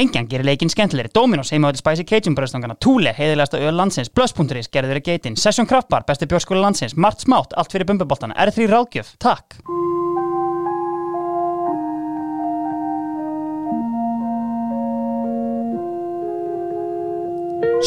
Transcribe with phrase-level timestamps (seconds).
[0.00, 4.96] Lengjan gerir leikinn skemmtilegri, Dominos heimavöldi Spicy Cajun bröðstangana, Thule, heiðilegasta öl landsins, Plus.is, gerður
[4.96, 9.58] er geitin, Session Kraftbar, besti björskóla landsins, Mart Smátt, allt fyrir bumbuboltana, R3 Ráðgjöf, takk.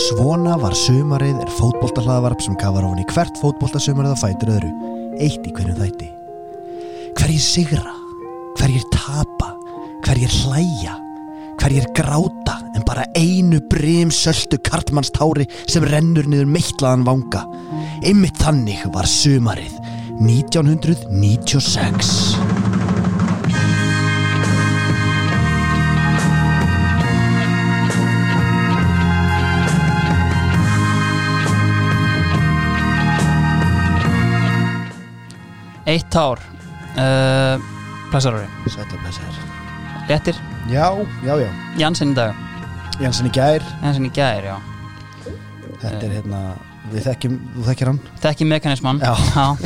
[0.04, 4.73] Svona var sumarið er fótboltahlaðvarp sem gafar ofan í hvert fótboltasumarið að fætur öðru,
[5.18, 6.11] eitt í hverjum þætti.
[7.18, 7.98] Hverjir sigra,
[8.59, 9.55] hverjir tapa,
[10.05, 11.00] hverjir hlæja,
[11.64, 17.46] hverjir gráta en bara einu brim söldu kartmannstári sem rennur niður meittlaðan vanga.
[18.04, 19.71] Einmitt þannig var sumarið
[20.19, 22.36] 1996.
[35.94, 36.39] Eitt ár,
[36.95, 37.59] uh,
[38.11, 39.53] Plassarori, Sætla blessaður.
[40.09, 40.36] Léttir,
[40.72, 40.89] Já,
[41.25, 41.50] já, já.
[41.78, 42.38] Jansson í dag,
[43.02, 44.56] Jansson í gær, Jansson í gær, já.
[45.81, 46.41] þetta er hérna,
[46.91, 48.00] við þekkjum, þú þekkir hann.
[48.23, 49.14] Þekki mekanismann Já.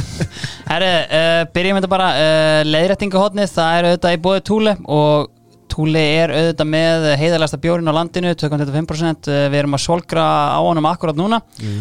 [0.72, 5.34] Herri, uh, byrjum þetta bara uh, Leiðrættingahotnið, það er auðvitað í bóði Túle og
[5.72, 10.26] Túle er auðvitað með heiðalegasta bjórin á landinu 2,25% uh, Við erum að solgra
[10.58, 11.80] á honum akkurat núna mm.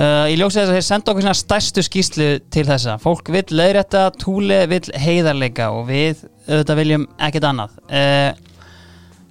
[0.00, 3.46] uh, Í ljósið þess að þeir senda okkur svona stærstu skýslu til þessa Fólk vill
[3.52, 8.32] leiðrætta, Túle vill heiðarleika og við auðvitað viljum ekkert annað uh,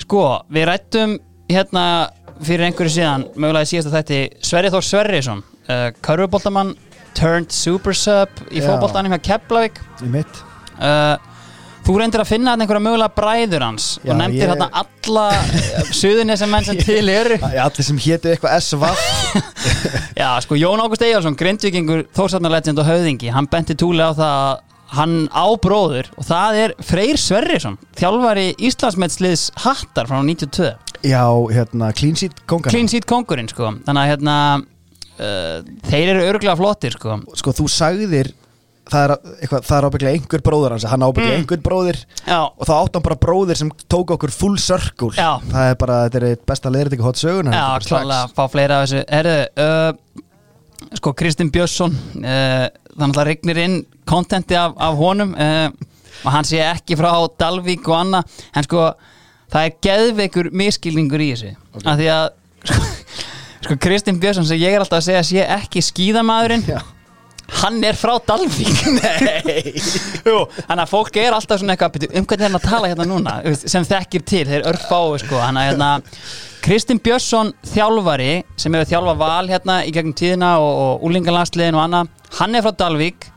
[0.04, 1.18] Sko, við rættum
[1.52, 1.84] hérna
[2.44, 6.74] fyrir einhverju síðan mögulega í síðasta þætti Sverri Þór Sverrisson uh, Körfuboltamann
[7.16, 8.66] turned super sub í Já.
[8.72, 10.42] fótboltanum hjá Keflavík Í mitt.
[10.82, 11.16] uh,
[11.84, 15.26] Þú reyndir að finna þarna einhverja mögulega bræður hans Já, og nefndir ég- þarna alla
[15.94, 19.02] suðunni sem menn sem til eru Allir sem hétu eitthvað SVF.
[20.22, 24.62] Já, sko, Jón Ágúst Eyjálsson, grindvikingur Þórsarnarlegend og höfðingi, hann benti túli á það að
[24.98, 30.72] hann á bróður og það er Freyr Sverrisson þjálfari Íslandsmeitsliðs Hattar frá 92
[31.04, 32.72] Já, hérna, clean sheet kongan.
[32.72, 34.36] Clean Seat kongurinn, sko þannig að hérna
[35.20, 35.58] uh,
[35.90, 38.30] þeir eru örglega flottir, sko Sko, þú sagðir,
[38.88, 41.44] það er, eitthvað, það er ábygglega einhver bróður hans, hann ábygglega Mm.
[41.44, 45.12] einhver bróðir Já, og þá átt hann bara bróðir sem tók okkur full circle.
[45.18, 45.40] Já.
[45.52, 47.52] Það er bara, þetta er besta ekki hot söguna.
[47.52, 50.24] Já, klálega fá fleira af þessu Herðu, uh,
[51.00, 55.68] sko Kristinn Björnsson uh, þannig að regnir inn kontenti af, af honum uh,
[56.24, 58.88] og hann sé ekki frá Dalvík og annað en sko,
[59.54, 61.86] það er geðveikur miskilningur í þessu okay.
[61.86, 62.26] af því að
[62.70, 62.82] sko,
[63.68, 66.80] sko Kristinn Björnsson sem ég er alltaf að segja sé ekki skíðamaðurinn Já.
[67.62, 68.82] Hann er frá Dalvík.
[69.00, 69.74] Nei.
[70.24, 73.08] Þannig að fólk er alltaf svona eitthvað "Bíddu, um hvernig er hann að tala hérna
[73.10, 73.36] núna?
[73.62, 75.40] Sem þekkir til, þeir örfáu sko.
[75.44, 75.92] Hann að hérna
[76.64, 81.84] Kristinn Björnsson þjálfari sem hefur þjálfa val hérna í gegnum tíðina og, og úlingalandsliðin og
[81.88, 83.30] annað hann er frá Dalvík.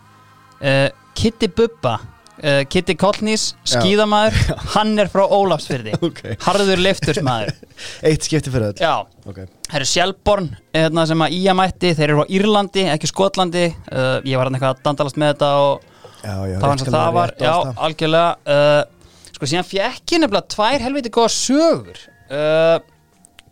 [0.57, 3.81] Uh, Kitty Bubba uh, Kitty Kollnís, Já.
[3.81, 4.37] skíðamaður
[4.77, 6.23] hann er frá Ólafsfyrði Ok.
[6.47, 7.53] harður leiftursmaður.
[8.09, 8.81] Eitt skipti fyrir öll.
[8.81, 8.95] Já,
[9.27, 9.43] Ok.
[9.67, 13.65] Það eru Sjelborn hérna, sem að Ía mætti, þeir eru á Írlandi, ekki Skotlandi.
[13.91, 15.93] Uh, ég var hann eitthvað að dandalast með þetta og
[16.27, 17.33] Já, já, það var eins og það var.
[17.39, 17.53] já,
[17.87, 22.01] algjörlega uh, sko síðan fekk ég nefnilega tvær helviti góða sögur.
[22.27, 22.79] Uh,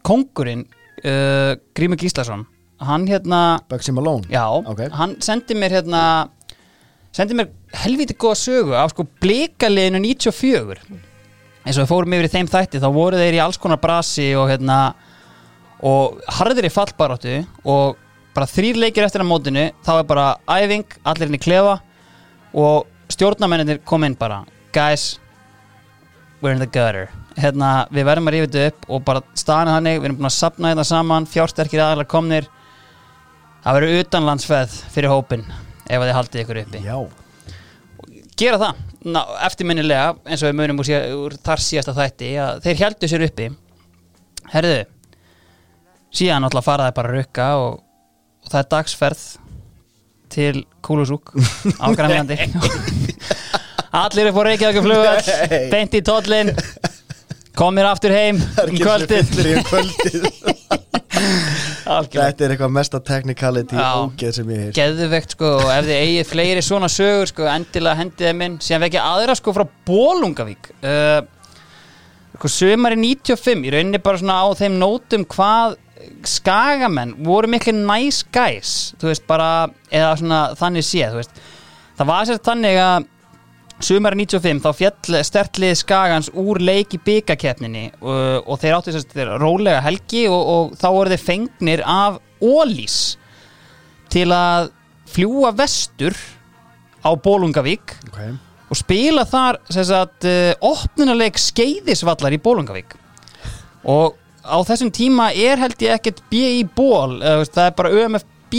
[0.06, 0.64] kongurinn
[1.04, 2.46] uh, Grímur Gíslason
[2.84, 4.26] hann hérna, Bugsy Malone.
[4.28, 4.80] já Ok.
[4.92, 6.00] hann sendi mér hérna
[7.14, 7.52] sendi mér
[7.84, 10.82] helviti góða sögu af sko blikaliðinu 94
[11.64, 14.32] eins og við fórum yfir í þeim þætti þá voru þeir í alls konar brasi
[14.36, 14.80] og hérna
[15.84, 17.36] og harðir í fallbaráttu
[17.68, 18.00] og
[18.34, 21.76] bara þrýr leikir eftir að mótinu þá er bara æfing, allir inn í klefa
[22.54, 24.42] og stjórnamenninir kom inn bara
[24.74, 25.18] guys,
[26.40, 27.10] we're in the gutter.
[27.38, 30.36] Hérna, við verðum að rífa þetta upp og bara staðan hannig, við erum búin að
[30.36, 32.48] sapna þetta saman fjársterkir aðalega komnir.
[33.64, 35.44] Það verður utanlandsfeð fyrir hópin
[35.84, 36.82] ef þið haldið ykkur uppi.
[36.84, 36.98] Já.
[38.40, 40.90] gera það, Ná, eftirminnilega eins og við munum úr,
[41.26, 42.30] úr þar síðasta þætti
[42.64, 43.50] þeir heldu sér uppi.
[44.54, 44.78] Herðu
[46.14, 47.80] síðan náttúrulega fara þeir bara að rukka og,
[48.44, 49.24] og það er dagsferð
[50.34, 51.34] til Kúlusúk
[51.82, 52.38] á Grænlandi
[53.94, 56.54] allir er fór Reykjavík flugall beint í tóllin
[57.54, 59.30] komir aftur heim um kvöldið.
[59.38, 60.24] í um kvöldið.
[61.94, 62.24] Algjörlega.
[62.24, 64.72] Þetta er eitthvað mesta technicality ógeð sem ég hef.
[64.74, 68.58] geðvegt sko og ef þið eigið fleiri svona sögur sko endilega hendið þeim inn.
[68.64, 71.20] Síðan vekja aðra sko frá Bólungavík uh,
[72.34, 75.76] sko sömari 95 í rauninni bara svona á þeim nótum hvað
[76.26, 79.50] skagamenn voru miklu nice guys þú veist bara
[79.90, 81.42] eða svona þannig séð þú veist
[81.98, 83.10] það var sér þannig að
[83.84, 89.34] sumari 95 þá fjall stertlið skagans úr leik í byggakeppninni og, og þeir áttu að
[89.42, 93.16] rólega helgi og, og þá voru þeir fengnir af Ólís
[94.12, 94.70] til að
[95.10, 96.16] fljúa vestur
[97.04, 98.34] á Bólungavík Okay.
[98.70, 102.94] og spila þar sagt, uh, opnunarleik skeiðisvallar í Bólungavík
[103.90, 104.14] og
[104.44, 108.58] á þessum tíma er held ég ekkert B í ból það er bara ÖMFB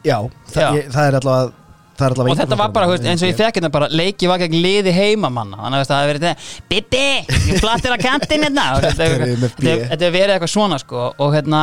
[0.00, 0.16] Já,
[0.48, 0.78] það.
[0.78, 1.56] Ég, það er allavega
[2.00, 4.92] og þetta var bara, veist, eins og ég fekk hérna bara leiki var gegn liði
[4.96, 5.58] heimamanna.
[5.60, 7.02] Þannig að það hefur verið þetta Bitti,
[7.50, 9.08] ég plattir að kantinn hérna þetta
[9.98, 11.10] hefur verið eitthvað svona sko.
[11.20, 11.60] Og hérna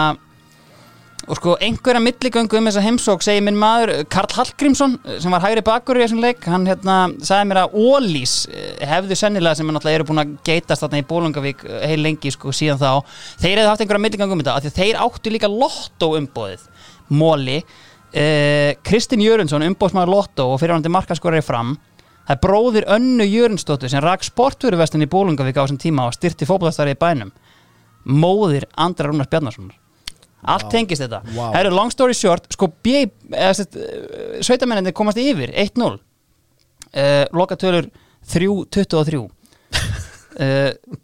[1.27, 5.63] og sko einhverja milligöngu um þessa heimsók segir minn maður Karl Hallgrímsson sem var hægri
[5.68, 10.00] bakur í þessum leik hann hérna sagði mér að Ólís eh, hefðu sennilega sem náttúrulega
[10.00, 13.71] eru búin að geitast þarna í Bólungavík eh, heil lengi sko síðan þá þeir hefðu
[13.74, 16.63] haft einhverja milligöngu um þetta af því þeir áttu líka lotto umbóðið
[17.19, 21.75] Móli uh, Kristinn Jörundsson umbóðsmaður lotto og fyrirhandi markaskorari fram
[22.27, 26.47] það er bróðir önnu Jörundsdóttur sem rak sportveruvestin í Bólungavík á þessum tíma og styrti
[26.47, 27.35] fótbollastarið í bænum.
[28.03, 29.75] Móðir Andra Rúnars Bjarnarssonar
[30.44, 30.72] allt Vá.
[30.74, 31.22] tengist þetta.
[31.36, 31.48] Vá.
[31.56, 33.06] Herru, long story short, sko B
[34.45, 37.89] sveitamenninni komast yfir 1-0 uh, lokatölur
[38.28, 39.28] 3-23 uh,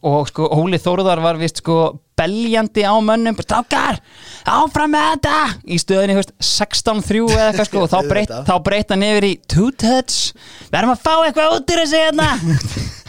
[0.05, 1.77] og sko Óli Þórðar var vist sko
[2.17, 3.37] beljandi á mönnum.
[3.41, 3.97] Strákar,
[4.45, 5.37] áfram með þetta!
[5.65, 7.97] Í stöðinni, þú veist, 16-3 eða eitthvað sko, og þá
[8.93, 10.35] hann yfir í two touch.
[10.69, 12.29] Við erum að fá eitthvað út úr þessu hérna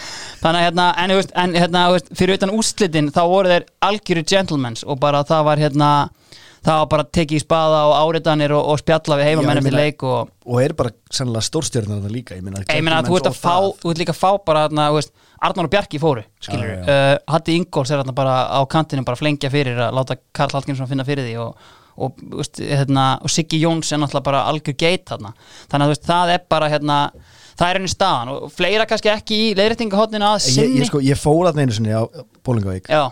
[0.44, 4.25] þannig að hérna, en, veist, en hérna, veist, fyrir utan úrslitin þá voru þeir algjöru
[4.29, 5.91] gentlemans og bara það var hérna
[6.64, 9.64] það var bara tekið í spaða og áriðanir og, og spjalla við heimamenn Já, ég
[9.64, 13.00] eftir meina- leik og og er bara sannlega stórstjörnar þetta líka ég meina, ég meina
[13.02, 15.14] að þú ert að fá, þú ert líka að fá bara hérna, þú veist,
[15.44, 19.20] Arnór og Bjarki fóru skilur, Já, uh, Hatti Ingóls er hérna bara á kantinu bara
[19.20, 21.69] flengja fyrir að láta Karl Hallgrímsson finna fyrir því og,
[22.00, 25.35] og, veist, hérna, og Siggi Jóns er náttúrulega bara algjör geit þarna.
[25.69, 26.99] Þannig að veist, það er bara hérna
[27.55, 30.81] það er henni staðan og fleira kannski ekki í leiðréttingahotninu að ég, sinni.
[30.81, 32.03] ég, sko, ég fór að einu sinni á
[32.45, 33.09] Bólingavík já,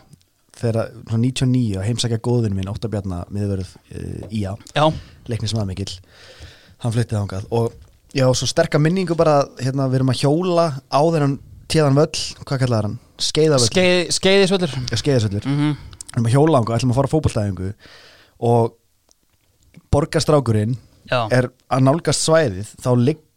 [0.58, 4.54] þegar svona 99 og heimsækja góðinu minn Óttabjarna miðverð uh, Ía.
[4.76, 4.84] Já,
[5.30, 5.94] leikni sem aðmikill
[6.82, 7.48] hann flyttið þangað.
[7.54, 7.72] Og
[8.16, 11.38] já, svo sterka minningu bara hérna, við erum að hjóla á þennan
[11.72, 13.00] tíðan völl, hvað kallaði hann?
[13.22, 15.74] Skeiðavöll, Skeið, skeiðisvöldur ja, skeiðasöllur mm -hmm.
[16.02, 17.68] við erum að hjóla þangað, ætlum að fara á fótballtæðingu
[18.50, 18.72] og
[19.92, 20.74] borgarstrákurinn
[21.12, 22.90] er að nálgast svæðið þá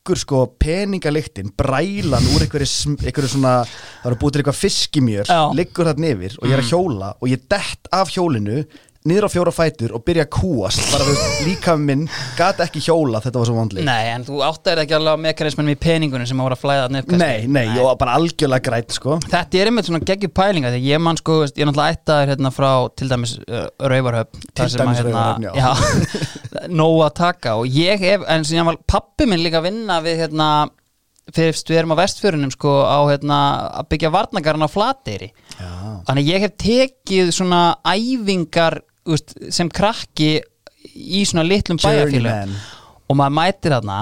[0.06, 5.40] liggur sko peningaliktin brælan úr einhverju, einhverju svona það eru búið til eitthvað fiskimjör Já.
[5.58, 8.60] liggur þarna yfir og ég er að hjóla og ég dett af hjólinu
[9.06, 12.06] niður á fjóra fætur og byrja að kúast bara veist, líka minn
[12.38, 15.76] gat ekki hjóla þetta var svo vandlið nei, en þú áttar ekki alveg á mekanismennum
[15.76, 17.20] í peningunum sem voru að flæða upp kannski.
[17.22, 19.20] nei, nei, og bara algjörlega grætt sko.
[19.26, 22.54] Þetta er einmitt svona geggjur pælinga því ég man sko, ég er náttúrulega ættaður hérna
[22.56, 25.54] frá til dæmis uh, Rauvarhöfn þar sem dæmis að, Raufarhöfn, já.
[25.62, 29.70] já nóg að taka og ég hef, en sem ég var pappi minn líka að
[29.70, 30.50] vinna við hérna
[31.34, 33.38] fyrst við erum á vestfjörunum sko á hérna
[33.82, 35.32] að byggja varnagarna á Flateyri.
[35.58, 35.72] Já,
[36.10, 40.32] þannig ég hef tekið svona æfingar úst, sem krakki
[40.96, 42.56] í svona litlum bæjarfélum
[43.10, 44.00] og maður mætir þarna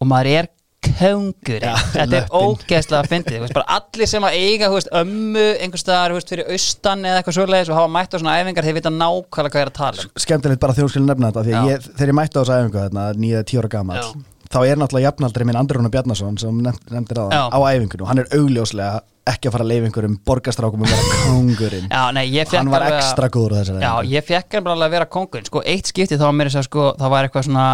[0.00, 0.50] og maður er
[0.80, 6.14] köngur Já, þetta er ógeðslega veist, bara allir sem að eiga veist, ömmu einhvers staðar
[6.14, 8.92] þú veist, fyrir austan eða eitthvað svoleiðis og hafa mætt á svona æfingar þeir vita
[8.94, 10.12] nákvæmlega hvað er að tala um.
[10.24, 14.00] Skemmtilegt bara skilur nefna þetta að þegar ég mætti á þessu æfingu þarna nýja gamall
[14.00, 14.29] Já.
[14.50, 17.42] Þá er náttúrulega jafnaldri minn Andri Rúnar Bjarnason sem nefnd- nefndir Já.
[17.54, 19.00] á æfingunni og hann er augljóslega
[19.30, 22.24] ekki að fara að leifa einhverjum borgastrákum að vera kongurinn Já, nei,
[22.56, 25.86] hann var ekstra góður þessari Já, ég fekk hann bara að vera kongun sko, eitt
[25.92, 27.66] skipti þá var mér þess að sko, það var eitthvað svona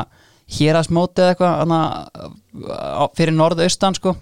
[0.56, 4.12] hérasmóti eða eitthvað fyrir norðaustan sko.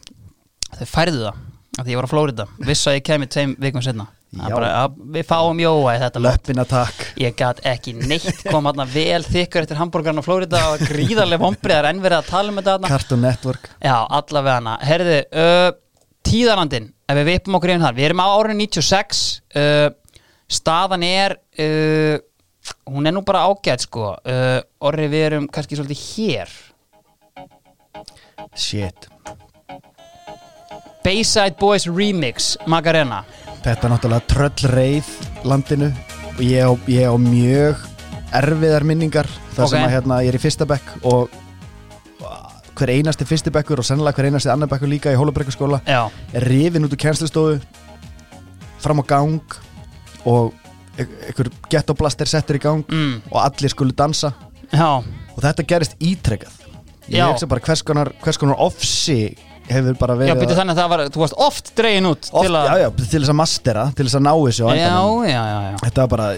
[0.78, 1.42] Þau færðu það,
[1.84, 4.12] því ég var á Flórida viss að ég kemi tveim vikum setna Já.
[4.40, 7.06] Bara, við fáum jóa í þetta löppina takk.
[7.20, 11.90] Ég gat ekki neitt kom hann vel þykkur eftir hambúrgarn á Flórida og gríðarlega vombriðar
[11.90, 12.90] enn verið að tala um þetta.
[12.90, 13.70] Cartoon Network.
[13.78, 14.76] Já, allavega hana.
[14.84, 15.70] Herðu, uh,
[16.24, 19.18] tíðarandin Ef við vipum okkur inn þar Við erum á árinu 96
[19.60, 19.90] uh,
[20.48, 22.16] Staðan er uh,
[22.88, 24.14] Hún er nú bara ágætt sko.
[24.24, 26.52] Uh, Orri við erum kannski svolítið hér.
[28.56, 29.08] Shit.
[31.04, 33.24] Bayside Boys Remix Magarena
[33.64, 35.10] þetta er náttúrulega tröllreið
[35.48, 35.90] landinu.
[36.34, 37.82] Og ég á, ég á mjög
[38.34, 39.86] erfiðar minningar þar sem Ok.
[39.86, 41.30] að hérna ég er í fyrsta bekk og
[42.74, 46.42] hver einasti fyrsti bekkur og sennilega hver einasti annar bekkur líka í Hólabrekkurskóla Já, er
[46.42, 47.60] rifin út úr kennslustofu
[48.82, 49.38] fram á gang
[50.26, 50.52] og
[50.98, 54.32] e- einhver gettoblaster settur í gang mm, og allir skulu dansa.
[54.72, 56.50] Já, og þetta gerist ítrekkað
[57.06, 57.28] ég Já.
[57.30, 59.36] hugsa bara hvers konar, hvers konar ofsi
[59.70, 62.30] hefur bara já verið byrju að- þannig að það var Þú varst oft dregin út
[62.32, 64.70] oft, til að já, já, til þess að mastera, til þess að ná þessu á
[64.74, 65.24] já, endanum.
[65.24, 65.76] já, já, já.
[65.84, 66.28] þetta var bara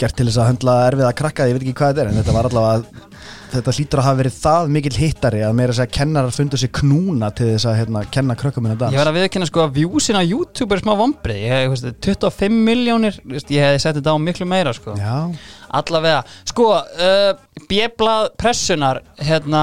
[0.00, 2.22] gert til þess að höndla erfið að krakka ég veit ekki hvað þetta er en
[2.22, 3.10] þetta var allavega
[3.54, 6.70] þetta hlýtur að hafa verið það mikil hittari að meira að segja kennarar fundu sér
[6.74, 8.90] knúna til þess að hérna, kenna krökkum minna dans.
[8.90, 12.00] Ég verð að viðkynna sko að viewsin á YouTube er smá vombrið Ég hef, veist,
[12.02, 14.96] 25 miljónir veist, Ég hefði sett þetta á miklu meira sko.
[14.98, 15.30] Já,
[15.70, 17.30] Allavega, sko uh,
[17.70, 19.62] Bjeblað pressunar hérna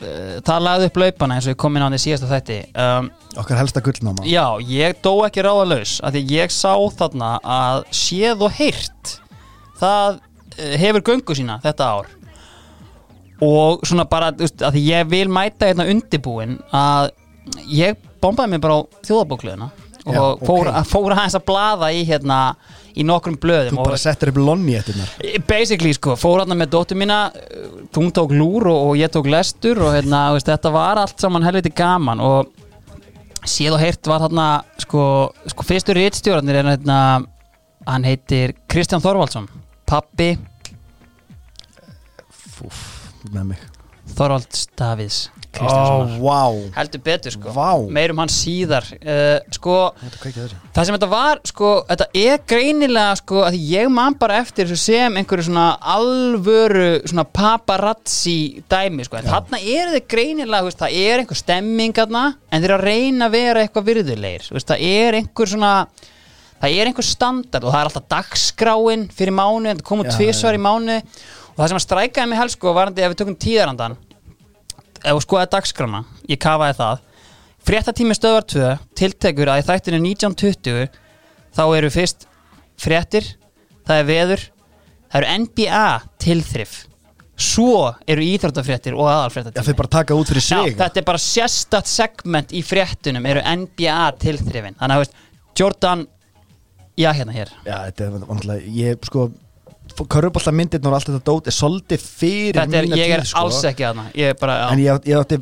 [0.00, 2.58] það lagði upp laupana eins og ég kom inn á því síðasta þætti.
[2.72, 4.24] Um, Okkar helsta gullnáma.
[4.28, 9.14] Já, ég dó ekki ráðalaus af því ég sá þarna að séð og heyrt
[9.80, 12.10] það uh, hefur göngu sína þetta ár.
[13.44, 17.12] Og svona bara, að því ég vil mæta hérna undirbúin að
[17.72, 20.86] ég bombaði mig bara á þjóðabókluðina og Já, fór, ok.
[20.88, 22.40] fór aðeins að blaða í hérna
[22.96, 25.12] í nokkrum blöðum Þú bara settir upp lonni eftirnar
[25.48, 29.30] basically sko, fór hérna með dóttur mína uh, hún tók lúr og, og ég tók
[29.30, 32.50] lestur og hérna, veist, þetta var allt saman helviti gaman og
[33.46, 34.48] séð og heyrt var hérna
[34.82, 35.02] sko,
[35.52, 37.00] sko fyrstu rítstjórnir er hérna
[37.88, 39.48] hann heitir Kristján Þorvaldsson
[39.88, 40.34] pappi
[42.60, 42.80] Fúf,
[43.32, 43.68] með mig.
[44.18, 46.42] Þorvalds Davids Ó, Kristjánssonar vá.
[46.76, 47.70] Heldur betur sko, Vá.
[47.90, 48.86] meirum hann síðar.
[49.02, 54.14] Uh, sko Þetta Það sem þetta var, sko, þetta er greinilega, sko, að ég man
[54.20, 60.68] bara eftir sem einhverju svona alvöru, svona paparazzi dæmi, sko, en þarna er þið greinilega,
[60.68, 64.70] veist, það er einhver stemming þarna, en þeir að reyna að vera eitthvað virðulegir, veist,
[64.70, 65.72] það er einhver svona,
[66.62, 70.54] það er einhver standard og það er alltaf dagskráin fyrir mánu, en það komur já.
[70.54, 73.98] í mánu og það sem að strækaði mig helst, sko, varandi ef við tökum tíðarandan,
[75.04, 77.06] ef skoðaði dagskrána, ég kafaði það,
[77.60, 80.86] Fréttatími stöðvar 2 tiltekur að í þættinu 1920
[81.56, 82.24] þá eru fyrst
[82.80, 83.26] fréttir,
[83.84, 84.44] það er veður,
[85.12, 85.82] það eru NBA
[86.24, 86.72] tilþrif,
[87.40, 89.66] svo eru íþróttafréttir og Já, aðalfréttatími.
[89.68, 93.44] þau bara taka út fyrir Já, sig þetta er bara sérstatt segment í fréttunum eru
[93.44, 94.76] NBA tilþrifin.
[94.80, 95.20] Þannig að veist,
[95.60, 96.06] Jordan,
[97.00, 97.52] já hérna hér.
[97.68, 99.28] Já, þetta er vantilega Ég, sko
[100.08, 103.38] Körubólta myndirnar og allt þetta dót er svolítið fyrir er, mína ég er tíð, sko.
[103.44, 104.04] alls ekki þarna.
[104.14, 104.68] Ég bara, já.
[104.72, 105.40] En ég, ég átti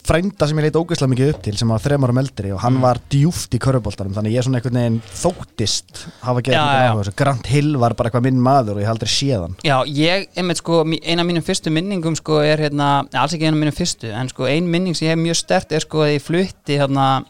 [0.00, 2.72] frænda sem ég leit ógeðslega mikið upp til sem var þremar um eldri og hann
[2.78, 2.80] Mm.
[2.82, 7.12] var djúft í körubóltanum þannig ég er svona einhvern veginn þóttist hafa gefið mikið áhuga.
[7.16, 10.26] Grant Hill var bara eitthvað minn maður og ég hef aldrei séð hann Já, ég,
[10.36, 13.60] einmitt sko, mí- ein af mínum fyrstu minningum sko er hérna, alls ekki ein af
[13.60, 16.22] mínum fyrstu en sko ein minning sem ég hef mjög stert er sko að ég
[16.24, 17.24] flutti hérna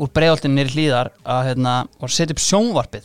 [0.00, 3.04] úr breiðoltinu nýri hlýðar að hérna og setja upp sjónvarpið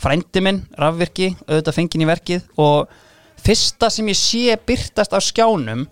[0.00, 2.92] frændi minn, rafvirki, auðvitað fengin í verkið og
[3.40, 5.86] fyrsta sem ég sé byrtast á skjánum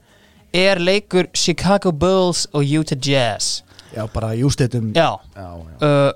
[0.56, 3.62] er leikur Chicago Bulls og Utah Jazz
[3.94, 5.86] Já, bara jústitum Já, já, já.
[5.86, 6.12] uh,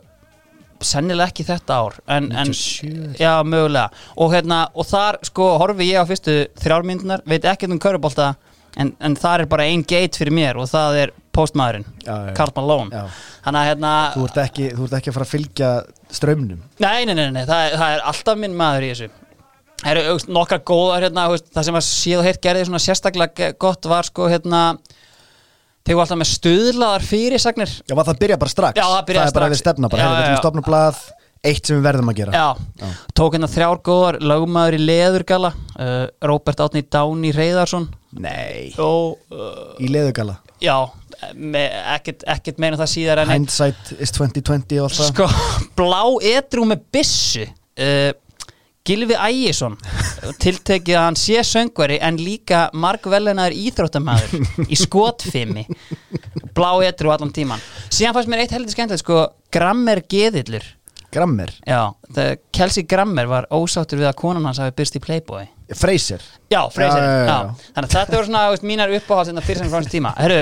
[0.83, 3.21] sennilega ekki þetta ár en, en 97.
[3.21, 7.81] já, mögulega og, hérna, og þar sko horfi ég á fyrstu þrjármyndunar, veit ekkert um
[7.83, 8.33] körubólta
[8.81, 11.87] en, en þar er bara ein gate fyrir mér og það er postmaðurinn.
[12.37, 13.03] Karl Malone
[13.45, 15.71] þannig að hérna Þú, ert ekki, þú ert ekki að fara að fylgja
[16.13, 19.11] strömmnum nei, nei, nei, nei, það, það er alltaf minn maður í þessu.
[19.83, 21.25] Það eru nokkar góðar hérna,
[21.57, 24.61] það sem að síð og heyrt gerði svona sérstaklega gott var sko hérna
[25.83, 27.73] þeir voru alltaf með stuðlaðar fyrirsagnir.
[27.83, 28.79] Já, var það að byrja bara strax?
[28.79, 29.57] Já, það byrjaði er bara strax.
[29.57, 30.43] við stefna bara, Já, hefur já, við já.
[30.45, 31.01] stofna blað
[31.43, 32.33] eitt sem við verðum að gera.
[32.39, 32.89] Já, Já.
[33.19, 37.89] tók hérna þrjár góðar lögmaður í leðurgala uh, Robert Átni Downy Reyðarsson
[38.23, 40.77] Nei, og uh, í leðugala já,
[41.35, 41.65] me,
[41.97, 45.09] ekkert, ekkert meina það síðar en Hindsight is 2020 og allt það.
[45.11, 45.31] Sko,
[45.81, 48.13] blá edrú með byssu uh,
[48.87, 49.77] Gilvi Ægjesson
[50.43, 55.63] tiltekið að hann sé söngvari en líka margvellenaður íþróttamæður í skotfimi.
[56.55, 59.21] Blá edrú allan tíman síðan fannst mér eitt heldur skemmtilegt sko
[59.55, 60.67] Grammer Geðillur
[61.13, 61.81] Grammer, Já,
[62.53, 65.47] Kelsey Grammer var ósáttur við að konan hans hafi byrst í Playboy.
[65.77, 66.25] Fraser.
[66.53, 66.89] Já, já.
[67.75, 70.13] Þannig að þetta voru svona veist, mínar uppáhalds en það fyrir sem frá hans tíma.
[70.21, 70.41] Herru,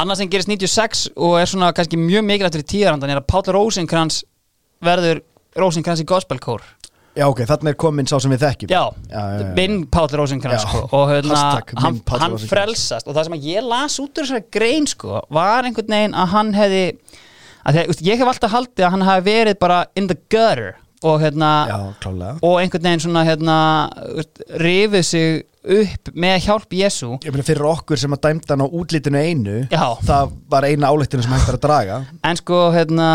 [0.00, 3.52] annað sem gerist 96 og er svona kannski mjög mikilvægt fyrir tíðarandan er að Páll
[3.56, 4.22] Rósinkrans
[4.84, 5.22] verður
[5.60, 6.64] Rósinkrans í gospelkór.
[7.14, 8.72] Já, ok, þarna er komin sá sem við þekkjum.
[8.74, 9.50] Já, já, já, já.
[9.54, 10.66] minn Páll Rósinkrans Já.
[10.66, 13.06] sko, og hérna, minn hann, hann frelsast.
[13.06, 16.50] Og það sem ég las út úr þessari grein sko, var einhvern veginn að hann
[16.56, 16.82] hefði
[17.64, 21.20] að þegar, ég hef alltaf haldið að hann hafi verið bara in the gutter og
[21.20, 21.78] hérna Já,
[22.40, 23.56] og einhvern veginn svona hérna
[24.60, 28.68] rifið sig upp með hjálp Jésu Ég meina fyrir okkur sem að dæmda hann á
[28.68, 29.86] útlitinu einu Já.
[30.04, 31.98] Það var eina áleitinu sem hægt er að draga.
[32.24, 33.08] En sko hérna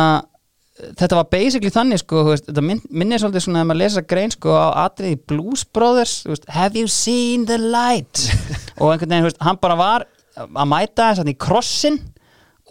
[0.79, 4.34] þetta var basically þannig sko veist, þetta minn, minnir svolítið svona að maður lesa grein
[4.34, 8.25] sko á atriði Blues Brothers veist, have you seen the light?
[8.79, 10.08] Og einhvern veginn, veist, hann bara var
[10.39, 12.00] að mæta þess að í krossin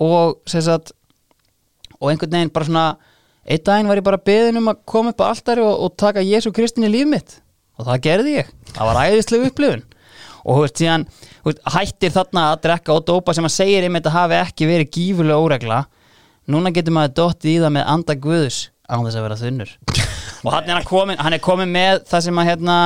[0.00, 0.94] og sem sagt
[1.98, 2.86] og einhvern veginn bara svona
[3.48, 6.24] einn daginn var ég bara beðin um að koma upp á altari og, og taka
[6.24, 7.38] Jésu Kristin í líf mitt.
[7.78, 9.84] Og það gerði ég, það var æðislega upplifun.
[10.48, 13.86] Og þú veist, síðan þú veist, hættir þarna að drekka og dópa sem að segir
[13.86, 15.84] einmitt að hafi ekki verið gífulega óregla.
[16.48, 19.72] Núna getur maður dottið í það með anda guðus án þess að vera þunnur
[20.46, 22.76] og hann er, komin, hann er komin með það sem að hérna,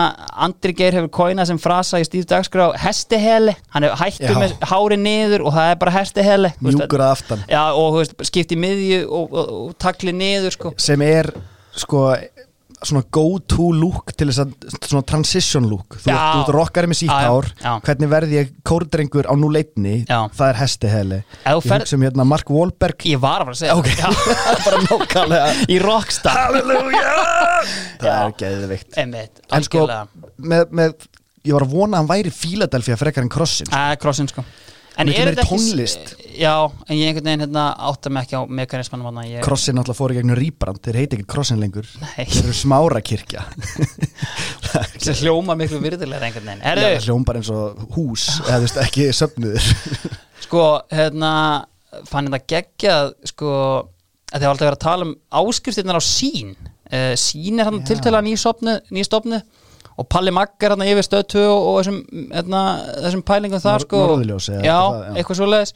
[0.46, 4.38] Andri Geir hefur kóinað sem frasa í stíf dagskrá hestiheli, hann hættur Já.
[4.40, 9.02] með hári niður og það er bara hestiheli Mjúkur að aftan Já, og skipti miðju
[9.08, 10.74] og, og, og takli niður sko.
[10.80, 11.28] Sem er,
[11.76, 12.06] sko
[12.88, 14.52] svona go-to look til þess að
[14.88, 15.96] svona transition look.
[16.02, 17.72] Þú þú ert rockari með sítt já.
[17.86, 19.94] hvernig verði ég kórdrengur á núleitni?
[20.08, 21.20] Það er hesti heli.
[21.44, 23.06] Ef þú ég ferð- hugsa um hérna Mark Wahlberg.
[23.12, 23.90] Ég var að fara að segja Ok.
[24.02, 24.12] það.
[24.66, 25.46] bara nákvæmlega.
[25.52, 26.38] Já, Í Rockstar.
[26.42, 27.16] Halleluja!
[28.02, 29.86] Það er geðvikt Einmitt, en sko,
[30.42, 31.06] með, með,
[31.46, 34.42] ég var að vona að hann væri Philadelphia frekar en Crossin Að krossin sko
[34.92, 36.12] Er meiri tónlist.
[36.36, 39.40] Já, en ég einhvern veginn hérna átta mig ekki á mekanismanum ég...
[39.44, 42.26] Crossin alltaf fór í gegnum Rýbrand þeir heiti ekki Crossin lengur Nei.
[42.28, 43.44] þeir eru smára kirkja
[45.00, 48.80] sem hljóma miklu virðulega einhvern veginn það Herðu, hljóum bara eins og hús eða veist
[48.84, 49.70] ekki söfnuður
[50.44, 51.32] sko, hérna
[52.08, 53.56] fann þetta geggjað sko,
[54.32, 57.82] að þið var alltaf verið að tala um áskriftirnar á sín uh, sín er hann
[57.82, 57.88] Já.
[57.92, 59.42] tiltöla nýstofnu
[59.98, 61.98] og Palli Magg er hann yfir stöðtu og, og þessum,
[62.32, 62.62] hérna,
[63.06, 64.04] þessum pælingum þar sko.
[64.06, 65.16] norðurljós eða já, það, já.
[65.16, 65.74] eitthvað svo leiðis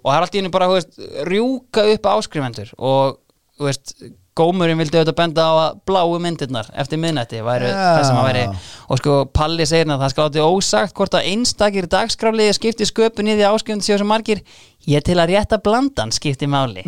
[0.00, 3.20] og það er alltaf einu bara, veist, rjúka upp áskrifendur og,
[3.60, 3.94] veist
[4.40, 7.76] gómurinn vildi auðvitað benda á að bláu myndirnar eftir miðnætti væru Já.
[7.76, 8.44] það sem að veri
[8.86, 12.88] og sko Palli segir hérna að það skal átti ósagt hvort að einstakir dagskráliði skipti
[12.88, 14.42] sköpun í því áskrifund séu sem margir.
[14.88, 16.84] Ég til að rétta blandan skipti máli.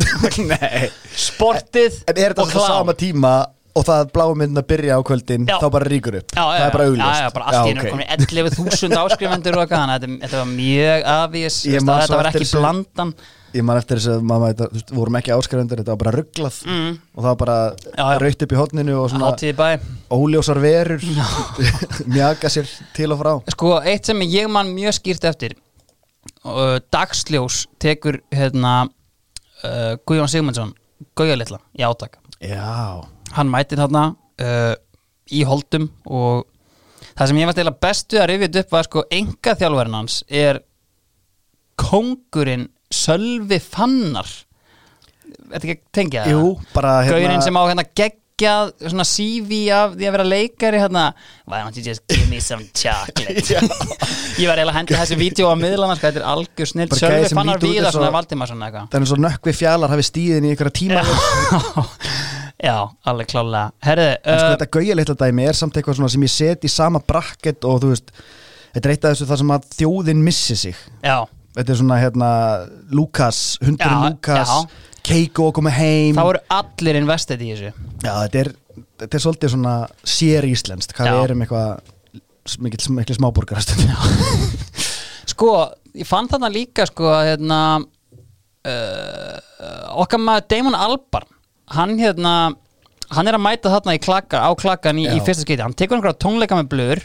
[1.27, 2.93] Sportið En er þetta og klám.
[2.97, 3.35] tíma
[3.73, 5.55] og það bláum myndin að byrja á kvöldin Já.
[5.61, 6.33] þá bara ríkur upp.
[6.35, 7.13] Já, já, það er bara já, augljóst.
[7.13, 7.93] Já, já, bara allt í einu ok.
[7.93, 13.15] komin 11.000 áskrifendur og eitthvað þannig að þetta, var mjög afvís þetta var ekki blandan.
[13.53, 16.55] Ég man eftir þess að maður, þú veist, vorum ekki áskrifundir þetta var bara rugglað
[16.63, 16.93] Mm.
[17.13, 19.75] og það var bara raukt upp í hotninu og svona
[20.09, 21.03] óljósar verur
[22.15, 23.33] mjaka sér til og frá.
[23.53, 25.53] Sko, eitt sem ég man mjög skýrt eftir
[26.45, 30.73] uh, Dagsljós tekur hérna uh, Guðjón Sigmundsson
[31.17, 32.17] Guðja litla í átak.
[32.41, 33.03] Já,
[33.37, 34.73] hann mætir þarna uh,
[35.33, 36.45] í holdum og
[37.13, 40.21] það sem ég var til að bestu að rifja upp var sko enga þjálfærin hans
[40.29, 40.61] er
[41.79, 44.27] kongurinn Sölvi Fannar.
[45.49, 46.35] Þetta ekki að tengja það?
[46.35, 51.05] jú, bara Gaurinn sem á hérna geggjað svona CV af því að vera leikari hérna.
[51.49, 53.41] Why don't you just give me some chocolate?
[54.41, 57.33] Ég var eiginlega að henda þessu vídeo á miðlana sko, þetta er algjör snill Sölvi
[57.33, 58.87] Fannar út Víðar eins og- svona eitthvað.
[58.93, 61.05] Það er eins og nökkvi fjallar hafi stíðin í einhverja tíma
[62.63, 62.77] Já,
[63.11, 63.73] alveg klálega.
[63.83, 66.71] Herðu, En sko uh, þetta gauja litla dæmi er samt eitthvað sem ég set í
[66.71, 68.13] sama brakket og þú veist
[68.73, 70.77] Þetta er eitt af þessu það sem að þjóðin missi sig.
[71.05, 71.17] Já.
[71.53, 72.29] Þetta er svona hérna
[72.89, 74.53] Lukas, hundurinn Lukas.
[75.05, 76.17] Keiko koma heim.
[76.17, 77.69] Þá eru allir invested í þessu.
[78.01, 78.49] Já, þetta er,
[79.03, 79.75] þetta er svolítið svona
[80.15, 81.69] sér íslenskt, hvað við erum eitthvað
[82.63, 83.75] mikil, smáborgarast
[85.33, 85.51] Sko,
[85.95, 89.37] ég fann þarna líka sko að hérna uh,
[90.01, 91.29] okkar maður Damon Albarn
[91.71, 92.33] hann hérna
[93.13, 95.99] hann er að mæta þarna í klakka, á klakkan í, í fyrsta skeiti, hann tekur
[95.99, 97.01] einhverja tónleika með blur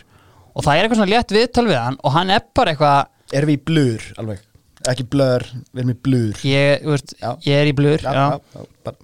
[0.55, 3.59] og það er eitthvað svona létt viðtal við hann og hann bara eitthvað Erum við
[3.59, 4.45] í blur, alveg?
[4.89, 5.45] Ekki blur,
[5.75, 6.39] við erum í blur.
[6.49, 7.13] Ég, veist,
[7.45, 8.95] ég er í blur já, já, já,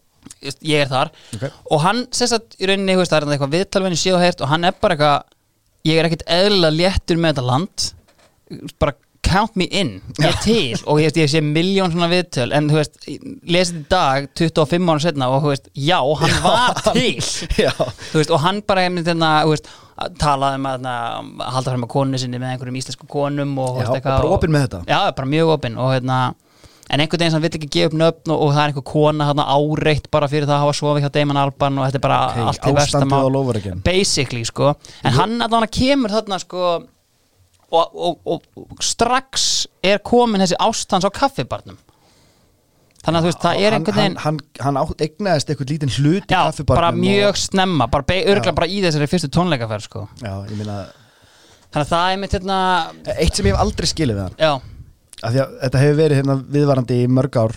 [0.64, 1.10] ég er þar.
[1.36, 1.44] Ok.
[1.74, 4.24] og hann sess að í rauninni veist, það er eitthvað viðtal við henni séð og
[4.24, 7.86] heyrt og hann bara eitthvað ég er ekkit eðlilega léttur með þetta land.
[8.80, 8.96] Bara
[9.34, 12.78] count me in ég er til og ég, ég sé miljón svona viðtöl en þú
[12.80, 13.00] veist,
[13.56, 17.18] lesið í dag 25 ára setna og þú veist, já, hann var til.
[17.64, 17.72] Já,
[18.12, 20.94] þú veist, og hann bara einmitt hérna, þú veist, að talaði um að hérna,
[21.54, 24.64] halda fram að konu sinni með einhverjum íslensku konum og, Já, eitthvað bara opinn með
[24.68, 24.80] þetta.
[24.90, 26.22] já, bara mjög opinn og hérna
[26.92, 28.84] en einhvern veginn sem hann vill ekki gefa upp nöfn og, og það er einhver
[28.90, 32.04] kona hérna áreitt bara fyrir það að hafa sofið hjá Damon Alban og þetta er
[32.04, 33.22] bara Ok, allt í versta ástandið mál.
[33.30, 33.80] all over again.
[33.86, 34.74] basically sko.
[35.02, 36.74] En hann allan kemur þarna sko
[37.70, 41.78] og, og, og, strax er komin þessi ástans á kaffibarnum
[43.04, 45.94] þannig að þú veist, það er einhvern veginn hann, hann, hann átt eignaðist eitthvað lítinn
[45.98, 48.52] hlut Já, bara mjög og, snemma bara Já.
[48.56, 50.06] bara í þessari fyrstu tónleikaferð sko.
[50.22, 50.78] Já, ég meina
[51.74, 52.58] þannig að það er mitt hérna
[53.18, 54.52] Eitt sem ég hef aldrei skilið við hann já,
[55.20, 57.56] af því að þetta hefur verið hérna viðvarandi í mörg ár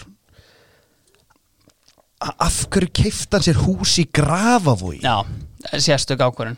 [2.18, 5.04] Af hverju keift hann sér hús í Grafavogi?
[5.06, 5.22] já,
[5.78, 6.58] sérstök ákvörun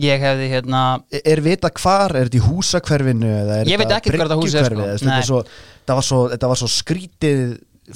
[0.00, 4.00] ég hefði hérna Er, er vita hvar, er þetta í húsakverfinu er Ég veit þetta
[4.00, 4.88] ekkert hvar þetta hús er, sko.
[5.02, 5.42] Þetta er svo,
[5.82, 7.44] þetta, var svo, þetta var svo skrítið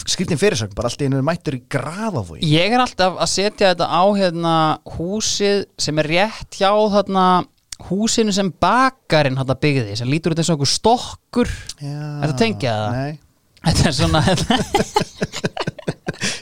[0.03, 3.71] skrítin fyrirsögn, bara allt í einu er mættur í Grafavogi ég er alltaf að setja
[3.71, 4.55] þetta á hérna
[4.97, 7.27] húsið sem er rétt hjá þarna
[7.87, 12.75] húsinu sem bakarinn byggði sem lítur út eins og okkur stokkur Já, Ertu að tengja
[12.75, 12.97] það?
[12.97, 13.19] Nei,
[13.67, 14.23] þetta er svona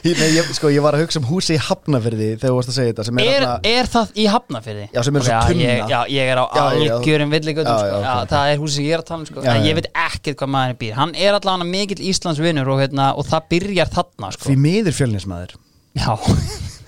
[0.05, 2.75] nei ég, sko, ég var að hugsa um húsi í Hafnafyrði þegar þú varst að
[2.77, 4.85] segja þetta sem er, er, þarna- er það í Hafnafyrði?
[4.93, 5.65] Já, sem er svo já, tunna.
[5.65, 7.87] ég, já, ég er á algjörum villigötum Já, sko.
[7.89, 8.29] já, ok, já, ok.
[8.33, 9.41] það er húsið sem ég er að tala um sko.
[9.41, 9.67] Já, en já.
[9.69, 13.49] ég veit ekkert hvað maður býr hann er allavega mikill Íslandsvinur og, hérna, og það
[13.55, 14.47] byrjar þarna sko.
[14.49, 15.55] Því miður fjölnismæður
[15.95, 16.11] Já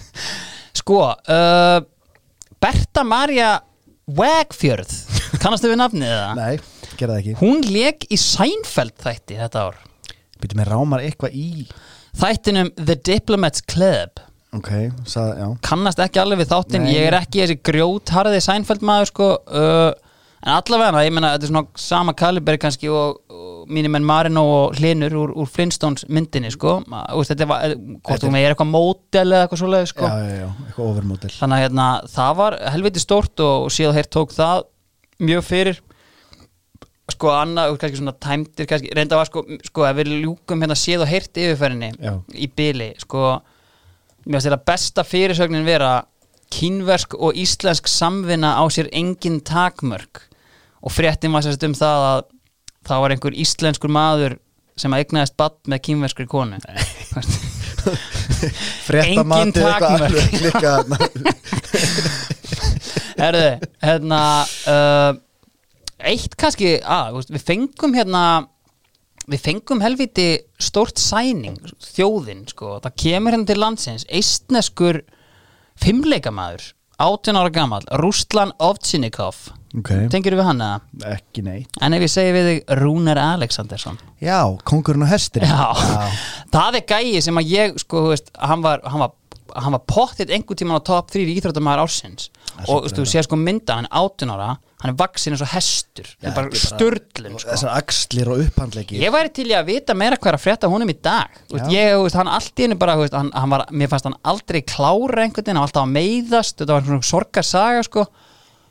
[0.82, 1.80] Sko uh,
[2.62, 3.52] Berta Maria
[4.17, 4.93] Wegfjörð
[5.41, 6.39] Kannastu við nafnið það?
[6.39, 9.82] Nei, gera það ekki Hún leik í Seinfeld þætti þetta ár
[10.41, 11.50] Býtum með rámar eitthvað í
[12.17, 14.21] Þættinum The Diplomats Club.
[14.58, 14.69] Ok,
[15.06, 15.47] sað, já.
[15.67, 16.93] Kannast ekki alveg við þáttinn Nei.
[16.95, 19.91] ég er ekki þessi grjótharði Seinfeld maður sko uh,
[20.41, 24.45] en allavega, ég meina þetta er svona sama kaliberi kannski og, og mínir menn Marino
[24.47, 26.78] og Hlinur úr, úr Flintstones myndinni sko.
[26.88, 30.08] Veist, þetta var, hvort Þetta- þú með er eitthvað mótel eða eitthvað svoleið sko.
[30.08, 31.34] Já, já, já, eitthvað overmodel.
[31.36, 34.63] Þannig að hérna, það var helviti stórt og síðan hér tók það
[35.28, 35.84] mjög fyrir
[37.13, 41.06] sko annað, kannski svona tæmdir kannski, reynda var sko, sko ef við ljúkum hérna séð
[41.06, 42.13] og heyrt yfirferðinni Já.
[42.36, 43.20] í byli, sko
[44.26, 45.91] mér finnst þetta besta fyrirsögnin vera
[46.54, 50.15] kínversk og íslensk samvinna á sér engin takmörk
[50.84, 52.20] og fréttin var sérst um það að
[52.88, 54.32] það var einhver íslenskur maður
[54.78, 56.58] sem að eignaðist badd með kínverskri konu
[58.98, 60.17] Engin takmörk.
[63.17, 64.20] Herðu, hérna
[64.70, 65.12] uh,
[65.98, 68.24] Eitt kannski að, við fengum hérna
[69.28, 70.28] Við fengum helviti
[70.62, 75.02] stórt sæning Þjóðin, sko Það kemur hérna til landsins Eistneskur
[75.82, 79.36] fimmleikamaður 18 ára gamall, Ruslan Ovtchinikov
[79.78, 80.80] ok, Tengir við hann eða?
[81.14, 84.00] ekki nei En ef ég segi við þig Rúnar Alexandersson.
[84.24, 85.76] Já, kongurinn og hestir Já,
[86.54, 89.14] það er gæi sem að ég sko, veist, hann var, hann var,
[89.54, 92.32] hann var pottitt einhver tíman á top 3 íþróttamæður ársins.
[92.66, 96.10] Og þú séð sko mynda hann er 18 ára, hann er vaksin eins og hestur.
[96.22, 97.50] Er bara sturdlun sko.
[97.50, 100.70] þessar axlir og upphandleiki ég væri til í að vita meira hvað er að frétta
[100.70, 101.34] honum í dag.
[101.50, 104.20] Veist, ég, veist, hann allt í hennu bara veist, hann, hann var, mér fannst hann
[104.22, 108.06] aldrei klára einhvern veginn, hann var alltaf að meiðast þetta var svona sorgarsaga sko.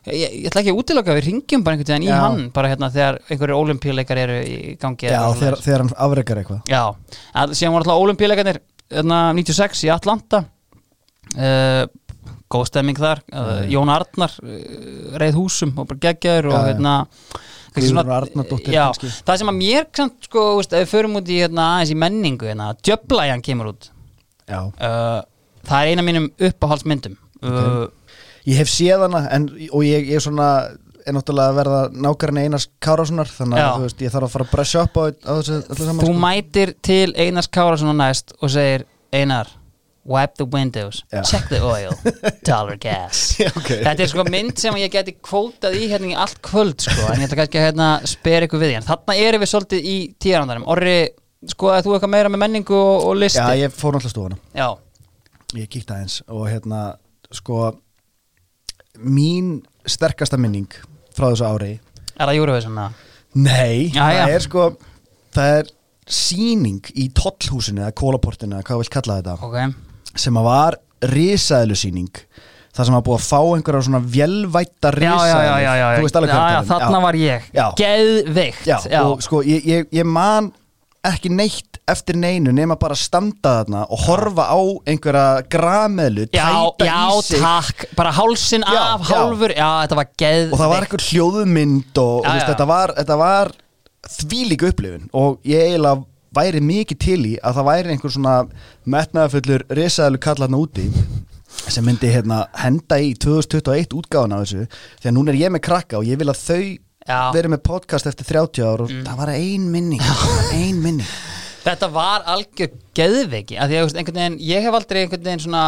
[0.06, 2.20] Ég, ég, ég ætla ekki að útiloka að við ringjum bara einhvern veginn í Já.
[2.22, 6.42] hann bara hérna þegar einhverju olimpíuleikar eru í gangi já, eða þegar, þegar hann afrekar
[6.44, 6.60] eitthvað.
[6.70, 6.82] Já,
[7.50, 8.62] síðan voru alltaf olimpíuleikarnir
[8.94, 10.44] hérna, 96 í Atlanta.
[11.34, 11.88] Uh,
[12.52, 13.22] góð stemming þar.
[13.32, 14.56] Uh, Jón Arnar uh,
[15.20, 16.96] reið húsum og bara geggjaður og hérna
[17.76, 21.98] það sem að mér samt, sko, veist, ef við förum út í hérna, aðeins í
[22.00, 23.90] menningu hérna, Djöblæjan kemur út.
[24.48, 25.20] Uh,
[25.66, 27.18] það er eina mínum uppáhaldsmyndum.
[27.44, 27.84] Uh,
[28.48, 30.50] ég hef séð hana en, og ég, ég er svona
[31.06, 34.54] er náttúrulega að verða nákvæmni Einars Kárássonar þannig að veist, ég þarf að fara að
[34.54, 36.14] brush up á, á þessu þú sko.
[36.24, 39.52] mætir til Einars Kárasson næst og segir Einar,
[40.06, 41.02] wipe the windows.
[41.12, 41.22] Já.
[41.26, 41.92] check the oil,
[42.48, 43.36] dollar gas.
[43.40, 43.70] Já, ok.
[43.84, 47.22] Þetta er sko mynd sem ég geti kvótað í hérna í allt kvöld sko, en
[47.22, 50.66] ég ætla kannski að hérna, spera ykkur við en þarna erum við svolítið í tíðarandarum
[50.72, 50.96] Orri,
[51.52, 53.42] sko að þú eitthvað meira með menningu og, og listi?
[53.42, 54.68] Já, ég fór náttúrulega stofana Já,
[55.60, 56.82] ég kíkti aðeins og hérna
[57.34, 57.62] sko
[59.02, 60.70] mín sterkasta minning
[61.16, 61.72] frá þessu ári
[62.16, 63.02] er það með það?
[63.36, 64.28] nei, Já, það já.
[64.36, 64.68] er sko
[65.36, 65.74] það er
[66.06, 69.34] síning í tollhúsinu eða kólaportinu eða hvað vilt kalla þetta.
[69.42, 69.85] Ok,
[70.20, 72.12] sem að var risaðlu síning
[72.76, 75.96] það sem var búið að fá einhverja svona vélvætta já, já, já, já, já, risaðlu
[75.96, 76.68] þú veist alveg já, já, um.
[76.70, 77.48] þarna var ég.
[77.56, 77.66] Já.
[77.80, 78.66] Geðveikt.
[78.68, 80.50] Já, og sko ég, ég, ég man
[81.06, 84.58] ekki neitt eftir neinu nema bara að standa þarna og horfa á
[84.90, 87.44] einhverja grameðlu já, tæta já, í sig.
[87.44, 89.14] takk, bara hálsin Já, af, já.
[89.14, 89.54] hálfur.
[89.54, 90.52] Já, þetta var geðveikt.
[90.52, 92.50] Og það var einhver hljóðmynd og, og Já, veist, já.
[92.52, 93.52] þetta var, var
[94.16, 95.08] þvílík upplifun.
[95.16, 96.02] Og ég eiginlega
[96.36, 98.34] væri mikið til í að það væri einhver svona
[98.96, 100.88] metnaðafullur risaðalu kallarna úti
[101.66, 104.66] sem myndi hérna henda í 2021 útgáðan af þessu
[105.00, 106.60] því að núna er ég með krakka og ég vil að þau
[107.06, 107.18] Já.
[107.34, 110.02] verið með podcast eftir 30 ár og það var ein minning
[110.52, 111.10] ein minning
[111.66, 115.62] Þetta var algjör geðveiki að því að einhvern veginn, ég hef aldrei einhvern veginn svona,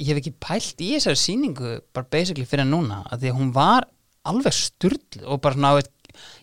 [0.00, 3.52] ég hef ekki pælt í þessari sýningu bara basically fyrir núna að því að hún
[3.54, 3.86] var
[4.26, 5.92] alveg sturl og bara svona, þú veist,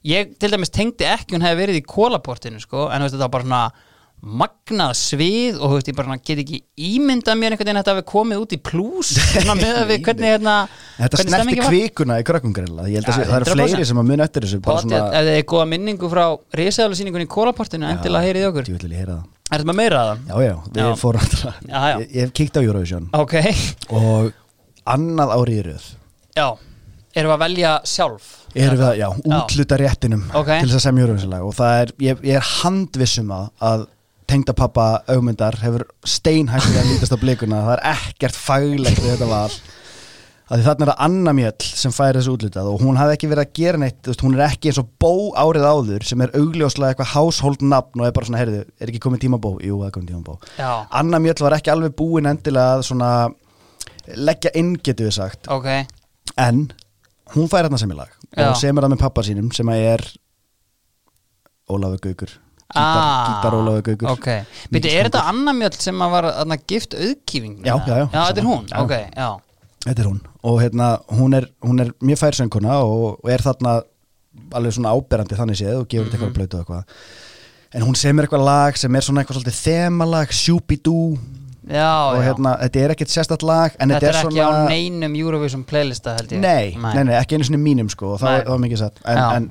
[0.05, 3.35] ég til dæmis tengdi ekki hún hefði verið í kólaportinu sko, en veist, þetta var
[3.35, 3.65] bara svona
[4.25, 8.05] magnað svið og veist, ég bara get ekki ímyndað mér einhvern veginn að þetta hafi
[8.09, 9.11] komið út í plús.
[9.49, 10.55] Með að við hvernig hérna
[10.97, 13.59] Þetta snerti kvikuna í krökkum greinlega Ég held að Já, sé- það eru 100%.
[13.59, 16.23] fleiri sem að mun eftir þessu ef þið er góða minningu frá
[16.61, 18.69] risaðalusýningunni í kólaportinu, endilega heyrið okkur.
[18.71, 19.25] Ég vil að heyra það.
[19.45, 20.23] Er þetta með meira að það?
[20.25, 21.59] Já, já, við fórum alltaf.
[21.69, 23.09] Ég, ég hef kíkt á Eurovision.
[23.13, 23.35] Ok,
[23.93, 24.31] og
[24.95, 25.91] annað árið í röð.
[26.35, 26.47] Já
[27.15, 28.31] Erum við að velja sjálf?
[28.55, 30.49] erum við að, já, útluta réttinum Ok.
[30.59, 31.43] til þess að semja Eurovision-lag.
[31.47, 33.87] Og það er, ég, ég er handvissum að, að
[34.31, 37.63] tengdapappa augmyndar hefur steinhægt að lítast á blikuna.
[37.67, 39.57] Það er ekkert faglegt við þetta var
[40.45, 43.29] að því þarna er það Anna Mjöll sem fær þessu útlutað og hún hafði ekki
[43.31, 46.35] verið að gera neitt veist, hún er ekki eins og bó árið áður sem er
[46.37, 49.55] augljóslega eitthvað household nafn og er bara svona, heyrðu, er ekki komið tíma bó?
[49.57, 50.69] Jú, það er komið tíma bó Já,
[51.01, 53.09] Anna Mjöll var ekki alveg búin endilega að svona
[54.29, 55.49] leggja inn getur við sagt.
[55.49, 55.65] Ok.
[56.37, 56.67] En
[57.33, 58.49] hún fær hérna sem í lag Já.
[58.51, 60.05] og semur það með pappa sínum sem að er
[61.71, 64.27] Ólafur Gaukur gítar, ah, gítar Ólafur Gaukur Ok,
[64.73, 67.57] byrju, er þetta Anna Mjöll sem að var aðna, gift auðkýfing?
[67.65, 68.05] Já, já, já.
[68.13, 68.77] Já, þetta er hún, Já.
[68.83, 69.29] ok, já
[69.85, 73.41] þetta er hún og hérna hún er, hún er mjög fær sönguna og, og er
[73.45, 73.75] þarna
[74.57, 76.13] alveg svona áberandi þannig séð og gefur Mhm.
[76.15, 76.83] eitthvað blöytu og eitthvað
[77.75, 81.17] en hún semur eitthvað lag sem er svona eitthvað svolítið þemalag, Shooby-Doo
[81.65, 82.25] Já, og já.
[82.27, 86.13] hérna, þetta er ekkert sérstætt lag Þetta þetta er er ekki á neinum Eurovision playlista
[86.19, 86.43] held ég.
[86.43, 89.01] Nei, nei, nei, ekki einu svona mínum sko og það, var mikið satt.
[89.05, 89.25] En, Já.
[89.39, 89.49] en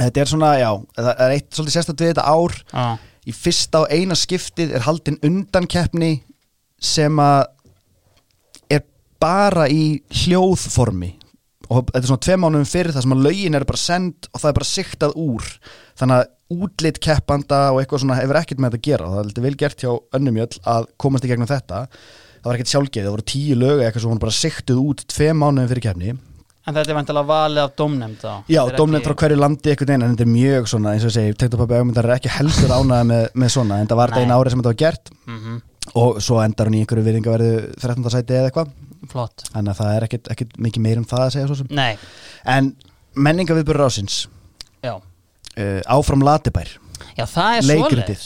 [0.00, 2.58] þetta er svona, já, það er eitt svolítið sérstætt við þetta ár.
[2.74, 2.88] Já,
[3.30, 6.12] í fyrsta og eina skiptið er haldin undankeppni
[6.80, 7.42] sem að
[8.72, 8.84] er
[9.22, 11.12] bara í hljóðformi.
[11.70, 14.40] Og þetta er svona tvei mánuðum fyrir það sem að lögin er bara send og
[14.42, 15.50] það er bara siktað úr
[16.00, 19.10] þannig að útlit keppanda og eitthvað svona hefur ekkert með þetta að gera.
[19.10, 21.84] Það er heldur vel gert hjá önnumjöll að komast í gegnum þetta.
[22.40, 25.30] Það var ekkert sjálfgeið, það voru tíu lög eitthvað sem voru bara siktuð út tvei
[25.36, 26.16] mánuðum fyrir keppni.
[26.68, 28.32] En þetta er vantilega valið af dómnefnd þá?
[28.52, 31.14] Já, dómnefnd frá hverju landi einhvern veginn en þetta er mjög svona, eins og ég
[31.16, 34.36] segi, tektapappi augmyndar er ekki heldur ánæða með, með svona en það var þetta eina
[34.36, 35.12] árið sem þetta var gert.
[35.26, 35.56] Mhm,
[36.00, 38.12] og svo endar hún í einhverju virðingaverðu 13.
[38.12, 38.74] sæti eða eitthvað.
[39.10, 39.46] Flott.
[39.48, 41.72] Þannig að það er ekkit, ekkit mikið meir um það að segja svo sem.
[41.72, 41.96] Nei,
[42.44, 42.74] en
[43.16, 44.39] menningaviðbörur ásins já
[45.60, 46.72] uh, áfram Latibær.
[47.16, 48.24] Já, það er leikritið,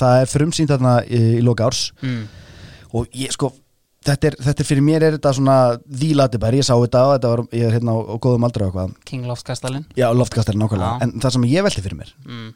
[0.00, 1.90] það er frumsýnt þarna í, í loka árs.
[2.04, 2.22] Mm.
[2.96, 3.52] og ég sko
[4.06, 7.14] þetta er, þetta er fyrir mér er þetta svona því Latibær, ég sá þetta og
[7.16, 9.86] þetta var, ég er hérna á, á góðum aldrei og eitthvað, King Loftkastalinn.
[9.98, 10.96] Já, loftkastarinn nákvæmlega.
[10.96, 11.06] Já.
[11.06, 12.50] en það sem ég velti fyrir mér mm.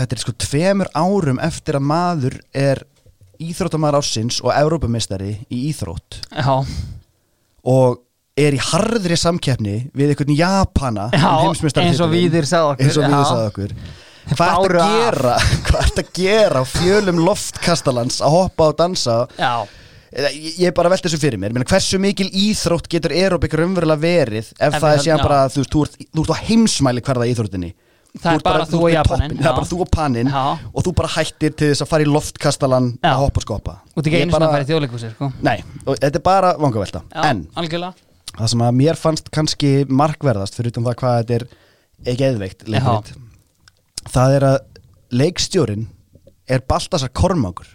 [0.00, 2.82] þetta er sko tveimur árum eftir að maður er
[3.42, 6.22] íþróttamæður ársins og Evrópumistari í íþrótt.
[6.32, 6.56] Já,
[7.66, 8.02] og
[8.36, 12.98] er í harðri samkeppni við einhvern Japana Já, um eins og Víðir sagði okkur, eins
[13.00, 13.20] og já.
[13.30, 13.72] sagði okkur.
[14.26, 15.34] Hvað er Báru að gera?
[15.70, 19.16] Hvað er að gera á fjölum loftkastalans að hoppa og dansa?
[19.38, 19.52] Já.
[20.16, 21.52] Ég er bara að velta þessu fyrir mér.
[21.52, 25.64] Meina, hversu mikil íþrótt getur aerobik raunverulega verið ef Ef það er síðan bara þú
[25.66, 27.70] þú ert, þú ert á heimsmæli hverða íþróttinni.
[28.16, 29.36] Það er ert bara þú ert og toppinn.
[29.36, 30.44] það er bara þú og pannin Já.
[30.72, 33.10] og þú bara hættir til þess að fara í loftkastalan Já.
[33.12, 33.74] að hoppa og skoppa.
[33.92, 35.28] Út ekki Ég einu svona bara- að fara í þjóðleikusir sko.
[35.44, 37.02] Nei, þetta er bara vangavelta.
[37.12, 37.92] En algjörlega
[38.36, 41.46] það sem að mér fannst kannski markverðast fyrir utan það hvað þetta er
[42.12, 43.14] ekki eðveikt leikrit.
[44.12, 44.58] Það er að
[45.16, 45.88] leikstjórin
[46.46, 47.72] er Baltasar Kormákur.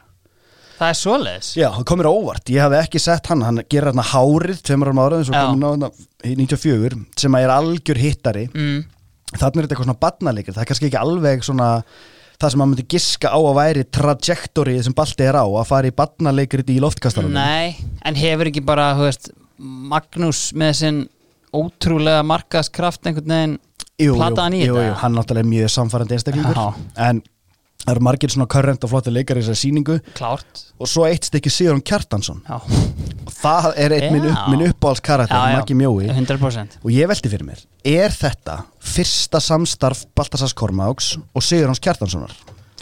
[0.82, 1.52] Það er svoleiðis?
[1.60, 3.44] Já, það komir óvart, ég hafði ekki sett hann.
[3.46, 5.92] Hann gerir hérna hárið, tveimur ára eins og komin á hérna
[6.26, 8.48] í 94 sem að er algjör hittari.
[8.56, 8.82] Mm.
[9.32, 11.68] þannig er þetta eitthvað svona badnaleikir það er kannski ekki alveg svona
[12.42, 15.92] það sem maður myndi giska á að væri trajectory sem Balti er á, að fara
[15.92, 21.02] í badnaleikir í loftkastaranum Nei, en hefur ekki bara þú veist, Magnús með sinn
[21.56, 23.58] ótrúlega markaðskraft einhvern veginn
[24.00, 24.88] jú, plataðan í jú, þetta?
[24.88, 26.62] jú, hann er náttúrulega mjög samfærandi einstaklingur.
[26.96, 27.22] En
[27.82, 29.98] það eru margir svona körrent og flotti leikar í þessari sýningu.
[30.18, 30.64] Klárt.
[30.82, 32.42] Og svo eitt stykki Sigurðan Kjartansson.
[32.48, 36.08] Já, og það er eitt minn, upp, minn uppáhaldskarakter, Maggi Mjói.
[36.14, 38.62] 100% og ég velti fyrir mér er þetta
[38.94, 42.34] fyrsta samstarf Baltasars Kormáks og Sigurðans Kjartanssonar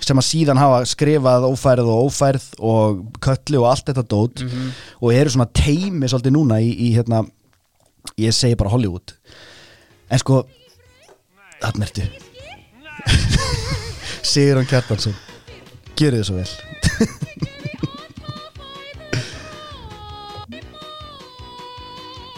[0.06, 4.72] sem að síðan hafa skrifað ófærið og ófærið og köllu og allt þetta dót Mhm.
[5.02, 7.24] og eru svona teimi svolítið núna í, í hérna
[8.18, 9.14] ég segi bara Hollywood.
[10.10, 10.46] En sko
[11.62, 12.08] þarna ertu.
[14.30, 15.16] Sigurðan Kjartansson
[15.96, 16.50] gerðu þið svo vel.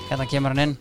[0.09, 0.77] Hérna kemur hann inn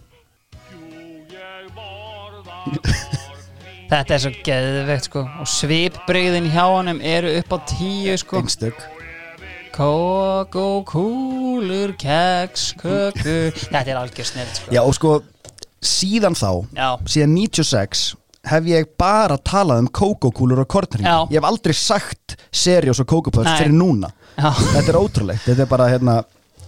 [3.91, 5.25] Þetta er svo geðveikt sko.
[5.43, 8.39] Og svipbrigðin hjá honum eru upp á tíu sko.
[8.39, 8.79] Einstök.
[9.75, 13.37] Kókó, kúlur, keks, köku.
[13.73, 14.71] Þetta er algjör snill sko.
[14.75, 15.17] Já og sko
[15.81, 18.07] síðan þá Já, síðan 96
[18.51, 21.27] hef ég bara talað um kókókúlur og kornring Já.
[21.29, 23.57] ég hef aldrei sagt seriós og kókópöld Nei.
[23.59, 24.13] fyrir núna.
[24.37, 24.53] Já.
[24.77, 26.21] Þetta er ótrúlegt, þetta er bara hérna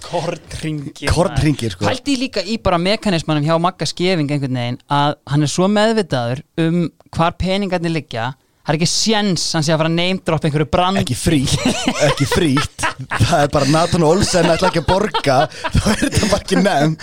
[0.06, 1.86] Kornringir Kornhringir, sko.
[1.88, 6.42] Hældi líka í bara mekanismanum hjá Magga Skeving einhvern veginn að hann er svo meðvitaður
[6.66, 6.86] um
[7.16, 11.00] hvar peningarnir liggja Það er ekki séns hann sé að fara að neymdropp einhverju brand
[11.00, 11.56] ekki frýtt,
[12.06, 12.84] ekki frýtt
[13.26, 16.94] það er bara Nathan Olsen ætla ekki að borga þá er þetta bara ekki nefn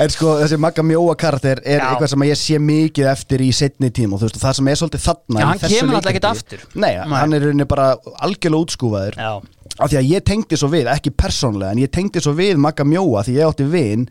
[0.00, 1.90] en sko þessi Magga Mjóa karakter er Já.
[1.90, 4.80] eitthvað sem ég sé mikið eftir í setni tím og þú veist það sem er
[4.80, 6.62] svolítið þarna Já, hann kemur leikriti- ekkert aftur.
[6.72, 7.18] Nei, Nei.
[7.20, 7.90] hann er í rauninni bara
[8.24, 9.30] algjörlega útskúfaður Já,
[9.78, 12.84] af því að ég tengdi svo við, ekki persónlega en ég tengdi svo við Magga
[12.84, 14.08] Mjóa því ég átti vin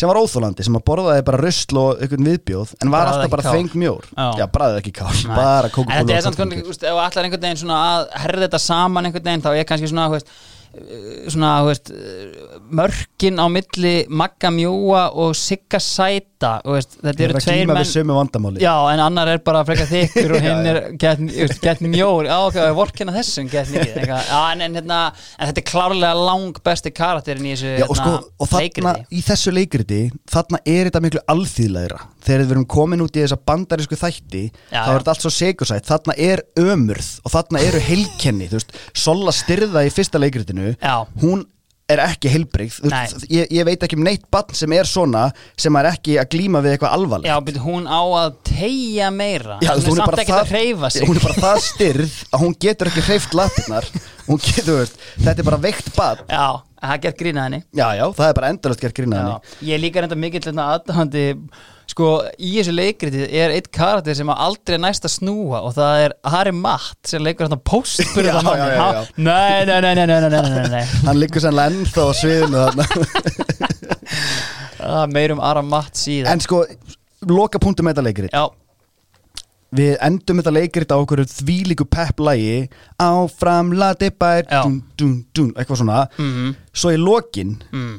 [0.00, 3.34] sem var óþólandi, sem að borðaði bara rusl og einhvern viðbjóð, en var alltaf ekki
[3.34, 4.06] bara þeng mjór.
[4.14, 4.46] Já.
[4.54, 5.34] bræðið ekki kál, Nei.
[5.34, 8.06] bara En kókukóla þetta er samt konar, þú veist, ef allar einhvern veginn svona að
[8.24, 10.32] herða þetta saman einhvern veginn þá er kannski svona, þú veist,
[10.70, 17.26] eh, svona, þú veist, eh, mörkin á milli Magga Mjóa og Sigga Sæta, veist, þetta
[17.26, 17.82] eru tveir menn
[18.62, 22.30] Já, en annar er bara frekar þykkur og hinn er getn mjór.
[22.30, 27.48] Já, ok, vorkina þessum getn en, en, hérna, en þetta er klárlega lang besti karakterin
[27.48, 29.06] í þessu Já, og, sko, og þarna, leikriti.
[29.18, 30.00] í þessu leikriti
[30.34, 32.00] þarna er þetta miklu alþýðlegra.
[32.26, 35.32] Þegar við erum komin út í þessa bandarísku þætti Já, þá er þetta allt svo
[35.36, 40.74] segursætt þarna er ömurð og þarna eru heilkenni þú veist, Sola styrða í fyrsta leikritinu.
[40.80, 40.96] Já.
[41.22, 41.46] hún
[41.92, 42.30] er ekki
[42.84, 45.26] veist, ég, ég veit ekki um neitt barn sem er svona
[45.58, 47.30] sem er ekki að glíma við eitthvað alvarlegt.
[47.30, 49.58] Já, byrju, hún á að tegja meira.
[49.64, 51.08] Já, veist, hún er samt ekkert að hreyfa sig.
[51.08, 53.06] hún er bara það styrð að hún getur ekki
[54.30, 56.24] hún þú veist, þetta er bara veikt barn.
[56.30, 56.46] Já,
[56.80, 57.60] það er gert grína henni.
[57.74, 60.70] Já, já, það er bara endalast gert grína henni Já, ég líka reynda mikill hérna
[60.76, 61.24] aðdáðandi
[61.90, 66.14] sko í þessu leikriti er eitt karakter sem aldrei næst að snúa og það er
[66.34, 68.42] Harry Matt sem leikur hérna postbyrða
[69.16, 70.06] Nei, nei, nei,
[70.70, 72.86] nei Hann liggur sannlega ennþá á sviðinu þarna.
[74.80, 76.62] Ah, Meirum Harry Matt síðan En sko,
[77.28, 78.32] loka punktum með þetta leikrit.
[78.32, 78.46] Já.
[79.76, 82.64] Við endum þetta leikrit á okkur því líku pepplægi
[83.02, 86.06] Áfram, lati, bær, dún, dún, dún Eitthvað svona.
[86.18, 86.54] Mm -hmm.
[86.72, 87.98] Svo í lokin mm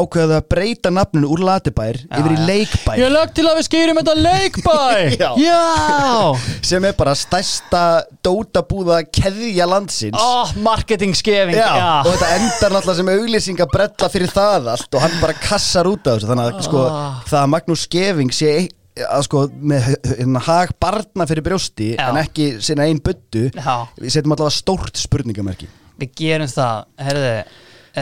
[0.00, 2.46] ákveðu að breyta nafninu úr latibær yfir í já.
[2.48, 3.00] leikbær.
[3.00, 4.76] Ég lagt til að við skýrum þetta leikbæ
[5.22, 5.30] Já.
[5.40, 5.60] Já.
[6.70, 7.84] Sem er bara stærsta
[8.24, 10.18] dótabúða keðja landsins.
[10.18, 14.98] Ó, marketing skefing Já, og þetta endar náttúrulega sem auglýsing að brella fyrir það allt
[14.98, 16.30] og hann bara kassar út af þessu.
[16.30, 16.84] Þannig að sko,
[17.30, 18.52] það að Magnús Skeving sé
[19.00, 22.08] að sko með hérna, hag barna fyrir brjósti Já.
[22.10, 23.86] en ekki sinna einn buddu Já.
[24.00, 25.70] við setjum allavega stórt spurningamerki.
[26.00, 27.32] Við gerum það, herðu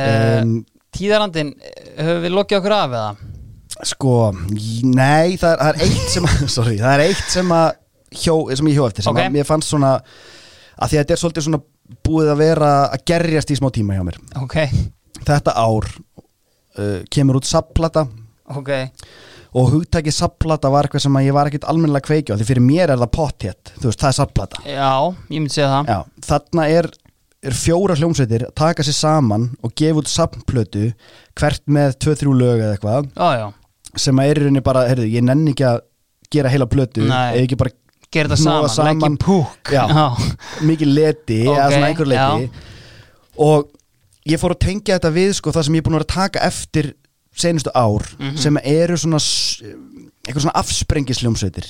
[0.01, 0.53] um,
[0.96, 1.51] Tíðarandin,
[1.98, 3.35] höfum við lokið okkur af eða?
[3.87, 4.12] sko,
[4.83, 7.68] nei það er, það er eitt sem að, sorry, það er eitt sem að
[8.24, 9.20] hjó, sem ég hjó eftir sem Ok.
[9.22, 11.61] að mér fannst svona að því að þetta er svolítið svona
[12.09, 14.18] búið að vera að gerjast í smá tíma hjá mér.
[14.42, 14.57] Ok,
[15.29, 18.07] þetta ár uh, kemur út sapplata
[18.51, 18.72] ok.
[19.59, 22.46] Og hugtækið sapplata var eitthvað sem að ég var ekkert almennilega að kveikja á því
[22.51, 24.90] fyrir mér er það pottétt, þú veist, það er sapplata Já,
[25.33, 25.88] ég myndi segja það.
[25.94, 26.90] Já, þarna er,
[27.46, 30.88] er fjóra hljómsveitir að taka sér saman og gefa út sampplötu
[31.38, 33.11] hvert með 2-3 lög eða eitthvað.
[33.14, 33.51] Já,
[33.98, 35.81] sem að er í rauninni bara, heyrðu, ég nenni ekki að
[36.35, 37.74] gera heila plötu, eða ekki bara
[38.12, 39.72] gera þetta hnoða saman, leggja púk.
[39.72, 39.85] Já.
[40.68, 42.48] mikið leti Ok, eða svona einhver leti.
[42.48, 42.87] Já.
[43.48, 43.70] og
[44.29, 46.16] ég fór að tengja þetta við sko, það sem ég er búin að vera að
[46.16, 46.90] taka eftir
[47.38, 48.37] senustu ár Mhm.
[48.37, 49.18] sem eru svona
[50.29, 51.66] eitthvað svona afsprengisljómsveitir.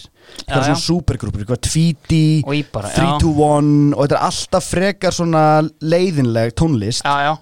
[0.48, 2.96] Eitthvað svona supergrúpur, eitthvað Tweety Og Íbara, já.
[2.96, 5.44] 321 og þetta er alltaf frekar svona
[5.80, 7.02] leiðinleg tónlist.
[7.04, 7.38] Já, já.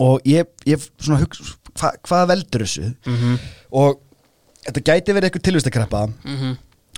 [0.00, 2.94] Og ég, ég svona hugsa hva, hvað veldur þessu?
[3.06, 3.38] Mhm,
[3.72, 4.00] og
[4.66, 6.08] þetta gæti verið eitthvað tilvistakreppa.
[6.24, 6.56] Mhm.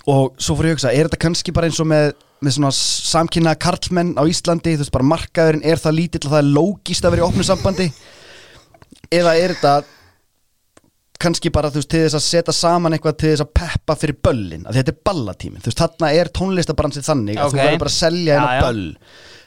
[0.09, 2.71] og svo fór ég að hugsa, er þetta kannski bara eins og með, með svona
[2.73, 7.05] samkynna karlmenn á Íslandi, þú veist bara markaðurinn er það lítill að það er lógist
[7.05, 7.93] að vera í opnu sambandi?
[9.13, 9.85] Eða er þetta
[11.21, 14.17] kannski bara þú veist til þess að setja saman eitthvað til þess að peppa fyrir
[14.25, 17.53] böllin, að þetta er ballatími þú veist þarna er tónlistabransið þannig að Ok.
[17.53, 18.61] þú verður bara að selja já.
[18.65, 18.87] böll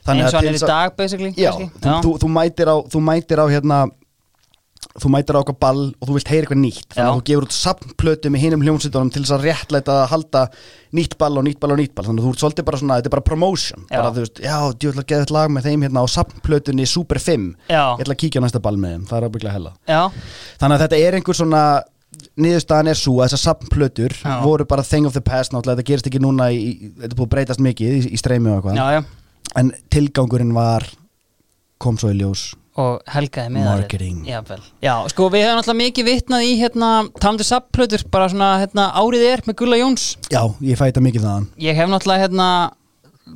[0.04, 3.00] Eins og hann er í að- dag, basically Já, þú, þú, þú mætir á þú
[3.08, 3.78] mætir á hérna
[5.00, 7.46] þú mætir á okkar ball og þú vilt heyra eitthvað nýtt þannig að þú gefur
[7.48, 10.42] út sampplötu með hinum hljómsveitunum til þess að réttlæta að halda
[10.94, 12.06] nýtt ball og nýtt ball og nýtt ball.
[12.08, 13.80] Þannig að þú ert svolítið bara svona, þetta er bara promotion.
[13.88, 13.98] Já.
[13.98, 17.20] bara þú veist, já, djúvill að geða eitt lag með þeim hérna á sampplötunni Super
[17.24, 17.84] 5 Já.
[17.98, 19.72] ég ætla að kíkja á næsta ball með þeim, það er að byggla hella.
[19.90, 20.02] Já,
[20.62, 21.64] þannig að þetta er einhver svona
[22.38, 24.34] niðurstaðan er svo að þessar sampplötur Já.
[24.46, 25.90] voru bara thing of the past náttúrulega, þetta
[30.22, 31.02] þetta
[31.84, 34.22] kom svo í ljós og helgaði með Marketing.
[34.82, 39.28] Já, sko við hefum alltaf mikið vitnað í hérna, talandi sapplötur, bara svona hérna, árið
[39.30, 40.08] er með Gulla Jóns.
[40.34, 41.52] Já, ég fæta mikið þaðan.
[41.62, 42.48] Ég hef náttúrulega hérna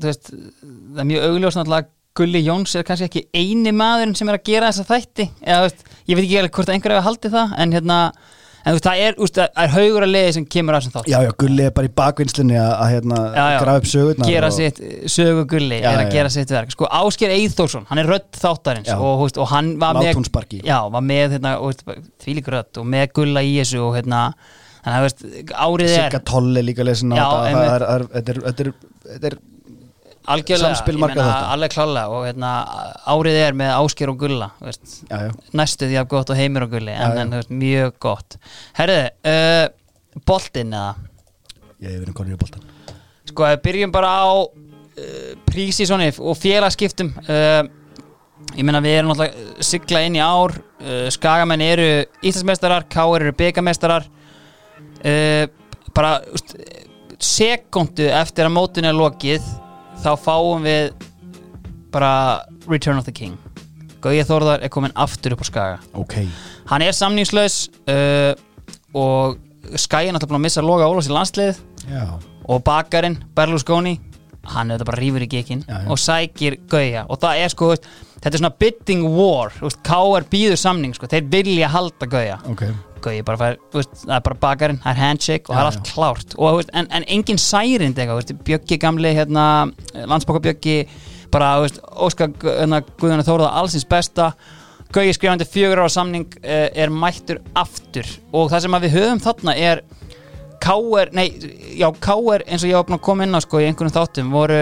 [0.04, 4.40] veist, það er mjög augljós náttúrulega Gulli Jóns er kannski ekki eini maðurinn sem er
[4.40, 5.28] að gera þessa þætti.
[5.46, 7.98] Eða, veist, ég veit ekki alveg hvort einhver hefur haldið það en hérna,
[8.68, 10.96] en þú veist, það er, veist, það er haugur að leiði sem kemur að þessum
[10.98, 11.08] þátt.
[11.14, 13.22] Já, já, Gulli er bara í bakvinnslinni að, að hérna,
[13.64, 14.82] grafa upp sögurnar gera og, sitt
[15.16, 16.76] sögu Gulli Já, er að gera sitt verk.
[16.76, 20.62] Sko Ásker Eithórsson, hann er rödd þáttarins og, veist, og hann var með Láthúnsbarki.
[20.68, 21.84] já, var með hérna, og,
[22.24, 24.22] þvílík rödd og með Gulla í þessu og hérna
[24.84, 25.24] þannig að veist,
[25.56, 27.62] árið er Sigga Toll er líka lesin á þetta.
[27.64, 28.76] er- er- þetta er- þetta er-
[29.14, 29.40] þetta er
[30.34, 31.20] algjörlega, ég
[31.54, 32.52] alveg klálega og hérna,
[33.08, 36.66] árið er með Ásker og Gulla veist, já, já, næstu því að gott og heimir
[36.68, 37.22] og Gulli en, Já, já.
[37.24, 38.38] en veist, mjög gott.
[38.78, 40.94] Herðu, uh, boltinn eða?
[41.78, 42.66] Ég hef verið konur í boltan
[43.28, 47.62] sko, við byrjum bara á uh, prísísoni og félagskiptum uh,
[48.58, 51.88] ég meina við erum náttúrulega sigla inn í ár uh, skagamenn eru
[52.22, 55.46] Íslandsmeistarar Káir eru byggameistarar uh,
[55.96, 56.54] bara úst,
[57.18, 59.46] sekundu eftir að mótinu er lokið
[60.08, 60.92] þá fáum við
[61.92, 62.12] bara
[62.68, 63.36] Return of the King.
[64.04, 65.78] Gauði Þórðar er komin aftur upp á skaga.
[65.98, 66.20] Ok,
[66.70, 68.34] hann er samningslaus uh,
[68.96, 69.38] og
[69.76, 71.58] Skæin er náttúrulega búin að missa Loga Ólafs í landslið
[71.92, 72.04] já,
[72.48, 73.98] og bakarinn Berlusconi
[74.48, 75.90] hann er þetta bara rífur í gekkin Já, já.
[75.92, 77.02] og sækir gauja.
[77.12, 79.52] Og það er sko þetta er svona bidding war.
[79.84, 82.38] KR býður samning sko, þeir vilja halda gauja.
[82.48, 82.64] Ok
[83.04, 85.92] gauja bara fær, veist, það er bara bakarinn það er handshake og það er allt
[85.92, 86.38] klárt.
[86.38, 89.46] Og, veist, en, en engin særind eitthvað, Bjöggi gamli hérna,
[89.98, 90.78] landsbóka Bjöggi
[91.34, 94.32] bara, veist, Óskar hérna, Guðjónu Þóruða allsins besta.
[94.96, 98.08] Gauji skrifandi fjögur ára samning uh, er mættur aftur.
[98.32, 99.84] Og það sem við höfum þarna er
[100.64, 101.12] K.R.
[101.16, 101.28] Nei,
[101.78, 102.46] já, K.R.
[102.48, 104.62] eins og ég var koma inn á sko í einhvern þáttum voru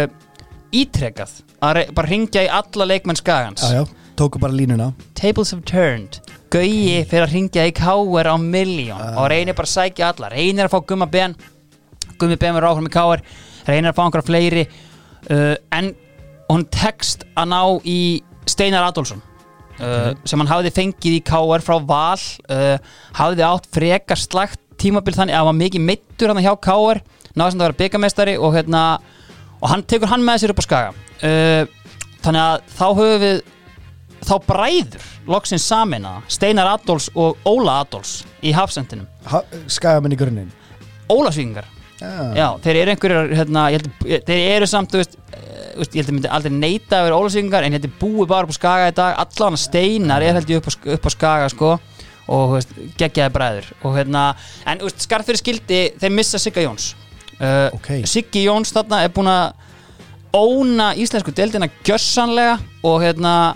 [0.75, 3.63] ítrekað að bara ringja í alla leikmenn skagans.
[3.63, 4.91] Já, já, tóku bara línuna.
[5.15, 6.19] Tables have turned
[6.55, 8.29] Gauji fyrir að ringja í K.R.
[8.31, 11.33] á miljón og reynir bara að sækja alla reynir að fá Gumma Ben
[12.15, 13.23] Gummi Ben verður áfram í K.R.
[13.67, 15.89] reynir að fá einhverja fleiri uh, en
[16.47, 17.99] hún tekst að ná í
[18.47, 19.19] Steinar Adolfsson
[19.81, 21.65] uh, sem hann hafði fengið í K.R.
[21.65, 22.77] frá Val uh,
[23.19, 27.01] hafði átt frekar slagt tímabil þannig að hann var mikið meittur hann hjá K.R.
[27.35, 28.85] náði sem það vera byggamestari og hérna
[29.59, 31.91] og hann tekur hann með sér upp á skaga uh,
[32.23, 33.43] þannig að þá höfum við
[34.27, 39.07] þá bræður loksins samina Steinar Adolfs og Óla Adolfs í hafsendinum.
[39.71, 40.51] Skagamenn í grunninn?
[41.11, 41.67] Ólasvíkingar.
[42.35, 43.85] Já, þeir eru einhverjir hérna, held,
[44.27, 47.63] þeir eru samt, þú veist, eh, ég held að myndi aldrei neita að vera ólasvíkingar
[47.65, 49.15] en þetta er búið bara upp á skaga í dag.
[49.23, 50.67] Allan steinar er held ég upp
[50.97, 51.71] upp á skaga sko
[52.27, 53.71] og þú veist, geggjaði bræður.
[53.85, 54.25] Og hérna,
[54.65, 56.93] en þú veist, skarð fyrir skildi þeir missa Sigga Jóns.
[57.39, 57.89] Uh, Ok.
[58.09, 59.53] Siggi Jóns þarna er búin að
[60.35, 63.55] óna íslensku deildina gjössanlega og hérna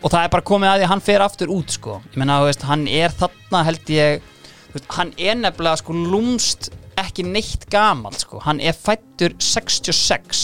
[0.00, 2.40] og það er bara komið að því að hann fer aftur út sko, ég meina,
[2.40, 4.32] þú veist, hann er þarna held ég,
[4.72, 6.70] veist, hann er nefnilega sko lúmst
[7.00, 10.42] ekki neitt gamall sko, hann er fættur 66,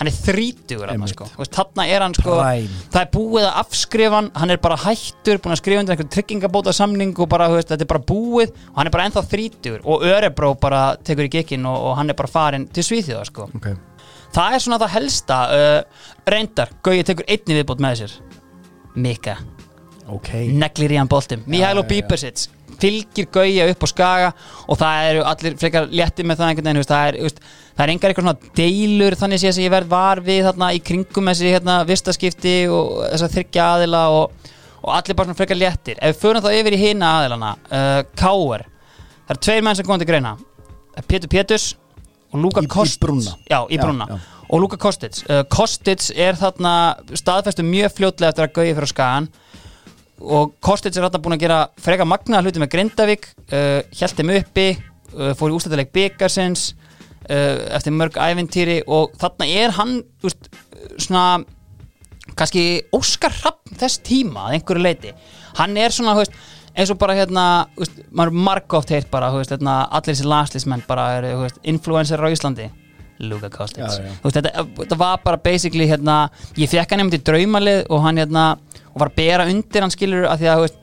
[0.00, 1.12] hann er 30 þarna Einmitt.
[1.14, 2.82] sko, veist, þarna er hann sko Prime.
[2.92, 6.12] það er búið að afskrifa hann hann er bara hættur, búin að skrifa undir einhvern
[6.16, 8.52] tryggingabóta samning og bara, veist, þetta er bara búið.
[8.72, 12.10] Og hann er bara ennþá 30 og Örebró bara tekur í gekkin og, og hann
[12.10, 13.48] er bara farin til Svíþjóða sko.
[13.60, 13.70] Ok.
[14.34, 18.16] Það er svona það helsta uh, reyndar, Gauði tekur einni viðbót með sér
[18.94, 19.36] Mika,
[20.04, 20.28] Ok.
[20.52, 21.88] Neglir í hann boltum Mihailo já, já.
[21.94, 24.26] Bíbersits fylgir Gauja upp á skaga
[24.68, 27.38] og það eru allir frekar létti með það einhvern veginn það er, veist,
[27.78, 30.82] það er engar eitthvað svona deilur þannig sé að ég verð var við þarna í
[30.84, 34.50] kringum þessi hérna vistaskipti og þess að þryggja aðila og,
[34.82, 35.96] og allir bara svona frekar léttir.
[36.02, 38.66] Ef við förum þá yfir í hina aðilana uh, Káar,
[39.24, 40.34] það eru tveir menn sem komið til greina.
[41.08, 41.70] Pétur Péturs
[42.34, 43.38] og Luka Í- í Kostits brúnna.
[43.48, 44.18] já, í Já, brúnna já.
[44.48, 46.74] Og Luka Kostits uh, Kostits er þarna
[47.16, 49.28] staðfestu mjög fljótlega eftir að Gauja fyrir skagan
[50.24, 53.28] og Kostits er þarna búin að gera freka magnaða hluti með Grindavík.
[53.50, 54.68] Uh, hjælt þeim uppi,
[55.16, 56.72] uh, fór í ústættileik byggarsins
[57.24, 58.82] eftir mörg ævintýri.
[58.92, 59.94] Og þarna er hann
[60.28, 60.50] úst,
[61.00, 61.40] svona
[62.36, 65.12] kannski Óskar Rapp þess tíma að einhverju leiti
[65.58, 66.38] hann er svona, þú veist,
[66.74, 67.44] eins og bara hérna,
[67.78, 72.28] veist, maður margótt heilt bara, veist, hérna, allir þessi landslýsmenn bara eru, veist, influencer á
[72.28, 72.70] Íslandi
[73.22, 73.76] Luka veist,
[74.24, 76.24] þetta, þetta var bara basically, hérna,
[76.58, 78.46] ég fekk hann einmitt í draumalið og hann, hérna,
[78.92, 80.80] og var að bera undir hann skilur að því að, veist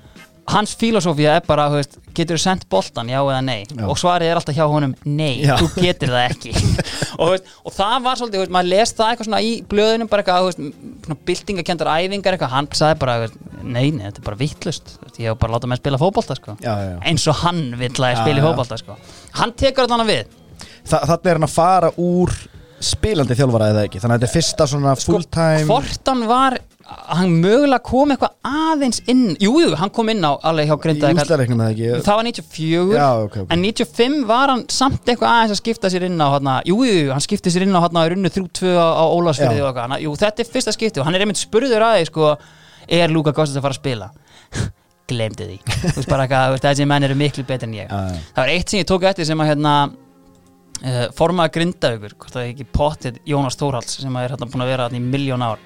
[0.52, 3.86] hans filosófía er bara, veist, getur þú sendt boltan, já eða nei, Já.
[3.88, 5.54] og svarið er alltaf hjá honum, nei, Já.
[5.60, 6.54] þú getur það ekki.
[7.22, 11.18] Og, veist, og það var svolítið, maður les það eitthvað svona í blöðunum, bara eitthvað,
[11.28, 13.18] byltingakendar æfingar eitthvað, hann sagði bara,
[13.62, 17.28] nei, nei, þetta er bara vittlust, ég hef bara látað með spila fótbolta, sko, eins
[17.30, 18.46] og hann vill að ég já.
[18.48, 18.98] fótbolta, sko.
[19.38, 20.34] Hann tekur hann við,
[20.88, 22.34] Þa, Þannig er hann að fara úr
[22.82, 24.02] spilandi þjálfara eða ekki?
[24.02, 26.58] Þannig að þetta er fyrsta svona full time Sko, hvort hann var
[26.92, 31.12] hann mögulega kom eitthvað aðeins inn jú, jú, hann kom inn á alveg hjá eða
[31.72, 31.92] ekki?
[32.04, 33.54] Það var 94 Já, ok, ok.
[33.56, 36.80] en 95 var hann samt eitthvað aðeins að skipta sér inn á hana, jú,
[37.14, 39.04] hann skipti sér inn á hana, runnu 3-2 á,
[39.62, 39.64] Já.
[39.64, 42.34] og eitthvað, jú, þetta er fyrsta skipti og hann er einmitt spurður að því, sko
[43.00, 44.12] er Luka Kostas að fara að spila?
[45.12, 47.90] Glemdi því, þú veist bara eitthvað þessi menn eru miklu betur en ég.
[47.92, 49.74] Það var eitt sem ég tók eftir sem að hérna
[51.18, 54.88] formaða Grindavíkur hvort það er ekki pottið Jónas Þórhalds sem er hérna búin að vera
[54.88, 55.62] hérna í miljón ár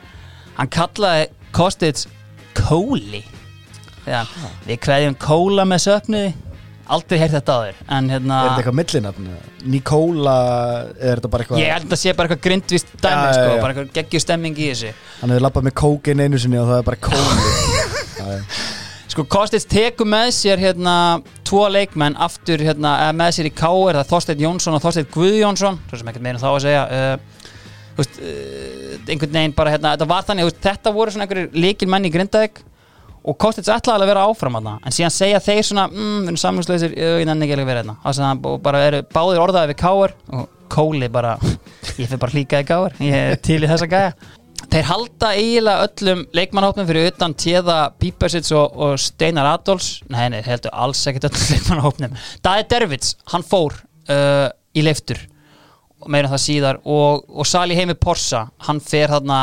[0.57, 2.09] hann kallaði Kostits
[2.55, 3.21] Kóli
[4.05, 4.33] þegar
[4.67, 6.33] við kveðjum Kóla með söknuði
[6.85, 9.29] aldrei heyrt þetta þér en hérna Er þetta eitthvað millinafn?
[9.73, 10.35] Nikóla,
[10.99, 13.49] er þetta bara eitthvað ég held að sé bara eitthvað grindvist dæmi Já, já, sko,
[13.49, 13.61] já.
[13.63, 16.81] bara eitthvað geggjur stemming í þessu Hann hefur lappað með kókin einu sinni og það
[16.81, 18.41] er bara kóli.
[19.15, 20.93] Sko Kostits tekur með sér hérna
[21.47, 23.95] tvo leikmenn aftur hérna með sér í K.R.
[23.95, 26.81] það er Þorsteinn Jónsson og Þorsteinn Guðjónsson svo sem ekkert meira en þá að segja
[26.83, 27.45] uh,
[27.95, 31.91] veist, uh, einhvern veginn bara hérna þetta var þannig, veist, þetta voru svona einhverjir líkil
[31.95, 32.59] menn í Grindavík
[33.23, 36.43] og Kostits ætlaði að vera áfram þarna en síðan segja þeir svona, mm, við erum
[36.43, 39.83] samlingslausir ég nenni ekki að vera hérna Þannig að og bara eru báðir orðaði við
[39.85, 40.19] K.R.
[40.41, 41.37] og Kóli bara,
[42.01, 42.99] ég fyrir bara líka í K.R.
[42.99, 44.17] ég er til í þessa gæja
[44.73, 49.99] Þeir halda eiginlega öllum leikmannhópnum fyrir utan Téða Bíbersits og, og Steinar Adolfs.
[50.11, 53.77] Nei, nei, heldur alls ekkert öllum leikmannhópnum Daði Dervits, hann fór
[54.11, 55.21] uh, í leiftur
[56.11, 56.79] meira en það síðar.
[56.85, 59.39] Og, og Sali Heimi Porsa, hann fer þarna.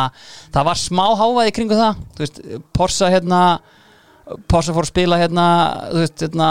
[0.54, 2.02] Það var smá hávaði kringu það.
[2.20, 2.42] Veist,
[2.76, 3.42] Porsa hérna
[4.32, 5.46] Að spila hérna,
[5.94, 6.48] veist, hérna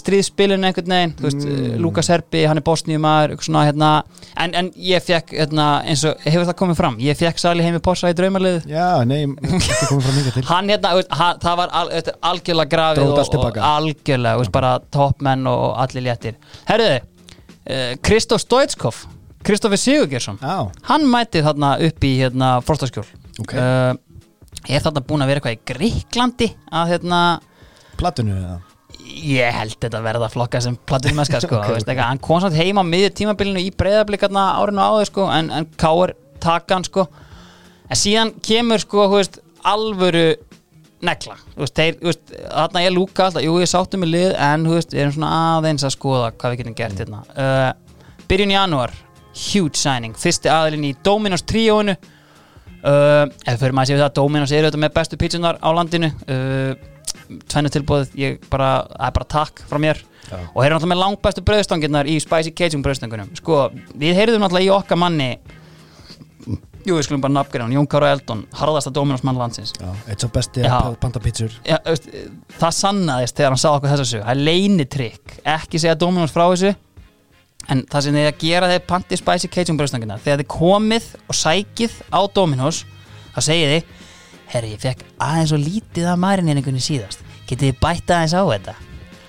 [0.00, 1.14] stríðspilin einhvern veginn,
[1.48, 1.82] Mm.
[1.82, 2.64] Lukas Herbi, hann er
[3.46, 3.90] svona hérna,
[4.36, 6.98] en, en ég fekk hérna, eins og, hefur það komið fram?
[7.02, 8.56] Ég fekk Sali heimi Possa í til.
[10.52, 11.92] Hann hérna, veist, hann, það var al,
[12.32, 16.36] algjörlega grafið og, og algjörlega, veist, bara toppmenn og allir léttir.
[16.68, 16.98] Herðu,
[17.68, 19.04] uh, Kristof Stoitskov
[19.46, 20.40] Kristoffer Sigurgjersson
[20.88, 23.06] hann mæti þarna upp í hérna frostaskjól
[23.38, 23.52] Ok.
[23.54, 23.92] uh,
[24.66, 27.20] er þarna búin að vera eitthvað í Gríklandi að hérna
[27.98, 28.56] platinu eða?
[29.08, 32.02] Ég held þetta verða að flokka sem platunumesska sko, Ok, okay, okay.
[32.02, 36.14] hann kom samt heim á miður tímabilinu í breyðablikarna árinu áður sko, en, en káir
[36.42, 37.06] taka hann sko.
[37.88, 40.26] En síðan kemur sko veist, alvöru
[41.00, 45.16] veist, veist, þarna er Lúka alltaf, jú ég sáttum með lið en veist, við erum
[45.16, 47.22] svona aðeins að skoða hvað við getum gert hérna.
[47.32, 48.94] Uh, byrjun í janúar,
[49.48, 51.94] huge signing fyrsti aðilinn í Dominos tríóinu
[52.82, 56.12] uh, ef fyrir maður að segja það Dominos eru þetta með bestu pítsunar á landinu.
[56.28, 56.72] Uh,
[57.48, 60.04] tvennu tilbúð ég bara, það er bara takk frá mér.
[60.28, 60.36] Já.
[60.36, 64.66] og þeir eru náttúrulega með langbæstu bröðstangirnar í Spicy Cajun bröðstangunum sko, við heyrðum náttúrulega
[64.66, 65.28] í okkar manni
[66.84, 69.74] jú, við skulum bara nafngreina hann, Jón Kára Eldon, harðasta Dominos mann landsins.
[70.08, 70.64] Eitt svo besti
[71.02, 76.34] pandapítsur það sannaðist þegar hann sá okkur þessa sög það er leinitrykk, ekki segja Dominos
[76.34, 76.74] frá þessu
[77.68, 81.36] en það sem þið að gera þeir panti Spicy Cajun bröðstangirnar þegar þið komið og
[81.36, 82.82] sækið á Dominos
[83.34, 83.94] þá segið þið
[84.48, 87.24] herri, ég fekk aðeins og lítið af marineringunni síðast.
[87.48, 88.74] Getið þið bætt aðeins á þetta?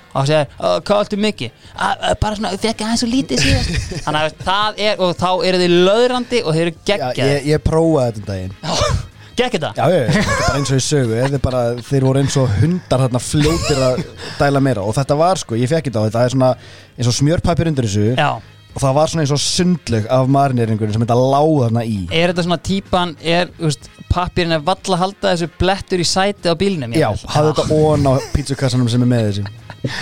[0.10, 1.52] Og það segir, "Ó, hvað áttu mikið?
[1.76, 3.70] "Að, að, bara svona, ég fekk aðeins og lítið síðast.
[4.06, 7.46] Þannig að það er, og þá eru þið löðrandi og þið eru Já, geggjaði ég,
[7.52, 9.06] ég prófaði þetta um daginn
[9.40, 9.72] gegg þetta?
[9.80, 11.42] Já, ég, þetta er bara eins og í sögu.
[11.48, 14.06] Bara, þeir voru eins og hundar þarna fljótir að
[14.40, 14.86] dæla meira.
[14.86, 16.24] Og þetta var sko, ég fekk þetta á þetta.
[16.24, 16.54] Er svona
[16.96, 18.08] eins og smjörpapir undir þessu.
[18.20, 18.32] Já,
[18.70, 21.98] og það var svona eins og sundlög af marineringunum sem þetta lág þarna í.
[22.14, 26.08] Er þetta svona típan er, þú veist, pappirinn er valla að halda þessu blettur í
[26.08, 26.94] sæti á bílnum?
[26.98, 29.96] Já, hafði þetta ón á pizzukassanum sem er með þessu.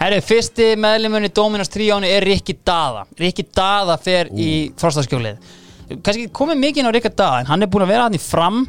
[0.00, 3.06] Herru, fyrsti meðlimunni Dominos tríónu er Rikki Daða.
[3.20, 5.40] Rikki Daða fer í frostaskjólið.
[5.90, 8.16] Kannski ekki komið mikið inn á Rikki Daða en hann er búin að vera hann
[8.16, 8.62] í fram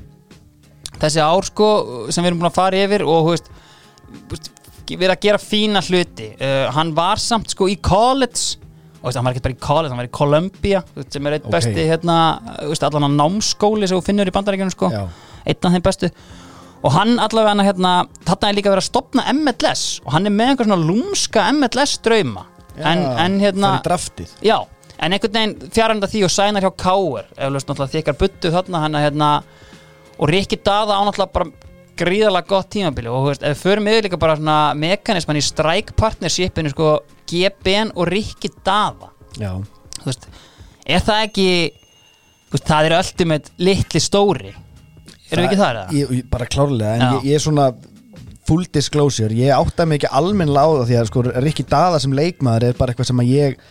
[1.02, 1.68] þessi ár sko
[2.14, 3.52] sem við erum búin að fara yfir og þú veist,
[4.12, 4.52] þú veist,
[4.92, 6.28] verið að gera fína hluti.
[6.36, 8.58] Uh, hann var samt sko í college.
[9.02, 11.28] Og veist, hann var ekki bara í college, hann var í Columbia þú veist, sem
[11.30, 11.56] er eitt Ok.
[11.56, 12.18] besti hérna,
[12.60, 14.92] þú veist, allan að námskóli sem þú finnur í bandaríkjunum sko.
[15.42, 16.12] Einn af þeim bestu.
[16.82, 17.96] Og hann allavega hérna,
[18.26, 21.98] þarna er líka verið að stopna MLS og hann er með einhver svona lúmska MLS
[22.06, 22.46] drauma.
[22.78, 24.38] En, en hérna, Það er draftið.
[24.46, 24.58] Já
[25.02, 28.98] en einhvern veginn fjarranda því og sænar hjá Káur eflaust náttúrulega þykar buttu þarna hann
[28.98, 29.30] að hérna,
[30.22, 31.70] og Rikki Daða á náttúrulega bara
[32.02, 33.12] gríðalega gott tímabili.
[33.12, 36.96] Og veist, ef við förum yfir líka bara svona mekanisman í strike partnershipinu sko
[37.30, 39.12] GBN og Rikki Daða.
[39.42, 39.54] Já,
[40.06, 40.28] veist,
[40.86, 41.48] er það ekki
[42.52, 44.54] veist, það er ultimate litli stóri?
[45.32, 45.96] Erum við ekki þar eða?
[45.96, 47.70] Ég, bara klárlega, en ég, ég er svona
[48.50, 52.80] full disclosure, ég átta almennlega á það því að sko Rikki Daða sem leikmaður er
[52.80, 53.62] bara eitthvað sem að ég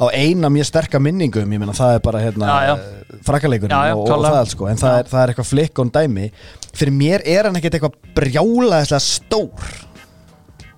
[0.00, 2.72] á eina mjög sterka minningum, ég meina það er bara hérna já,
[3.94, 6.30] og, og það allt sko, en það er, það er eitthvað flikk og dæmi,
[6.72, 9.74] fyrir mér er hann ekkert eitthvað brjálaðislega stór.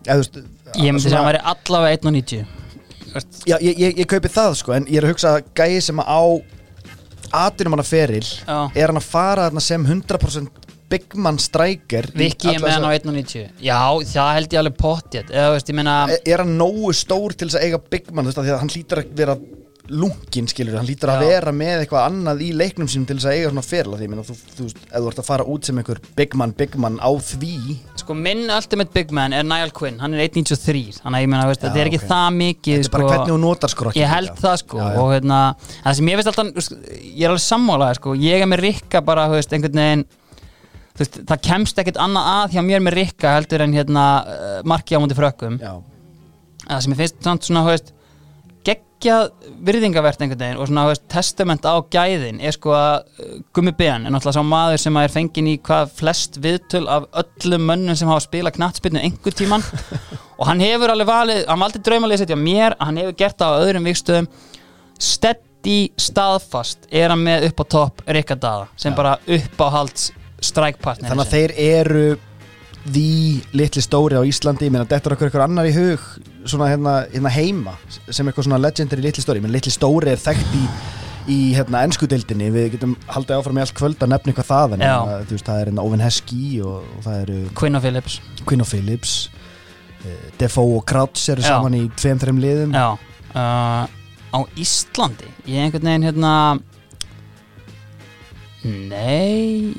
[0.03, 0.41] Eða veist
[0.81, 2.59] ég myndi að hann væri allavega 1.90
[3.13, 5.81] Veist, Já, ég, ég, ég kaupi það sko en ég er að hugsa að gæði
[5.85, 6.23] sem á
[7.43, 8.57] atinum hann að feril Já.
[8.73, 10.62] er hann að fara þarna sem 100%
[10.93, 13.81] big man striker Viki er með hann á þessa- 1.90 Já,
[14.13, 17.49] það held ég alveg pottjætt eða þú veist, ég meina Er- hann nógu stór til
[17.49, 19.37] þess að eiga big man þú veist, af því að hann hlýtur að vera
[19.93, 23.35] lungin skilur, hann hlýtur að vera með eitthvað annað í leiknum sínum til þess að
[23.35, 25.69] eiga svona feril af því, meina, þú, þú veist, ef þú ert að fara út
[25.69, 27.51] sem einhver big man, big man á því
[27.99, 29.99] sko minn ultimate big man er Niall Quinn.
[30.03, 32.09] Hann er 1.93 þannig að ég Já, þetta er ekki ok.
[32.13, 34.87] það mikið þetta er bara sko, hvernig þú notar skrokki ég held það sko Já,
[34.87, 35.03] já.
[35.03, 35.41] og hérna,
[35.83, 36.73] það sem ég veist alltaf
[37.03, 40.07] ég er alveg sammálaði sko, ég er með Rikka bara, þú veist, einhvern veginn
[40.99, 44.97] veist, það kemst ekkert annað að hjá mér með Rikka heldur en hérna uh, marki
[44.97, 45.59] á múndi frökkum.
[45.63, 45.75] Já,
[46.69, 47.93] það sem ég finnst samt svona, veist
[48.63, 49.33] geggjað
[49.67, 54.07] virðingavert einhvern veginn og svona, veist, testament á gæðin er sko að uh, Gummi Ben
[54.07, 58.11] er náttúrulega sá maður sem er fenginn í hvað flest viðtöl af öllum mönnum sem
[58.11, 59.67] hafa spilað knattspilnu einhver tíman
[60.39, 63.63] og hann hefur alveg valið, hann valdi draumalið setja mér, hann hefur gert það á
[63.67, 64.31] öðrum vikstöðum
[65.03, 68.99] steady staðfast er hann með upp á topp Rikka Dada sem Já.
[69.03, 70.13] bara uppáhalds
[70.45, 72.05] strækpartner þannig að þeir eru
[72.83, 73.11] því
[73.55, 74.67] litli stóri á Íslandi.
[74.67, 76.03] Ég meina, dettur okkur eitthvað annar í hug
[76.51, 77.77] svona hérna, hérna heima
[78.09, 80.63] sem eitthvað svona legendary litli stóri, ég meina litli stóri er þekkt í,
[81.31, 84.85] í hérna ennskudeildinni við getum haldið áfram í allt kvöld að nefna eitthvað það en
[84.89, 84.97] Já.
[85.29, 88.19] þú veist, það er hérna Owen Heskey og, og það eru Quinn og Phillips.
[88.43, 89.15] Quinn og Phillips
[90.03, 91.53] uh, Defoe og Krauts eru Já.
[91.55, 92.75] saman í tveim, þreim liðum.
[92.75, 92.89] Já,
[93.39, 93.87] uh,
[94.35, 96.35] á Íslandi ég einhvern veginn hérna
[98.65, 99.73] Nei.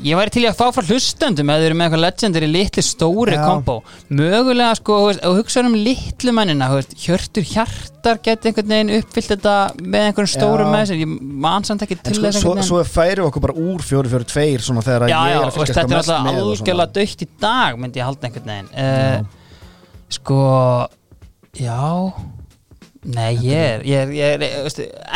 [0.00, 2.84] Ég væri til að fá frá hlustendum eða þeir eru með eitthvað legendir í litli
[2.84, 3.42] stóri Já.
[3.44, 3.74] kombo.
[4.08, 10.06] Mögulega sko, og hugsa um litlu veist, hjörtur hjartar geti einhvern veginn uppfyllt þetta með
[10.06, 10.72] einhverjum stórum Já.
[10.72, 11.12] með sér, ég
[11.44, 14.64] man samt ekki til En sko, þess svo, einhvern svo færi okkur bara úr 4-4-2
[14.70, 16.32] svona þegar að já, ég er að og fylgast þetta er hvað mest alltaf með
[16.32, 16.56] og svona.
[16.56, 18.72] algjörlega dögt í dag myndi ég halda einhvern veginn.
[18.80, 19.18] Uh,
[20.16, 20.40] sko
[21.60, 21.80] já
[23.04, 24.44] nei, ég er, ég er,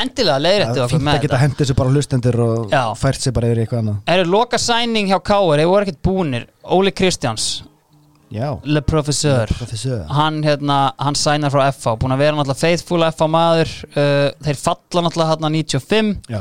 [0.01, 2.82] endilega Það leiðrætti er okkur með að geta hendið sér bara hlustendur og Já.
[2.97, 4.01] fært sér bara yfir eitthvað annað.
[4.14, 6.49] Er loka sæning hjá Káar, þeir voru ekkert búnir.
[6.64, 7.49] Óli Kristjáns,
[8.35, 9.47] Já, Le Professeur.
[9.47, 14.28] Professor hann, hérna, hann sænar frá FH búin að vera náttúrulega faithful FH maður uh,
[14.43, 16.41] þeir falla náttúrulega hérna 95 Já,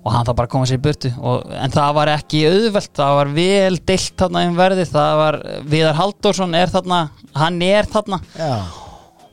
[0.00, 1.12] og hann þá bara að koma sér í burtu.
[1.16, 5.40] Og, en það var ekki auðvelt, það var vel deilt þarna um verði, það var
[5.72, 7.00] Viðar Halldórsson er þarna,
[7.36, 8.20] hann er þarna.
[8.36, 8.52] Já,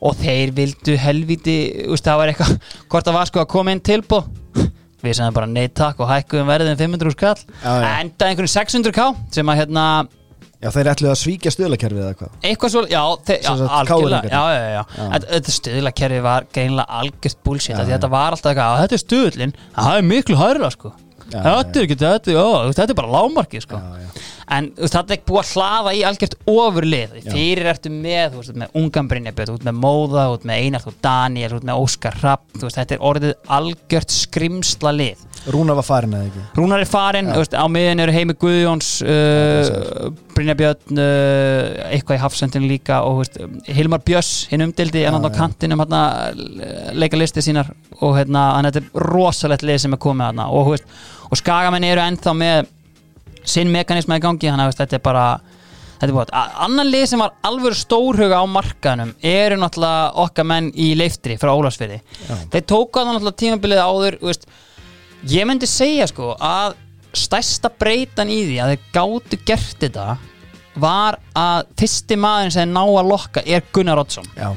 [0.00, 1.56] og þeir vildu helviti,
[1.90, 2.52] úst, það var eitthvað
[2.90, 4.28] hvort það var sko að koma inn tilbúð
[5.02, 9.04] við sem bara neitt takk og hækkuðum verðið um 500 skall, Já, enda einhverjum 600k
[9.34, 9.84] sem að hérna
[10.58, 12.30] já þeir ætluðu að svíkja stöðlakerfið eða hvað?
[12.48, 14.30] Eitthvað svo, já, þe já algjörlega.
[14.32, 15.04] Já, já, já, Já.
[15.14, 17.02] Þetta- stuðlakerfi var greinlega
[17.86, 17.92] já, já.
[17.94, 20.92] þetta var alltaf eitthvað, "Á, þetta er stuðlinn, það er miklu hærra sko,
[21.32, 21.86] þetta er
[22.62, 23.80] þú veist, er bara lámarkið sko.
[24.48, 28.30] En þú veist, þetta er ekki búið að hlaða í algjört ofurlið, fyrir ertu með
[28.32, 31.82] þú veist, með ungan Brynjabjörn, út með Móða út með Einart og Daniel, út með
[31.84, 36.42] Óskar Rapp þú veist, þetta er orðið algjört skrimsla lið Rúna var farin eða ekki?
[36.58, 42.22] Rúnar er þú veist, á miðin eru Heimi Guðjóns uh, Brynja Björn uh, eitthvað í
[42.22, 43.38] hafsendin líka og veist,
[43.78, 45.84] Hilmar Björs, hinn umdildi en hann á kantinum
[46.98, 47.70] leika listi sínar
[48.00, 50.98] og hérna, hann er rosalegt lið sem er komið hérna og, veist,
[51.30, 52.74] og skagamenn eru ennþá með
[53.48, 55.28] sinn mekanisma í gangi þannig að þetta er bara
[55.98, 56.28] Þetta er búið,
[56.62, 61.50] annan lið sem var alveg stórhuga á markaðnum eru náttúrulega okkar menn í leiftri frá
[61.50, 62.36] Ólafsfyrði Já.
[62.52, 64.46] þeir tóku að náttúrulega tímabilið áður veist,
[65.26, 66.76] ég myndi segja sko að
[67.16, 70.08] stærsta breytan í því að þeir gátu gert þetta
[70.78, 74.28] var að fyrsti maðurinn sem þeir ná að lokka er Gunnar Oddsson.
[74.38, 74.52] Já,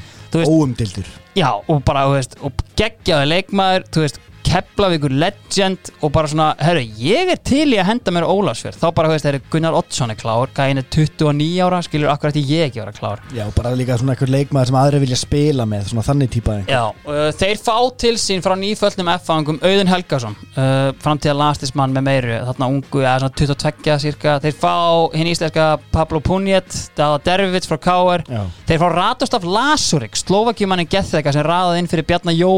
[0.45, 6.29] óumdildur já og bara þú veist, og geggjaði leikmaður þú veist, Keflavíkur legend og bara
[6.31, 9.75] svona, herru, ég er til í að henda mér Ólafsfjörð, þá bara, veist, herru, Gunnar
[9.77, 13.21] Oddsson er klár, gæin er 29 ára skilur, akkur ætti ég ekki vera klár.
[13.35, 16.71] Já, bara líka svona einhver leikmaður sem aðri vilja spila með Svona þannig típa einhver.
[16.71, 22.07] Já, uh, þeir fá til sín frá nýföllnum F-fangum Auðun Helgason uh, framtíða landslismann með
[22.07, 24.75] meiru þarna ungu, eða svona 22 cirka þeir fá
[25.15, 28.25] hinn íslenska Pablo Punjet Dada Dervits frá K.R.
[28.69, 32.51] Þeir fá Radoslav Lasurik Slovakjumannin Getheka sem raðað inn fyrir Bjarnar Jó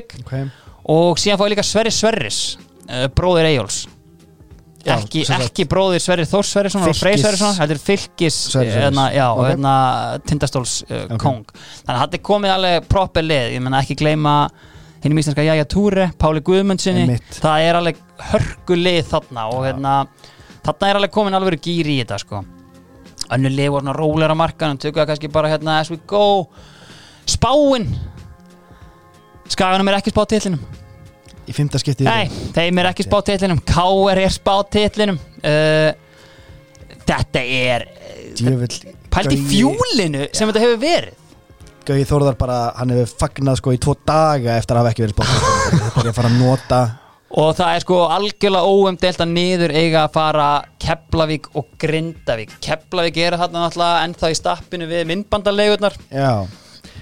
[0.00, 0.66] hérna í, í breyðablík ok.
[0.90, 3.86] Og síðan fá líka Sverri Sverris uh, bróðir Eyjóls
[4.80, 8.74] Já, ekki, ekki bróðir Sverri Þórs Sverrisson og Frey Sverrisson, þetta er fylgis Sverris.
[8.80, 9.74] hérna,
[10.24, 11.18] tindastóls uh, Ok.
[11.20, 13.50] kong þannig að þetta er komið alveg proper lið.
[13.58, 14.48] Ég menna ekki gleyma
[15.04, 17.28] hinn íslenska Jæja Túre, Páli Guðmundsinni Einmitt.
[17.40, 18.00] það er alveg
[18.32, 20.06] hörku lið þarna og hérna,
[20.64, 22.44] þarna er alveg komin alveg gýr í þetta sko.
[23.30, 26.48] Önnur lið voru rólega á markanum tökum það kannski bara hérna as we go.
[27.28, 27.98] Spáin
[29.50, 30.62] skaganum er ekki spáð titlinum.
[31.50, 33.60] Í fymta skipti Nei, þeim er ekki spáð titlinum.
[33.66, 35.18] KR er spáð titlinum.
[35.40, 35.90] Uh,
[37.10, 37.86] Þetta er
[38.38, 41.16] Djöfull Pælt í fjúlinu sem þetta hefur verið.
[41.88, 45.16] Gauði Þórðar bara, hann hefur fagnað sko í tvo daga eftir að hafa ekki verið
[45.16, 45.32] spátt
[45.80, 46.80] Þetta er að fara að nota.
[47.40, 50.46] Og það er sko algjörlega óumdelt að niður eiga að fara
[50.82, 52.54] Keflavík og Grindavík.
[52.62, 56.32] Keflavík er þarna náttúrulega ennþá í stappinu við myndbandalegurnar Já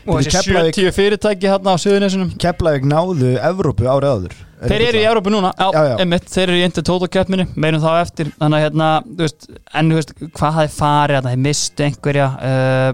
[0.09, 4.36] og þessi Keflavík- 70 fyrirtæki hérna á Suðunesunum Keflavík náðu Evrópu árið áður.
[4.59, 5.96] Þeir eru í Európu núna, já, Já, já.
[6.02, 8.30] einmitt, þeir eru í Intertotal-keppminu, meirum þá eftir.
[8.40, 9.46] Þannig að hérna, þú veist,
[9.78, 12.88] en þú veist hvað hafi farið, þarna, þeir mistu einhverja uh,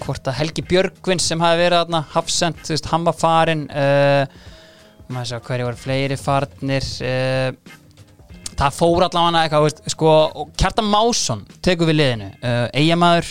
[0.00, 4.40] hvort að Helgi Björgvins sem hafi verið þarna, Hafsend þú veist, hann var farin uh,
[5.10, 7.76] maður sjá hverju voru fleiri farnir uh,
[8.56, 10.14] það fór allavega eitthvað, sko
[10.56, 12.32] Kjartan Másson tekur við liðinu
[12.76, 13.30] eigamæður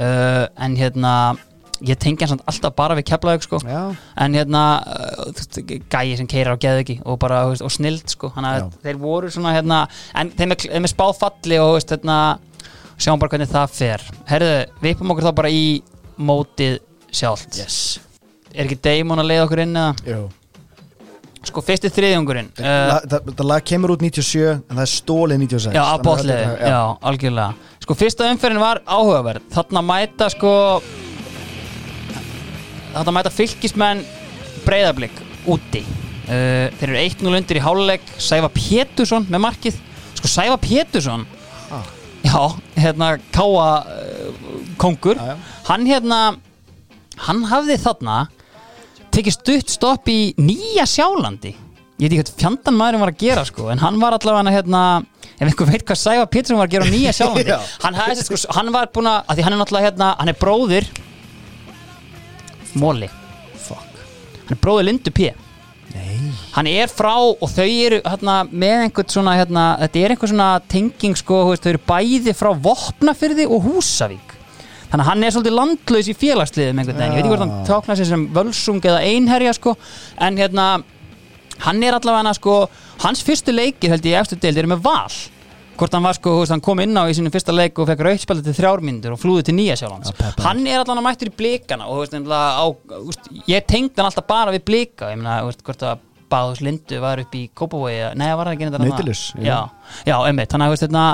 [0.00, 1.12] en hérna
[1.86, 3.60] ég tengi hans alltaf bara við Keflavík sko.
[4.20, 5.30] En hérna uh,
[5.90, 8.32] gæi sem keirir á geðviki og bara veist, og snild sko.
[8.34, 8.42] Já.
[8.66, 9.80] að þeir voru svona hérna
[10.14, 12.18] en þeim er, er spáð falli og veist, hérna,
[13.00, 14.04] sjáum bara hvernig það fer.
[14.28, 14.52] Herðu,
[14.82, 15.64] við yppum okkur þá bara í
[16.20, 16.78] mótið
[17.10, 17.56] sjálft.
[17.58, 17.80] Yes.
[18.52, 19.96] Er ekki Damon að leiða okkur inn eða?
[20.10, 20.20] Jú.
[21.40, 25.38] Sko fyrsti þriðjungurinn uh, La- það, það lag kemur út 97 en það er stólið
[25.46, 25.84] 96 já,
[26.34, 27.70] er- já, algjörlega.
[27.80, 29.46] Sko fyrsta umferðin var áhugaverð.
[29.54, 30.52] Þarna mæta sko
[32.94, 34.02] þarna mæta fylgismenn
[34.66, 35.82] breyðablík úti.
[36.30, 39.78] Uh, þeir eru 1-0 undir í háluleik Sæfa Pétursson með markið.
[40.20, 41.26] Sko Sæfa Pétursson.
[41.70, 41.86] Ah.
[42.26, 42.40] já,
[42.76, 45.18] hérna Káa uh, kongur.
[45.18, 45.64] Já, já.
[45.70, 46.20] hann hérna
[47.26, 48.20] hann hafði þarna
[49.14, 51.54] tekið stutt stopp í Nýja Sjálandi.
[52.00, 54.82] Ég veit ekki hvað fjandan maðurinn var að gera sko en hann var allavega hérna
[55.40, 57.58] ef einhver veit hvað Sævar Pétursson var að gera á nýja sjálfandi Já.
[57.84, 60.88] hann, hafði, sko, hann var búin að því hann er náttúrulega hérna, hann er bróðir
[62.78, 63.08] Móli
[63.60, 64.02] Fuck.
[64.46, 65.30] Hann er bróðir Lindu P.
[65.90, 66.18] Nei.
[66.54, 70.50] Hann er frá og þau eru hérna, með einhvern svona hérna, þetta er einhver svona
[70.70, 74.36] tenging sko, veist, þau eru bæði frá Vopnafyrði og Húsavík.
[74.90, 77.66] Þannig að hann er svolítið landlaus í félagsliðum einhvern veginn, ég veit ekki hvort hann
[77.66, 79.76] táknar sér sem völsung eða einherja sko
[80.26, 80.64] en hérna,
[81.66, 82.56] hann er allavega sko,
[83.04, 85.06] hans fyrstu leikir held ég eftir deild eru með val
[85.80, 88.04] hvort hann var sko, veist, hann kom inn á í sínum fyrsta leik og fekk
[88.06, 90.12] rauðspælið til þrjármyndur og flúði til nýja sjálfans.
[90.12, 90.46] Já, peppaður.
[90.46, 92.64] hann er allavega mættur í blikana og nefnilega á,
[93.08, 95.12] veist, ég tengd hann alltaf bara við blika.
[95.14, 98.84] Ég meina, hvort að Báðus Lindu var upp í Kópavogi, nei, var það ekki neitt?
[98.84, 99.56] Nautilus, já,
[100.06, 101.06] já, einmitt, þannig að, hérna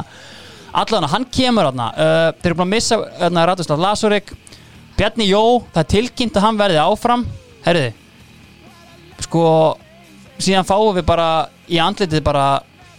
[0.77, 1.87] allavega, hann kemur þarna.
[1.97, 4.35] Uh, þeir eru búin að missa, hérna, Ratuslav Lasurik
[4.99, 5.41] Bjarni Jó,
[5.73, 7.25] það er tilkynnt að hann verði áfram,
[7.65, 7.95] herriði
[9.25, 9.45] sko
[10.39, 11.29] síðan fáum við bara
[11.73, 12.47] í andlitið bara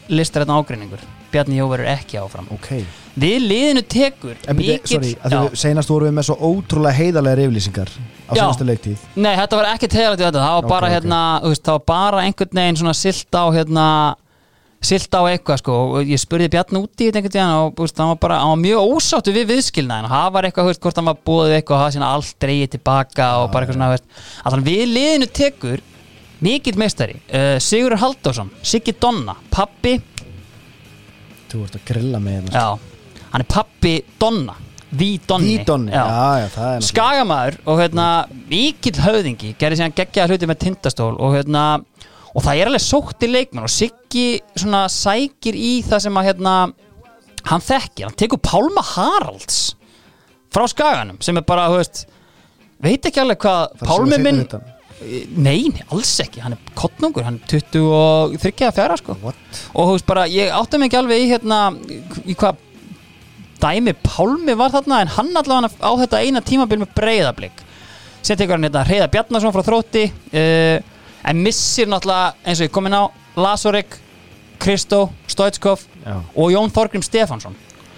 [0.09, 2.48] listar hérna ágreiningur Bjarni Jó verður ekki áfram.
[2.56, 2.70] Ok.
[3.18, 7.90] Við liðinu tekur þú senast vorum við með svo ótrúlega heiðarlega yfirlýsingar
[8.30, 10.44] á senastu leiktið Nei, þetta var ekki tegrætt við þetta.
[10.44, 10.94] Það var Ok, bara, ok.
[10.94, 13.88] hérna, veist, það var bara einhvern veginn svona silt á hérna,
[14.86, 15.78] silt á eitthvað sko.
[16.06, 19.34] Ég spurði Bjarni úti í þetta og veist, hann var bara, hann var mjög ósáttu
[19.34, 22.12] við viðskilnaðin og það var eitthvað, veist, hvort hann var búið eitthvað og það sína
[22.14, 23.98] allt dreigið tilbaka og bara eitthvað svona,
[24.46, 25.82] að við liðinu tekur
[26.46, 29.96] mikill meistari uh, Sigurður Halldórsson, Siggi Donna pappi,
[31.52, 32.54] Þú ert að grilla með hérna.
[32.54, 34.56] Já, hann er pappi Donna,
[34.91, 35.54] því Donni.
[35.58, 38.08] Vídonni, já, já, það er náttúrulega Skagamæður og hérna
[38.52, 41.64] mikill höfðingi gerði síðan geggjaða hluti með tindastól og hérna
[42.34, 44.26] og það er alveg sótt í leikmenn og Siggi
[44.56, 46.54] svona sækir í það sem að hérna
[47.48, 49.60] hann þekkir, hann tekur Pálma Haralds
[50.54, 52.04] frá Skaganum sem er bara, þú veist
[52.84, 54.74] veit ekki alveg hvað Fara að Pálmi sýna minn seinni hlutann.
[55.38, 59.18] Nei, alls ekki, hann er kottnungur hann er 23 að fjara sko.
[59.22, 59.38] What?
[59.74, 61.60] og þú veist bara, ég átti mig ekki alveg í hérna,
[62.26, 62.64] í hvað
[63.62, 67.64] dæmi Pálmi var þarna en hann allavega á þetta eina tímabil með breyðablík
[68.22, 70.76] sem tekur hann hérna Reyða Bjarnason frá þrótti uh,
[71.28, 73.06] en missir náttúrulega eins og ég kom inn á
[73.38, 74.00] Lasorek,
[74.62, 75.84] Kristó, Stoitskov
[76.34, 77.56] og Jón Þorgrim Stefansson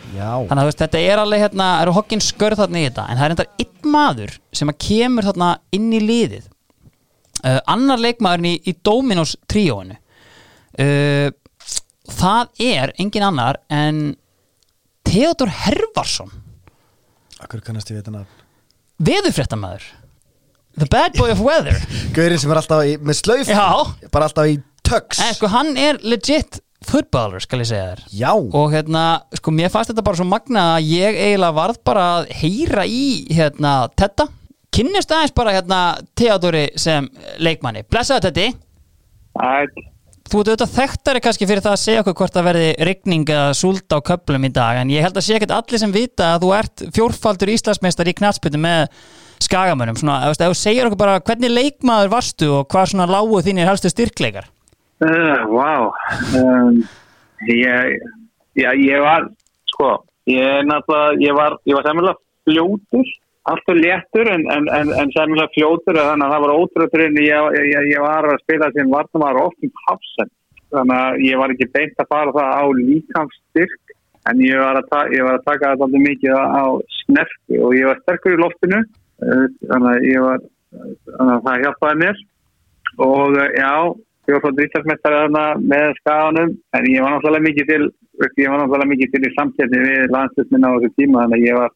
[0.09, 3.19] Já, þannig að veist, þetta er alveg hérna, eru hokkinn skörð þarna í þetta en
[3.19, 6.47] það er endar einn maður sem að kemur þarna inn í liðið
[7.43, 9.97] uh, annar leikmaðurinn í, í Dominos tríóinu.
[10.79, 11.29] Uh,
[12.09, 14.13] það er engin annar en
[15.09, 16.31] Theodor Hervarsson.
[17.39, 18.45] Akkur kannast ég við þetta nafn?
[19.09, 19.85] Veðurfréttamaður.
[20.79, 21.75] The bad boy of weather.
[22.15, 23.67] Gaurinn sem er alltaf í, með slauf Já.
[24.13, 25.21] Bara alltaf í tux.
[25.23, 28.03] En sko hann er legit footballer skal ég segja þér.
[28.15, 29.03] Já, og hérna,
[29.35, 33.03] sko mér fannst þetta bara svo magna að ég eiginlega varð bara að heyra í
[33.35, 34.29] hérna Tetta
[34.79, 35.83] kynnist aðeins bara hérna
[36.17, 37.07] Theodori sem
[37.43, 38.49] leikmanni, blessaðu Tetti
[39.39, 39.67] Æ,
[40.29, 43.55] þú ert auðvitað þekktari kannski fyrir það að segja okkur hvort það verði rigning eða
[43.59, 46.45] súld á köplum í dag en ég held að sé ekkert allir sem vita að
[46.45, 48.85] þú ert fjórfaldur Íslandsmeistar í knatspytum með
[49.43, 53.69] skagamönnum, svona, ef þú segir okkur bara hvernig leikmaður varstu og hvað svona lágu þínir
[53.69, 54.49] helstu styrkleikar?
[54.99, 55.93] Uh, wow.
[56.35, 56.81] Um,
[57.47, 58.01] ég,
[58.59, 59.29] já, ég var,
[59.71, 59.93] sko,
[60.27, 60.67] ég
[61.23, 63.13] ég var, ég var sæmulega fljótur,
[63.51, 67.87] alltaf léttur en, en, en, en sæmulega fljótur þannig að það var ótrúturinn, ég, ég,
[67.93, 70.33] ég var að spila sem vartum var um hafsend,
[70.73, 73.95] þannig að ég var ekki beint að fara það á líkamsstyrk
[74.29, 76.65] en ég var að, ta ég var að taka þetta alltaf mikið á,
[77.03, 78.81] snerti og ég var sterkur í loftinu,
[79.23, 80.45] uh, þannig að ég var,
[81.15, 82.21] þannig að það hjálpaði mér.
[82.99, 83.73] Og uh, já,
[84.29, 87.83] ég var svona þarna með skaganum en ég var náttúrulega mikið til
[88.43, 91.59] ég var náttúrulega mikið til í samkjörni við landslisminna á þessu tíma þannig að ég
[91.59, 91.75] var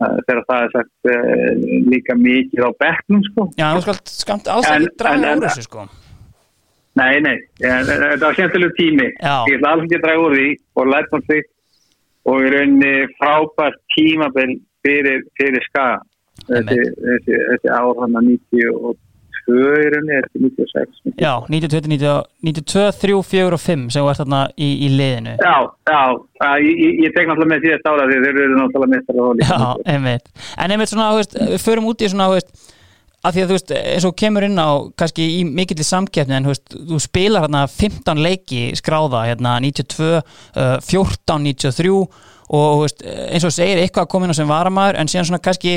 [0.00, 3.48] þegar það er sagt uh, líka mikið á bekknum sko.
[3.58, 5.88] Já, þú skalt skamt alls ekki draga úr þessu sko.
[7.00, 9.08] Nei, nei, ég, þetta var skemmtileg tími.
[9.16, 9.36] Já.
[9.48, 11.48] ég ætla alls ekki að draga úr því og lært maður sig
[12.22, 14.50] og í rauninni frábært tímabil
[14.84, 16.00] fyrir, fyrir skaga
[16.48, 18.28] þessi, þessi, þessi ár hann að
[19.48, 24.10] 92 í rauninni, þessi 96 Já, 92, 90 92, 3, 4 og 5 sem þú
[24.12, 25.34] ert þarna í, í liðinu.
[25.42, 25.56] Já,
[25.92, 26.00] já,
[26.62, 29.58] ég, ég- tek náttúrulega með síðast ára því þeir eru náttúrulega meistar og Já,
[29.94, 30.30] einmitt.
[30.58, 32.70] En einmitt svona, þú veist, við förum út í svona, þú veist
[33.22, 36.48] að því að þú veist, eins og kemur inn á kannski í mikill samkeppni en
[36.48, 40.08] þú veist, þú spilar hérna 15 leiki skráða hérna 92,
[40.58, 42.08] uh, 14, 93 og
[42.50, 45.42] þú veist, eins og segir eitthvað að koma inn á sem varamæður en síðan svona
[45.44, 45.76] kannski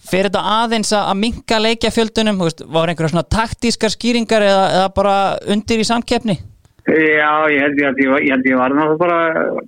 [0.00, 2.42] fer þetta aðeins að minka leikjafjöldunum,
[2.72, 5.14] var einhverja svona taktískar skýringar eða, eða bara
[5.54, 6.38] undir í samkeppni?
[6.84, 9.20] Já, ég held ég að ég, ég, ég var náttúrulega bara,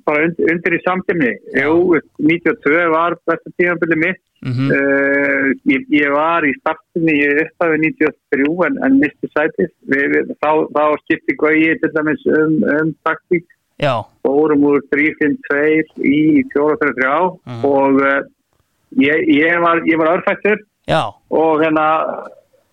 [0.05, 1.31] bara undir, undir í samkjöfni.
[1.57, 1.77] Jú,
[2.21, 4.21] 92 var besta tímabili mitt.
[4.45, 9.71] Mm Uh, ég, ég var í startinni í upphafi 93 en, en misti sætið.
[10.45, 13.47] Þá, þá skipti Gauji til dæmis um, um taktík
[13.81, 16.21] já, fórum úr 3-5-2 í
[16.53, 17.65] 4-3-3 Mhm.
[17.65, 18.21] og uh,
[19.03, 20.63] ég, ég var, var örfættur.
[21.35, 21.87] Og hérna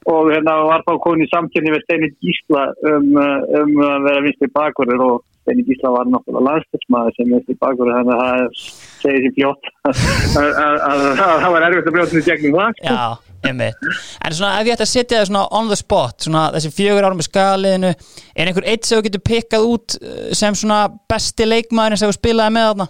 [0.06, 4.50] og hérna var þá komin í samkynni við Steini Gísla um, um að vera vinstri
[4.52, 8.66] bakverður og Steini Gísla var náttúrulega landstætsmaður sem vinstri bakverður þannig að það
[9.04, 9.70] segir sér fljótt
[10.44, 12.82] að að- að- að það var erfitt að brjóta því gegnum það.
[12.84, 13.08] Já,
[13.48, 13.88] einmitt.
[14.28, 17.08] En svona ef ég ætti að setja það svona on the spot svona þessi fjögur
[17.08, 21.48] árum með skaliðinu er einhver eitt sem þú getur pikkað út uh, sem svona besti
[21.48, 22.90] leikmaðurinn sem þú spilaði með þarna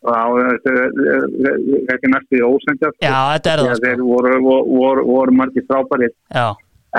[0.00, 0.74] þetta
[1.88, 3.86] þetta er næstu ósendjast já, þetta er það sko.
[3.86, 4.36] þeir voru,
[4.68, 6.14] voru, voru margir frábærið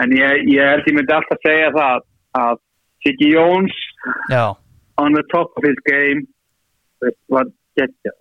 [0.01, 2.05] en ég, ég held ég myndi alltaf segja það
[2.41, 2.61] að
[3.01, 3.77] Siggi Jóns
[4.29, 4.53] já,
[5.01, 6.27] on the top of his game
[7.33, 7.49] var
[7.79, 8.13] geggja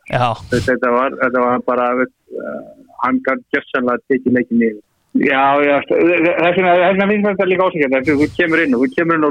[0.48, 2.62] þetta var, þetta var bara uh,
[3.04, 4.86] hann gæti gjössanlega að tekið leikin niður
[5.18, 9.16] Já, já, þess vegna finnst þetta líka ásækjandi þegar þú kemur inn og þú kemur
[9.18, 9.24] inn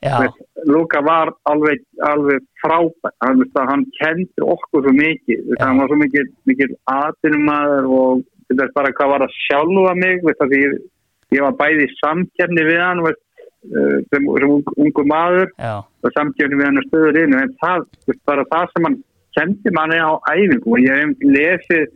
[0.00, 0.14] Já.
[0.22, 5.66] Veist, Luka var alveg, alveg frábært hann, hann kendi okkur svo mikið Já.
[5.66, 10.24] hann var svo mikið, mikið aðinumæður og þetta er bara hvað var að sjálfa mig
[10.24, 10.78] veist, að ég,
[11.36, 13.22] ég var bæði í samkefni við hann veist,
[13.68, 17.54] uh, sem, sem ung, ungu maður já, og samkjöfni við hann og stöður inn en
[17.60, 18.98] það, veist, bara það sem hann
[19.36, 21.86] kendi manni á æfingu og ég hef lesið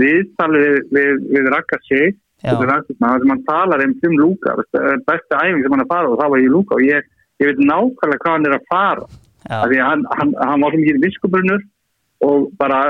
[0.00, 2.54] viðtalið við, við, við Raka sig Já.
[2.56, 6.12] það sem hann talar um um Lúka er besta æfing sem hann er að fara
[6.12, 7.10] og það var ég Lúka og ég,
[7.40, 9.10] ég veit nákvæmlega hvað hann er að fara.
[9.50, 11.62] Af því að hann, hann, hann var svo mikið viskubrunur
[12.20, 12.80] og bara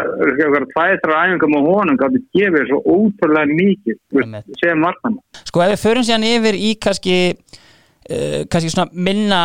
[0.74, 6.06] tvæðistra æfingum á honum gátti gefið svo ótrúlega mikið sem vartan sko ef við förum
[6.06, 7.18] síðan yfir í kannski
[8.10, 9.40] uh, kannski svona minna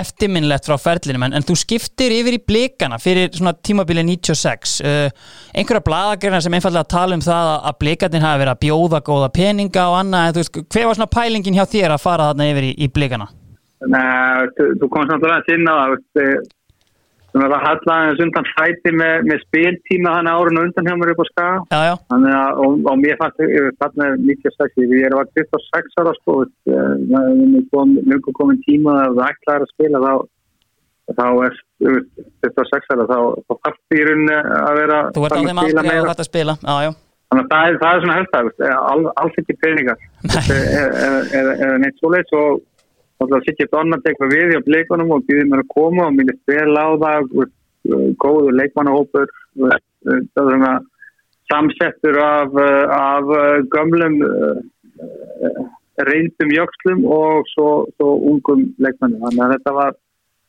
[0.00, 5.08] eftirminnlegt frá ferlinum en, en þú skiptir yfir í blikana fyrir svona tímabilið 96 uh,
[5.56, 9.32] einhverja blaðagreina sem einfallega tala um það að, að blikarnir hafi verið að bjóða góða
[9.36, 12.50] peninga og annað, en þú veist, hver var svona pælingin hjá þér að fara þarna
[12.52, 13.30] yfir í, í blikana?
[13.86, 16.46] Nei, þú, þú komst náttúrulega að sinna það,
[17.36, 21.12] eh, svona það hallaði undan fæti með, með spiltíma hann árun og undan hjá mér
[21.12, 21.58] upp á skaga.
[21.72, 25.30] Já, já, Þannig að, og, og mér fannst, ég þarna er 96, ég er var
[25.38, 26.36] 26 ára sko,
[26.72, 30.12] eh, það mjög komin tíma að það ætlaði að spila þá,
[31.16, 35.36] þá er, þú veist, 26 ára, þá, þá þarf í rauninni að vera þú ert
[35.36, 36.56] á þeim að aldrei að þetta spila.
[36.62, 36.92] Já, já,
[37.26, 40.02] Þannig að það er, það er svona helst það, all, alls ekki peningar.
[41.36, 42.60] Eða, neitt svoleiðs og
[43.46, 46.38] sitt ég donna tekur við hjá leikunum og býðir mér að koma og mér er
[46.42, 47.56] spil á það veist,
[48.22, 50.72] góður leikmannahópur svona
[51.50, 54.16] samsettur af, eh, af eh, gömlum
[56.04, 59.96] reyndum jökslum og svo, svo ungum leikmannum þannig að þetta var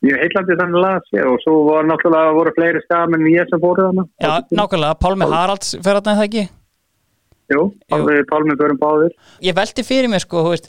[0.06, 3.62] mjög heillandi þannig að sér og svo var náttúrulega voru fleiri skam en ég sem
[3.64, 5.00] fóru þannig já, nákvæmlega.
[5.04, 6.46] Pálmi Haralds fer þarna það ekki?
[7.48, 9.14] Jú, Pálmi börum báðir.
[9.46, 10.68] Ég velti fyrir mér sko, þú veist,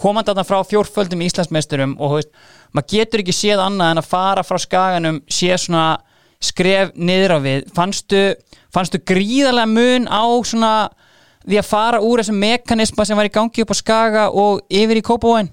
[0.00, 2.32] komandi þarna frá fjórföldum Íslandsmeisturum og veist,
[2.72, 6.00] maður getur ekki séð annað en að fara frá skaganum sé svona
[6.40, 8.24] skref niður á við fannstu,
[8.72, 10.74] fannstu gríðarlega mun á svona
[11.44, 15.00] því að fara úr þessum mekanisma sem var í gangi upp á skaga og yfir
[15.00, 15.52] í Kópavóin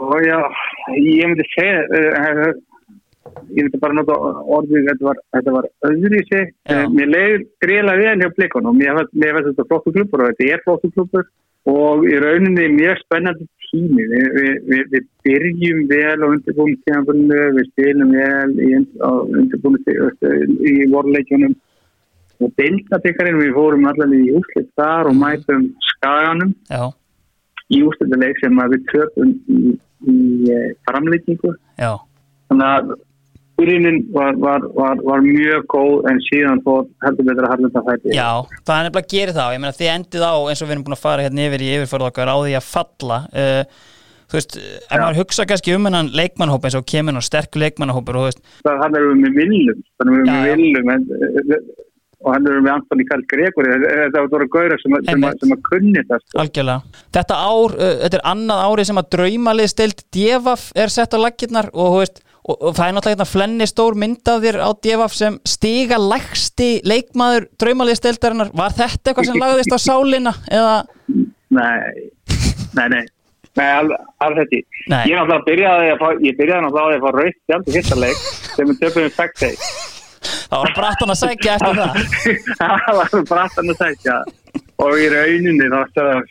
[0.00, 0.38] Sko, já,
[0.96, 2.52] ég myndi segja, uh,
[3.52, 6.52] ég myndi bara nota orðið, þetta var, þetta var öðru í sig.
[6.68, 6.80] Já.
[6.94, 10.92] Mér leiður greiðlega vel hjá blikunum, mér finnst þetta flottu klubur og þetta er flottu
[10.94, 11.26] klubur
[11.68, 14.06] og í rauninni mjög spennandi tími.
[14.12, 18.70] Vi, vi, vi, við byrjum vel á undirbúinu tímanbúinu, við spilum vel í,
[19.04, 19.98] á undirbúinu
[20.72, 21.58] í vorleikjunum.
[22.40, 26.54] Og deildabikkarinn við fórum allavega í úslit þar og mætum skaganum.
[26.72, 26.88] Já,
[27.70, 29.74] í úrstölduleik sem við töpum í,
[30.10, 30.18] í
[30.50, 32.94] eh, framleikingu þannig að
[33.60, 38.16] byrjunin var, var, var, var mjög góð en síðan fór heldur betur að harlunda fæti.
[38.16, 38.28] Já
[38.64, 39.46] það er nefnilega að gera það.
[39.46, 41.64] Og ég meina þið endið á eins og við erum búin að fara hérna yfir
[41.64, 43.22] í yfirförð okkar á því að falla.
[43.30, 43.88] Uh,
[44.30, 44.56] þú veist,
[44.86, 48.30] ef maður hugsa kannski um hennan leikmannhóp eins og kemur hann sterkur leikmannhópur og þú
[48.30, 50.52] veist, þannig að við erum með viljum þannig við erum með já.
[50.54, 51.06] viljum en,
[52.20, 56.04] og hann erum við Antoni Karl Gregur þetta voru gauðra sem, sem, sem að kunni
[56.06, 56.40] það sko.
[56.44, 57.04] Algjörlega.
[57.16, 61.18] Þetta ár, uh, þetta er annað árið sem að draumalið stilt Devaf er sett á
[61.18, 65.14] laggirnar og, þú veist, og, og það er náttúrulega hérna flenni stór myndaðir á Devaf
[65.16, 68.52] sem stiga lægsti leikmaður draumalið stiltarinnar.
[68.56, 70.34] Var þetta eitthvað sem lagðist á sálina?
[70.50, 70.76] Eða,
[71.56, 72.10] nei,
[72.78, 73.06] nei, nei
[73.58, 73.66] Nei,
[74.22, 74.52] alveg.
[74.86, 75.00] Nei.
[75.10, 78.20] Ég náttúrulega byrjaði að fá, ég byrjaði náttúrulega að fá raukt hjálp í fyrsta leik
[78.54, 79.64] sem við töpum við 6-1.
[80.20, 81.98] það var brattan að sækja eftir það.
[82.60, 84.18] það var brattan að segja
[84.80, 85.80] og í rauninni þá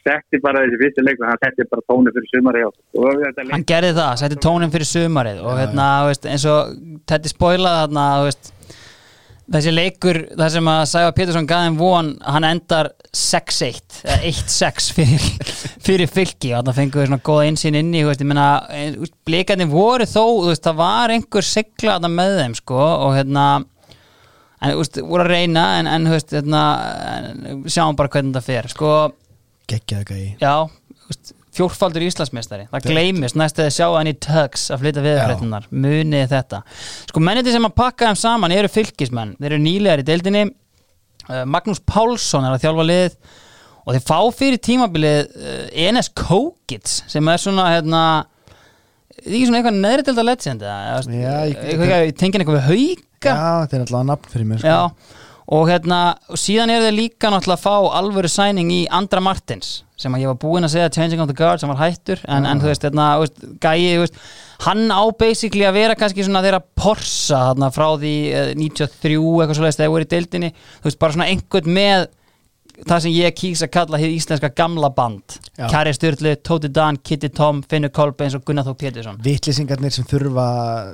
[0.02, 3.68] setti bara þessi fyrsti leik hann setti bara tónu fyrir sumari og þetta leik Hann
[3.72, 8.30] gerði það, setti tónin fyrir sumarið og hérna, þú veist, eins og spoilaði þarna, þú
[8.30, 8.52] veist,
[9.50, 14.92] þessi leikur, það sem að Sæfa Pétursson gaði um von, hann endar 6-1, eða 1-6
[14.98, 15.26] fyrir,
[15.88, 18.50] fyrir fylki og þannig fengur við svona góða inni, þú veist, ég meina
[19.30, 23.50] blikandi voru þó, veist, það var einhver sigla með þeim, sko og hérna
[24.60, 26.64] en, veist, voru að reyna en, en þú veist, hérna
[27.72, 28.94] sjáum bara hvernig það fer, sko.
[29.70, 30.24] Geggjaðu gæi.
[30.42, 30.56] Já,
[31.10, 35.68] veist fjórfaldur Íslandsmeistari, það gleymist næst að þið sjá hann í tugs að flytja viðfréttunar
[35.74, 36.62] munið þetta,
[37.10, 39.36] sko menniti sem að pakka þeim saman eru fylgismenn.
[39.40, 40.46] Þeir eru nýlegar í deildinni.
[41.30, 43.18] Uh, Magnús Pálsson er að þjálfa lið
[43.84, 48.04] og þeir fá fyrir tímabilið uh, Enes Kókits sem er svona hérna
[49.24, 50.62] ekki svona eitthvað neðri legend
[51.52, 53.34] ég- eitthvað, ég tengin eitthvað við hauka.
[53.34, 54.70] Já, þetta er alltaf nafn fyrir mér sko.
[55.50, 56.00] Og hérna
[56.38, 60.30] síðan er þeir líka náttúrulega að fá alvöru sæning í Andra Martins sem að ég
[60.30, 62.86] var búinn að segja Changing of the Guard sem var hættur en, en þú veist,
[62.86, 63.08] hérna,
[63.60, 64.14] gæi veist,
[64.64, 69.58] hann á basically að vera kannski svona þeirra porsa þarna frá því eh, 93 eitthvað
[69.58, 70.52] svo leiðist þegar þeir voru í deildinni.
[70.80, 72.08] Þú veist, bara svona einhvern með
[72.88, 75.38] það sem ég kýs að kalla hér íslenska gamla band.
[75.72, 80.46] Kari Sturlu, Tóti Dan, Kitty Tom Finnur Kolbeins og Gunnar Þó Pétursson Vittlisingarnir sem þurfa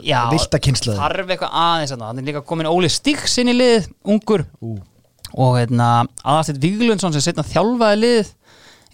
[0.05, 2.09] Já, vilta kynsluð þarf eitthvað aðeins þarna.
[2.09, 4.77] hann er líka komin Óli Stíks inn í lið ungur Ú.
[5.35, 5.89] og hérna,
[6.23, 8.33] aðastett Víglundsson sem setna þjálfaði lið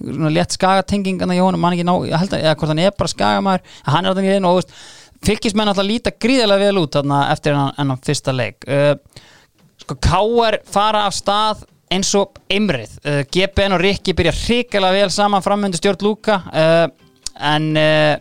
[0.02, 4.06] svona létt skagatenging hann ekki ná, að, eða hvort hann er bara skagamæður, en hann
[4.06, 4.72] er þarna í liðinu og
[5.22, 8.96] fylgismenn alltaf líta gríðarlega vel út þarna eftir hennan, hennan fyrsta leik uh,
[9.84, 10.58] sko K.R.
[10.66, 11.62] fara af stað
[11.92, 16.88] eins og Eimrið uh, GBN og Rikki byrja hrikalega vel saman framöndu stjórn Lúka uh,
[17.52, 18.18] en uh,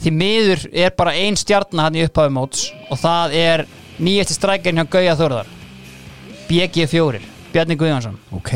[0.00, 3.66] því miður er bara ein stjarnar hann í upphafi móts og það er
[4.02, 5.52] nýjasti strækjarinn hjá Gauja Þórðar
[6.48, 7.20] BG4,
[7.54, 8.18] Bjarni Guðjónsson.
[8.36, 8.50] Ok,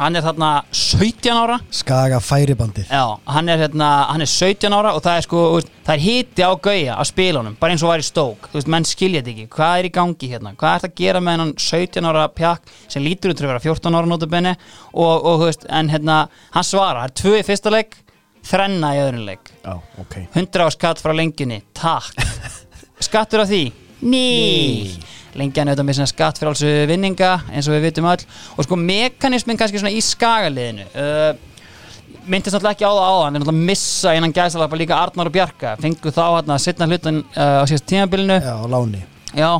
[0.00, 1.58] hann er þarna 17 ára.
[1.74, 2.88] Skaga færibandið.
[2.88, 6.04] Já, hann er, hérna, hann er 17 ára og það er sko, veist, það er
[6.06, 9.20] hiti á gauja á spilunum, bara eins og var í stók þú veist, menn skilja
[9.20, 10.54] þetta ekki, hvað er í gangi hérna?
[10.60, 13.52] Hvað er þetta að gera með hennan 17 ára pjakk sem lítur út til að
[13.54, 16.22] vera 14 ára notabenni og, og veist, en hérna
[16.54, 17.98] hann svara, það er tvö í fyrsta leik
[18.50, 19.52] þrenna í öðrun leik.
[19.60, 20.16] Já, ok.
[20.32, 22.16] 100 á skatt frá lengjunni, takk.
[23.06, 23.64] Skattur af því?
[24.00, 24.96] Ný
[25.38, 28.24] lengjan auðvitað með svona skatt fyrir alls vinninga eins og við vitum öll.
[28.56, 31.28] Og sko mekanismin kannski svona í skagaliðinu uh,
[32.30, 33.36] myndist náttúrulega ekki á það áðan.
[33.36, 35.76] En náttúrulega missa innan gæsalapa líka Arnar og Bjarka.
[35.82, 38.40] Fengu þá hérna að setna hlutan uh, á síðast tímabilinu.
[38.42, 39.04] Já, láni.
[39.36, 39.52] Já,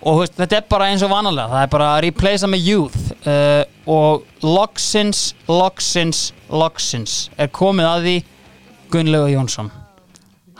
[0.00, 1.50] og veist, þetta er bara eins og vanalega.
[1.52, 3.62] Það er bara að replacea með youth uh,
[3.92, 8.18] og loksins, loksins, loksins er komið að því
[8.92, 9.72] Gunnlaugur Jónsson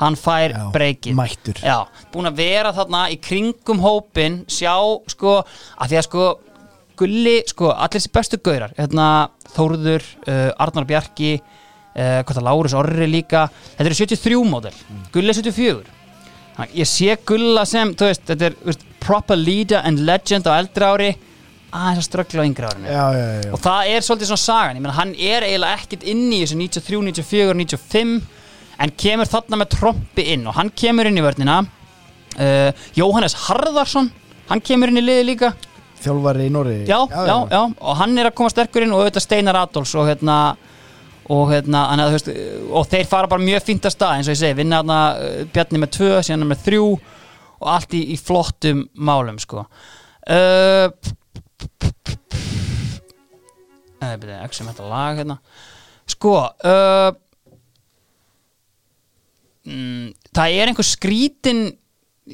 [0.03, 1.17] hann fær breykið.
[1.19, 1.61] mættur.
[1.65, 4.75] Já, búin að vera þarna í kringum hópin sjá,
[5.13, 5.41] sko,
[5.79, 6.27] að því að sko
[7.03, 9.07] Gulli, sko, allir þessi bestu gaurar hérna,
[9.55, 13.47] Þórður, uh, Arnar Bjarki uh, hvað það Lárus Orri líka
[13.79, 14.77] þetta eru 73 módel,
[15.15, 15.99] Gulli er 74
[16.53, 20.47] Þannig að ég sé Gulla sem, þú veist, þetta er veist, proper leader and legend
[20.47, 21.11] á eldri ári
[21.73, 22.89] aðeins að ströggla á yngri árinu.
[22.93, 26.05] Já, já, já, og það er svolítið svona sagan ég meina hann er eiginlega ekkert
[26.13, 28.41] inn í þessu 93, 94, 95
[28.83, 31.61] en kemur þarna með trompi inn og hann kemur inn í vörnina.
[32.33, 34.09] Uh, Jóhannes Harðarsson
[34.49, 35.53] hann kemur inn í liði líka.
[36.03, 39.26] Þjálfari í Nóri já, já, já, og hann er að koma sterkur inn og auðvitað
[39.26, 40.39] Steinar Adolfs og hérna
[41.30, 42.30] og hérna, hann, þú veist,
[42.74, 45.43] og þeir fara bara mjög fínt að stað, eins og ég segi, vinna hérna uh,
[45.55, 46.87] Bjarni með tvö, síðan með þrjú
[47.62, 49.62] og allt í, í flottum málum sko.
[50.26, 50.91] Uh,
[54.03, 55.39] eða byrja, ekki sem þetta lag hérna.
[56.11, 57.12] Sko uh,
[59.69, 61.63] mm, það er einhver skrítin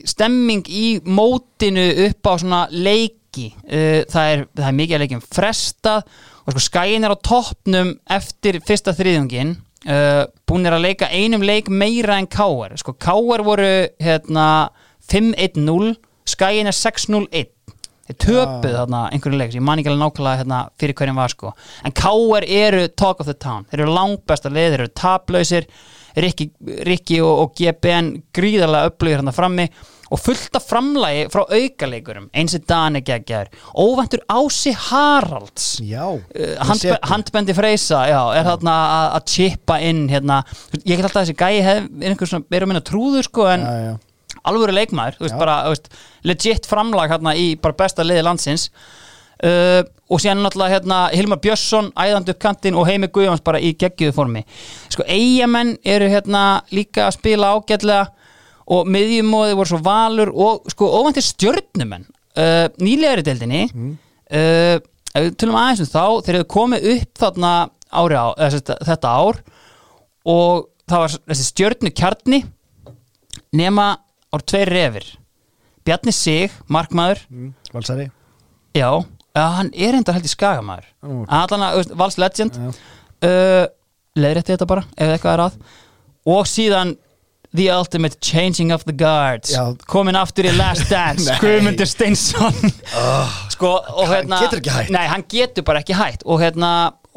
[0.05, 3.53] stemming í mótinu upp á svona leiki.
[3.65, 6.11] Uh, það, er, það er mikið að leikjum frestað
[6.49, 9.53] og sko skæin er á toppnum eftir fyrsta þriðjungin
[9.87, 13.69] uh, búin er að leika einum leik meira en Káar sko Káar voru
[14.01, 14.49] hérna
[15.13, 15.95] 5-1-0
[16.29, 17.53] skæin er 6-0-1
[18.09, 21.53] þeir töpuð þarna einhverju leik ég man ekki alveg nákvæmlega hérna, fyrir hverjum var sko.
[21.85, 23.67] En Káar eru talk of the town.
[23.69, 25.69] Þeir eru langbesta leið, þeir eru taplausir
[26.25, 26.51] Rikki,
[26.89, 29.69] Rikki og, og GBN gríðarlega upplögur hérna frammi
[30.09, 35.67] og fullt af framlægi frá aukaleikurum eins og Dani geggjar óvæntur Ási Haralds.
[35.85, 40.43] Já, Uh, hann handbe handbendi freysa já, er þarna að- að chippa inn hérna,
[40.87, 43.61] ég get alltaf þessi gæi hef, er einhver svona, er að minna trúður sko en
[43.61, 43.99] Já, já,
[44.49, 45.39] alvöru leikmaður, veist Já.
[45.39, 45.89] bara veist,
[46.25, 48.71] legit framlag hérna í besta liði landsins
[49.45, 53.75] uh, og síðan náttúrulega hérna Hilmar Björnsson æðandi upp kantinn og Heimi Guðjóns bara í
[53.79, 54.45] geggjuðu formi.
[54.93, 58.07] Sko eigamenn eru hérna líka að spila ágætlega
[58.69, 63.67] og miðjumóði voru svo valur og sko óvantir stjörnumenn uh, nýlega í deildinni.
[63.73, 63.93] Mm.
[64.33, 64.77] uh,
[65.19, 67.53] ef við tölum aðeins um þá þeir hefðu komið upp þarna
[67.89, 68.27] ári á,
[68.85, 69.39] þetta ár
[70.29, 72.43] og það var þessi stjörnu kjarni
[73.57, 73.91] nema
[74.33, 75.07] ár tveir refir.
[75.89, 77.23] Bjarni Sig, markmaður.
[77.33, 78.11] Mm, Valsari.
[78.77, 78.91] Já,
[79.39, 81.35] já hann er enda held í skagamæður Nú, ok.
[81.41, 82.71] Allan að, Vals Legend Já.
[83.31, 83.67] uh,
[84.19, 85.61] Leiðrétti þetta bara, ef eitthvað er að
[86.29, 86.97] Og síðan
[87.57, 89.63] The Ultimate Changing of the Guards Já.
[89.89, 91.33] Komin aftur í Last Dance.
[91.41, 92.53] Guðmundur Steinsson
[93.55, 94.91] Sko, og Hann hérna getur ekki hætt.
[94.93, 96.73] Nei, hann getur bara ekki hætt Og hérna,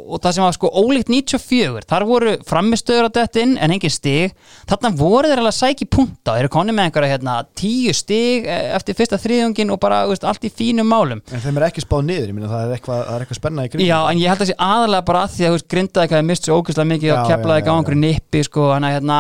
[0.08, 4.36] og það sem var sko ólíkt 94 Þar voru framistöður á dettin En engin stig.
[4.70, 8.72] Þarna voru þeir alveg í punta Þeir eru konni með einhverja hérna, tíu stig eh,
[8.78, 11.22] Eftir fyrsta þriðungin og bara, veist, allt í fínum málum.
[11.32, 13.68] En þeim er ekki spáð niður, ég minna það er eitthvað, það er eitthvað spenna
[13.68, 16.18] í kring Já, en ég held að sé aðalega bara að því að veist, grindaði
[16.20, 18.96] að mist svo ógeðslega mikið og Já, keflaði á já, einhverju nippi sko, hann að
[18.98, 19.20] hérna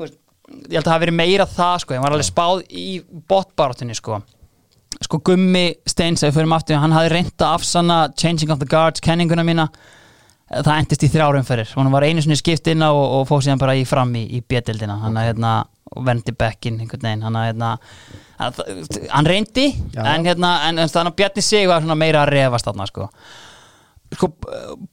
[0.00, 0.16] veist,
[0.68, 2.88] ég held að það hafi verið meira það sko, hann var alveg spáð í
[3.30, 4.20] botbarátunni sko
[5.04, 8.68] sko Gummi Steins, ef við fyrir aftur hann hafði reynda að afsanna Changing of the
[8.68, 9.68] Guards kenninguna mína.
[10.54, 13.46] Það endist í þrjárum fyrir, hann var einu sinni skipt inn á og, og fóð
[13.46, 15.54] síðan bara í fram í, í bjettildina, hann að hérna
[16.04, 17.78] vendi bekkin hann hérna
[18.38, 20.04] hann reyndi Já.
[20.14, 23.08] en hérna, en, en þannig að Bjarni sig var svona meira að refast þarna sko.
[24.14, 24.28] Sko,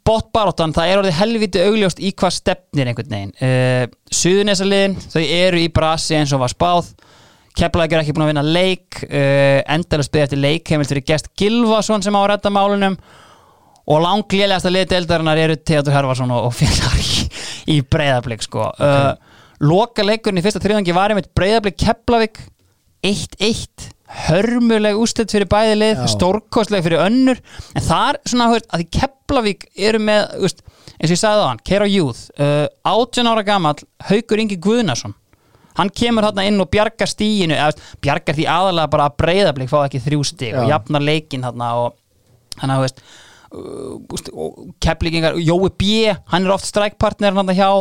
[0.07, 3.33] botbaróttan, það er orðið helviti augljóst í hvað stefnir einhvern veginn.
[3.37, 3.83] Uh,
[4.17, 6.93] Suðunesaliðin, þau eru í brasi eins og var spáð
[7.57, 11.31] Keflavík er ekki búin að vinna leik uh, endalust byggði eftir leik heimilt fyrir gest
[11.39, 12.97] Gilvason sem á að redda málunum.
[13.91, 17.27] Og langlélegasta liði deildarinnar eru Theodor Herfarsson og, og félagar í,
[17.75, 18.69] í breyðablík sko.
[18.71, 19.13] uh,
[19.61, 22.43] loka leikurinn í fyrsta þriðangi var einmitt breyðablík Keflavík
[23.05, 23.89] 1-1
[24.27, 27.39] hörmuleg úslit fyrir bæði lið stórkostleg fyrir önnur.
[27.75, 30.63] En það er svona veist, að því Keflavík eru með veist,
[30.97, 33.79] eins og ég sagði á hann, Keira Youth uh, 18 ára gamall,
[34.09, 35.15] Haukur Ingi Guðnason
[35.79, 37.57] hann kemur hérna inn og bjargar stíinu
[38.03, 41.97] bjargar því aðalega bara að breyðablík fá ekki þrjú stíg og jafnar leikin hérna og
[42.61, 43.01] hann að veist
[43.55, 44.51] uh,
[44.83, 47.71] keflíkingar, Jói B hann er oft strækpartner hann hjá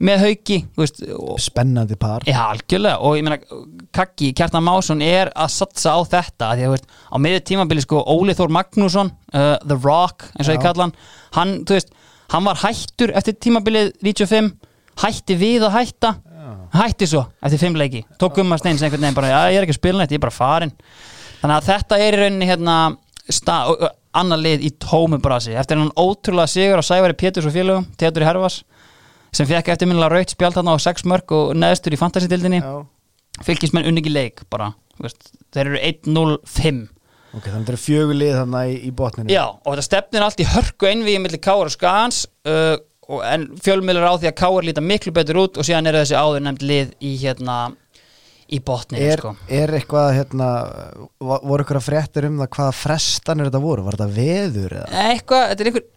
[0.00, 2.24] með hauki þú veist, og, Spennandi par.
[2.28, 3.40] Já, algjörlega og ég meina
[3.92, 8.00] Kaki, Kjartan Másson er að satsa á þetta því að veist, á miður tímabili sko
[8.08, 10.96] Óli Þór Magnússon, uh, The Rock eins og ég kalla hann,
[11.36, 11.92] hann, veist
[12.32, 14.54] hann var hættur eftir tímabilið 95
[15.04, 16.14] hætti við að hætta
[16.74, 18.04] hætti svo eftir fimm leiki.
[18.20, 20.34] Tók Gumma Steins einhvern veginn bara, ég er ekki að spila neitt, ég er bara
[20.36, 20.74] farin
[21.40, 22.76] þannig að þetta er í rauninni hérna
[24.20, 25.54] annað lið í tómu brasi.
[25.54, 28.62] Eftir hann ótrúlega sigur á Sævari Péturs og félögum, Teatur í Herfars
[29.34, 32.72] sem fekk eftirminnilega raut spjald þarna á 6 mörg og neðstur í fantasy-dildinni Já.
[33.46, 36.80] fylgismenn unni ekki leik bara veist, þeir eru 1-0-5
[37.30, 40.48] Ok, þannig að þetta er fjögulið þannig í, botninu já og þetta stefnir allt í
[40.50, 42.74] hörku einvíði millir Káar og Skans uh,
[43.10, 46.18] og, en fjölmiðlur á því að Káar líta miklu betur út og síðan eru þessi
[46.18, 47.60] áður nefnd lið í hérna
[48.50, 49.34] í botni er, sko.
[49.46, 50.48] er eitthvað hérna
[51.20, 55.04] voru eitthvað fréttir um það hvaða frestanir þetta voru, var þetta veður eða?
[55.12, 55.88] eitthvað, þetta er einhver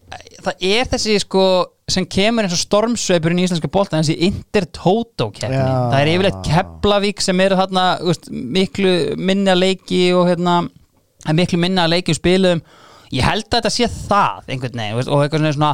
[0.44, 1.46] það er þessi sko
[1.90, 5.72] sem kemur eins og stormsveipurinn í íslenska bolta þessi Intertoto keppni Já.
[5.92, 10.62] það er yfirleitt Keflavík sem eru þarna veist, miklu minna leiki og hérna
[11.26, 12.64] er miklu minna leiki um spilum
[13.14, 15.72] ég held að þetta sé það einhvern veginn veist, og eitthvað svona,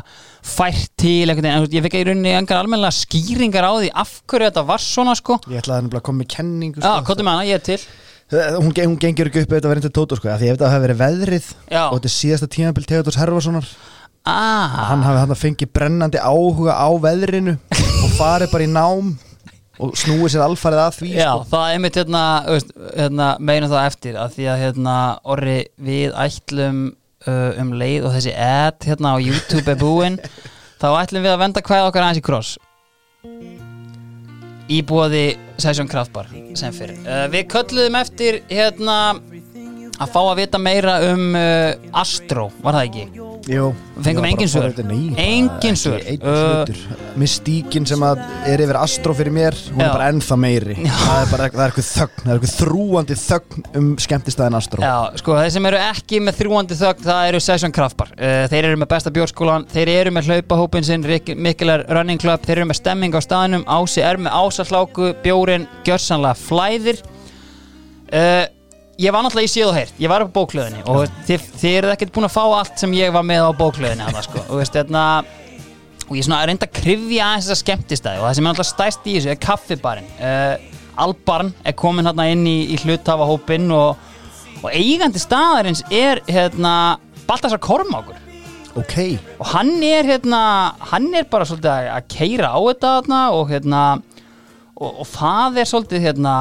[0.55, 4.49] fært til einhvern veginn, ég fikk í rauninni engar almennilega skýringar á því af hverju
[4.49, 7.05] þetta var svona sko Ég ætlaði að koma með kenningu Já, sko.
[7.09, 7.79] hvað með hana, ég er til
[8.59, 10.57] hún, ge- hún gengur ekki upp ef þetta verður til Tóto sko, af því ef
[10.59, 11.83] þetta hefði verið veðrið Já.
[11.87, 13.69] og þetta er síðasta tímabil Theodors Herfarssonar
[14.29, 19.15] ah, hann hafi hann að fengið brennandi áhuga á veðrinu og farið bara í nám
[19.79, 21.47] og snúið sér alfarið að því Já, sko.
[21.55, 24.95] það er mitt hérna, veist, hérna meina það eftir að því að hérna
[25.33, 25.57] orri
[25.89, 26.81] við ætlum
[27.27, 30.19] uh, um leið og þessi ad hérna á YouTube er búinn
[30.79, 32.57] þá ætlum við að venda hvað okkar aðeins í kross
[34.69, 35.23] Íbúaði
[35.57, 38.99] Session Kraftbar sem fyrir uh, Við kölluðum eftir hérna
[39.99, 43.28] að fá að vita meira um uh, Astro, var það ekki?
[43.47, 43.69] Jú,
[44.03, 44.73] fengum engin svör.
[45.17, 46.01] Engin svör.
[46.03, 46.65] einn Uh.
[47.19, 49.85] Mystíkin sem er yfir Astro fyrir mér hún Já.
[49.87, 53.17] er bara ennþá meiri það er bara það er eitthvað þögn það er eitthvað þrúandi
[53.23, 57.41] þögn um skemmtistæðin Astro Já, sko, þeir sem eru ekki með þrjúandi þögn, það eru
[57.43, 58.13] Session Kraftbar.
[58.17, 61.07] Uh, þeir eru með besta bjórskólan, þeir eru með hlaupahópin sinn,
[61.39, 66.37] Mikkelar Running Club, þeir eru með stemming á staðnum, Ási er með ásasláku, bjórin gjörsanlega
[66.39, 67.03] flæðir.
[68.09, 68.45] Uh,
[68.99, 71.77] ég var náttúrulega í síð og heyrt, ég var upp á bóklöðinni og þið, þið
[71.77, 74.59] eruð ekkert búin að fá allt sem ég var með á bóklöðinni hana, sko, og
[74.59, 75.03] veist, hérna,
[76.09, 79.15] og ég reynda að krifja aðeins þessa skemmtistæði og það sem er náttúrulega stæst í
[79.15, 80.13] þessu er kaffibarinn.
[80.19, 83.99] Uh, Albarn er komin hérna inn í, í hluthafahópin og,
[84.59, 86.73] og eigandi staðarins er hérna
[87.29, 88.17] Baltasar Kormákur.
[88.79, 88.95] Ok,
[89.39, 90.41] og hann er hérna
[90.91, 93.83] hann er bara svolítið að, keira á þetta og hérna
[94.79, 96.35] og, og það er svolítið hérna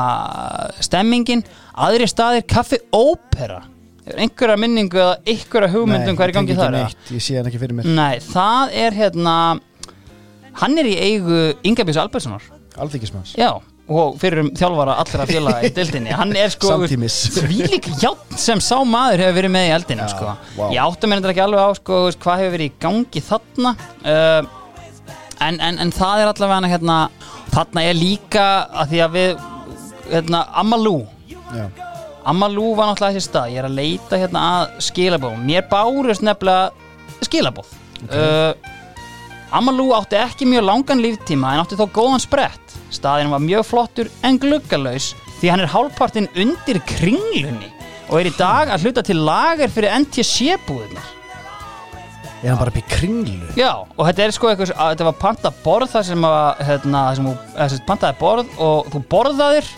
[0.85, 1.43] stemmingin,
[1.75, 3.65] aðri staðir kaffi ópera.
[4.09, 6.77] Einhverja minningu eða einhverja hugmyndum hvað er í gangi ég tengi þar
[7.99, 9.35] Nei, það er hérna
[10.63, 12.47] hann er í eigu Ingabjörns Albertssonar.
[12.79, 13.51] Alþykismanns Já,
[13.89, 16.15] og fyrir um þjálfara allra félaga í deildinni.
[16.17, 20.35] Hann er sko þvílík játn sem sá maður hefur verið með í eldinu Já, sko.
[20.57, 20.65] vá.
[20.73, 23.75] ég átta mér endur ekki alveg á sko, hvað hefur verið í gangi þarna.
[24.05, 24.55] Uh,
[25.45, 26.99] en, en, en það er allavega hérna
[27.53, 28.47] þarna er líka
[28.83, 29.45] að því að við
[30.09, 30.97] hérna, Amalú.
[31.55, 31.67] Já.
[32.29, 33.53] Amalú var náttúrulega þessi stað.
[33.55, 37.71] Ég er að leita hérna að skilabóð mér bárust nefnilega skilabóð
[38.13, 38.53] uh,
[39.59, 42.77] Amalú átti ekki mjög langan líftíma en átti þó góðan sprett.
[42.93, 47.73] Staðin var mjög flottur en gluggalaus því hann er hálfpartinn undir kringlunni
[48.09, 51.18] og er í dag að hluta til lager fyrir NTC búðunar
[52.39, 53.49] Er hann bara upp í kringlu?
[53.59, 57.01] Já, og þetta er sko eitthvað, að þetta var panta borð þar sem að, hérna,
[57.09, 57.33] þar sem þú,
[57.73, 59.71] sem pantaði borð og þú borðaðir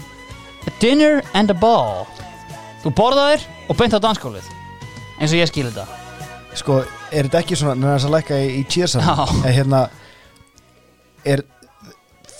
[0.68, 2.04] a dinner and a ball
[2.82, 4.50] þú borðaðir og beint á danskólið
[5.20, 5.86] eins og ég skil þetta
[6.60, 6.80] Sko,
[7.14, 9.14] er þetta ekki svona, neina þess að lækka í, Já.
[9.46, 9.80] Er hérna
[11.24, 11.44] Er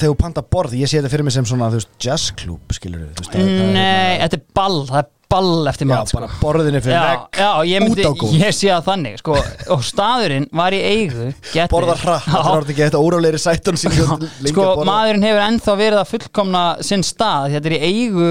[0.00, 3.02] Þegar þú panta borð, ég sé þetta fyrir mig sem svona, þú veist, jazzklúb, skilur
[3.18, 6.20] þú veist, Nei, hérna- þetta er ball, það er ball eftir mat sko.
[6.20, 8.34] bara borðinni fyrir myndi, út á gólf.
[8.40, 9.36] ég sé að þannig sko,
[9.74, 11.30] og staðurinn var í eigu
[11.70, 16.02] Borða hratt, það er orðið ekki þetta órálegri sætun sko, að maðurinn hefur ennþá verið
[16.02, 18.30] að fullkomna sinn stað, þetta er í eigu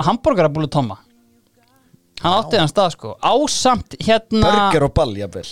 [0.00, 1.00] hambúrgarabúlu Tomma.
[2.20, 3.14] Hann átti hann stað sko.
[3.24, 5.48] Ásamt hérna Burger og ball, jafnvel.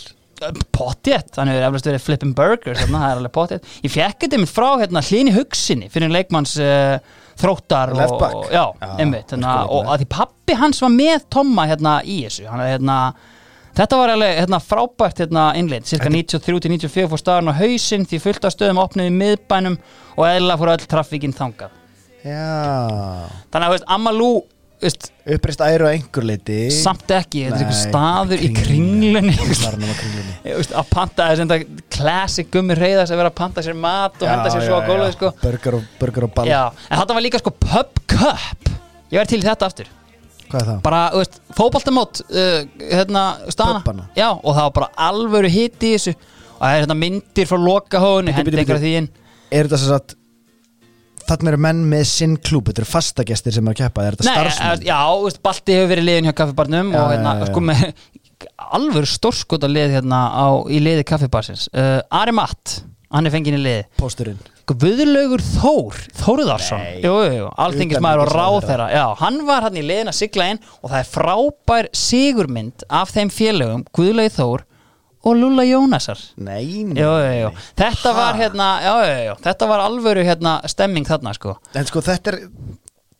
[0.74, 4.38] Pottétt, hann hefur eflust verið flippin burgers þarna, það er alveg pottétt ég fekk þetta
[4.38, 7.00] mitt frá hérna hlýni hugsinni fyrir leikmanns uh,
[7.38, 11.98] þróttar og, já, Já, einmitt, hérna, og að því pappi hans var með Tomma hérna
[12.02, 12.98] í þessu hann, hérna,
[13.78, 18.48] þetta var alveg hérna, frábært hérna, innleitt, cirka 93-94 fór staðan á hausinn því fullt
[18.48, 19.78] af stöðum opnuð í miðbænum
[20.16, 21.74] og eðla fór öll traffíkinn þangað.
[22.26, 23.28] Já.
[23.52, 24.32] Þannig að veist, Amalú
[24.78, 29.34] Uppreist æru á einhver leiti samt ekki, þetta er einhver staður í kringlunni.
[30.44, 31.58] veist, að panta þess enda
[31.94, 35.14] classic gummi reyðas að vera að panta sér mat og henda sér svo á gólfið
[35.16, 35.32] sko.
[35.42, 36.50] Burger og, burger og ball.
[36.50, 38.70] Já, en þetta var líka sko pub cup.
[39.10, 39.90] Ég væri til þetta aftur.
[40.48, 40.78] Er það?
[40.86, 41.02] bara,
[41.58, 43.82] fótboltamót uh, hérna, stana.
[44.16, 46.14] Já, og það var bara alvöru hitt í þessu.
[46.54, 48.32] Og það er hérna myndir frá lokahóðinu
[49.48, 50.17] Er þetta sem sagt
[51.28, 54.28] Þannig eru menn með sinn klúb Þetta eru fastagestir sem er að keppa Er þetta
[54.28, 54.82] Nei, starfsmenn?
[54.82, 57.50] eh, já, Balti hefur verið liðin hjá kaffibarnum Já, og hérna, já, já.
[57.52, 57.82] sko með
[58.78, 62.78] alvöru stórskota lið hérna á, í liði kaffibarsins uh, Ari Matt,
[63.12, 64.38] hann er fenginn í liði Pósturinn
[64.68, 65.96] Guðlaugur Þór
[66.76, 66.98] Nei.
[67.02, 70.98] jú, alþingismæður og ráðherra já, hann var hann í liðin að sigla inn og það
[71.00, 74.66] er frábær sigurmynd af þeim félögum Guðlaugur Þór
[75.24, 76.20] og Lúla Jónasar?
[76.36, 77.52] Nei, nei, jú, jú, jú.
[77.78, 78.68] þetta var hérna
[79.42, 81.56] þetta var alvöru hérna stemming þarna sko.
[81.74, 82.44] En sko þetta er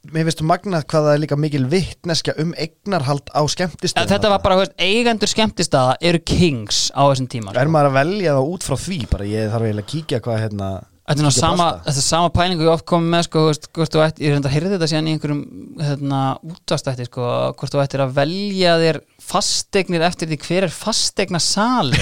[0.09, 4.41] Mér finnst magnað hvað það er líka mikil vittneskja um eignarhald á skemmtistöðum þetta var
[4.41, 7.73] bara, þú veist, eigendur skemmtistaða eru kings á þessum tíma Er sko.
[7.75, 8.99] maður að velja það út frá því?
[9.11, 10.71] Bara ég þarf eiginlega að kíkja hvað hérna
[11.09, 11.85] Þetta er á sama, pasta.
[11.87, 13.45] þetta sama pælingu ég oft komið með sko,
[13.79, 15.39] hvort þú ætti, ég reyndar að heyrði þetta síðan í einhverjum
[15.81, 18.99] hérna, útastætti sko, hvort þú ættir að velja þér
[19.29, 21.97] fasteignir eftir því hver er fasteigna salur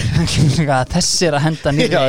[0.97, 2.03] þessi er að henda já,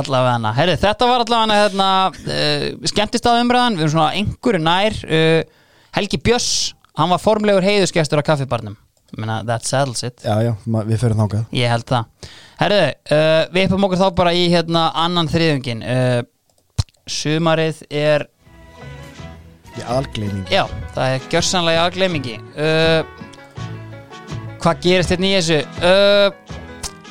[0.00, 0.54] allavega.
[0.56, 5.68] Herri, þetta var allavega hérna, uh, skemmtist að umræðan, við erum svona einhverju nær uh,
[6.00, 6.50] Helgi Björs
[6.96, 8.80] hann var formlegur heiðusgestur á kaffibarnum
[9.16, 10.20] Menna, that settles it.
[10.24, 12.30] Já, já, við förum þángað Ég held það.
[12.60, 12.80] Herðu,
[13.16, 16.20] uh, við uppum okkur þá bara í hérna annan þriðungin uh,
[17.06, 18.26] Sumarið er
[19.76, 20.64] Í algleining Já,
[20.96, 23.02] það er gjörsanlega aðgleimingi uh,
[24.62, 25.58] Hvað gerist hérna í þessu?
[25.84, 26.62] Uh,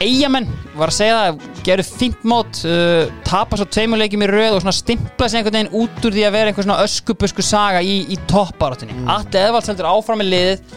[0.03, 4.65] Eyjamenn var að segja það gerðu fínt mót uh, tapa svo tveimurleikjum í röð og
[4.65, 8.02] svona stimpla sig einhvern veginn út úr því að vera einhver svona öskubusku saga í,
[8.11, 9.07] í toppáráttunni mm.
[9.14, 10.76] Allt Eðvalds heldur áfram með liðið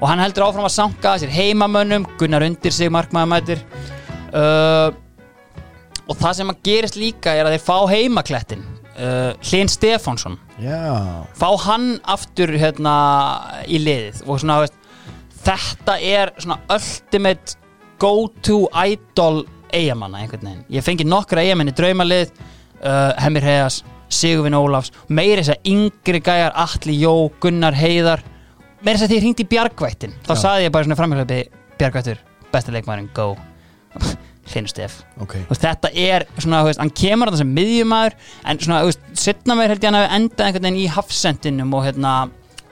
[0.00, 3.62] og hann heldur áfram að sanka sér heimamönnum Gunnar undir sig markmaðamætir
[4.36, 4.92] uh,
[6.06, 8.64] og það sem að gerist líka er að þeir fá heimaklettin
[8.96, 10.38] uh, Hlyn Stefánsson.
[10.62, 12.96] Já, fá hann aftur hérna
[13.68, 14.22] í liðið.
[14.26, 14.78] Og svona veist,
[15.46, 17.56] þetta er svona ultimate
[18.02, 19.44] go to idol
[19.74, 20.64] eigamanna einhvern veginn.
[20.72, 23.82] Ég fengi nokkra eigamenn í draumalið uh, Hemir Heiðas,
[24.12, 28.22] Sigurvin Ólafs meira þess að yngri gæjar Atli Jó, Gunnar Heiðar
[28.86, 30.40] meira þess að því ég hringdi í Bjargvættin þá Já.
[30.44, 31.40] saði ég bara svona framhjálpi
[31.76, 32.22] Bjargvættur,
[32.54, 33.28] besta leikmaðurinn, go.
[34.46, 35.00] Hlynur Stef.
[35.18, 35.32] Ok.
[35.42, 38.14] Þú veist, þetta er svona, þú veist, hann kemur þarna sem miðjumæður
[38.46, 41.74] en svona, þú veist, setna meir held ég hann hafi endað einhvern veginn í hafsendinum
[41.74, 42.12] og hérna,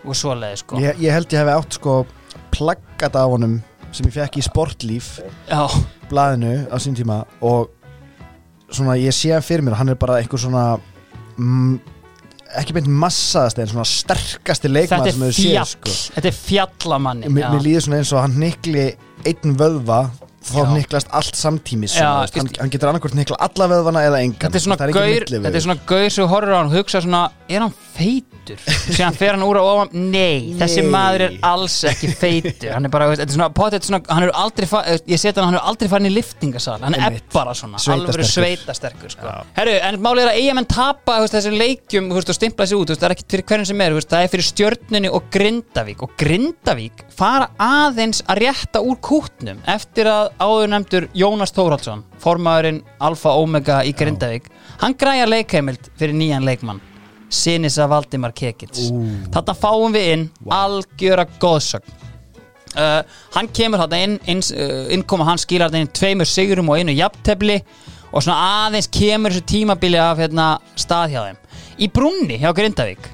[0.05, 0.79] og svoleiði, sko.
[0.85, 1.97] Ég, ég held ég hefði átt sko
[2.55, 3.59] plaggat af honum
[3.95, 5.09] sem ég fekk í sportlíf
[5.51, 5.67] Já,
[6.11, 7.71] blaðinu á sín tíma og
[8.71, 10.65] svona ég sé hann fyrir mér hann er bara einhver svona
[11.39, 11.77] mm,
[12.61, 15.95] ekki beint massaðast en svona sterkasti er sem fjall séð sko.
[16.17, 17.33] þetta er fjallamanni.
[17.33, 18.87] Mér, mér líður svona eins og hann nikli
[19.25, 20.03] einn vöðva
[20.45, 24.61] þá niklast allt samtímis Já, hann, hann getur annarkvort nikla alla veðvana eða engan þetta
[24.61, 28.61] er svona gaur sem horfir á hann og hugsa svona er hann feitur?
[28.85, 29.93] Síðan fer hann úr á ofan.
[30.13, 30.91] Nei, þessi Nei.
[30.93, 32.73] maður er alls ekki feitur.
[32.75, 34.67] Hann er bara, þetta er svona, potið, svona hann er aldrei
[35.11, 39.15] ég seti hann, hann er aldrei farin í liftingasal hann er bara svona, alveg sveitasterkur.
[39.15, 39.35] sko.
[39.57, 42.93] herru, en málið er að eigamenn tapa veist, þessi leikjum veist, og stimpla sig út
[42.93, 46.05] veist, það er ekki fyrir hverjum sem er það er fyrir stjörnunni og Grindavík.
[46.05, 52.83] Og Grindavík fara aðeins að rétta úr kútnum eftir að áður nefndur Jónas Þórhaldsson formaðurinn
[53.05, 54.51] Alfa Omega í Grindavík
[54.83, 56.83] hann græjar leikheimild fyrir nýjan leikmann
[57.35, 58.91] Sinisa Valdimar Kekits
[59.35, 61.95] þarna fáum við inn algjöra góðsögn
[62.79, 63.03] uh,
[63.35, 66.95] hann kemur þarna inn, inn uh, innkoma hann skilar þarna inn tveimur sigurum og einu
[66.95, 67.61] jafntefli
[68.15, 70.49] og svona aðeins kemur þessu tímabili af hérna,
[70.79, 71.39] stað hjá þeim.
[71.83, 73.09] Í brunni hjá Grindavík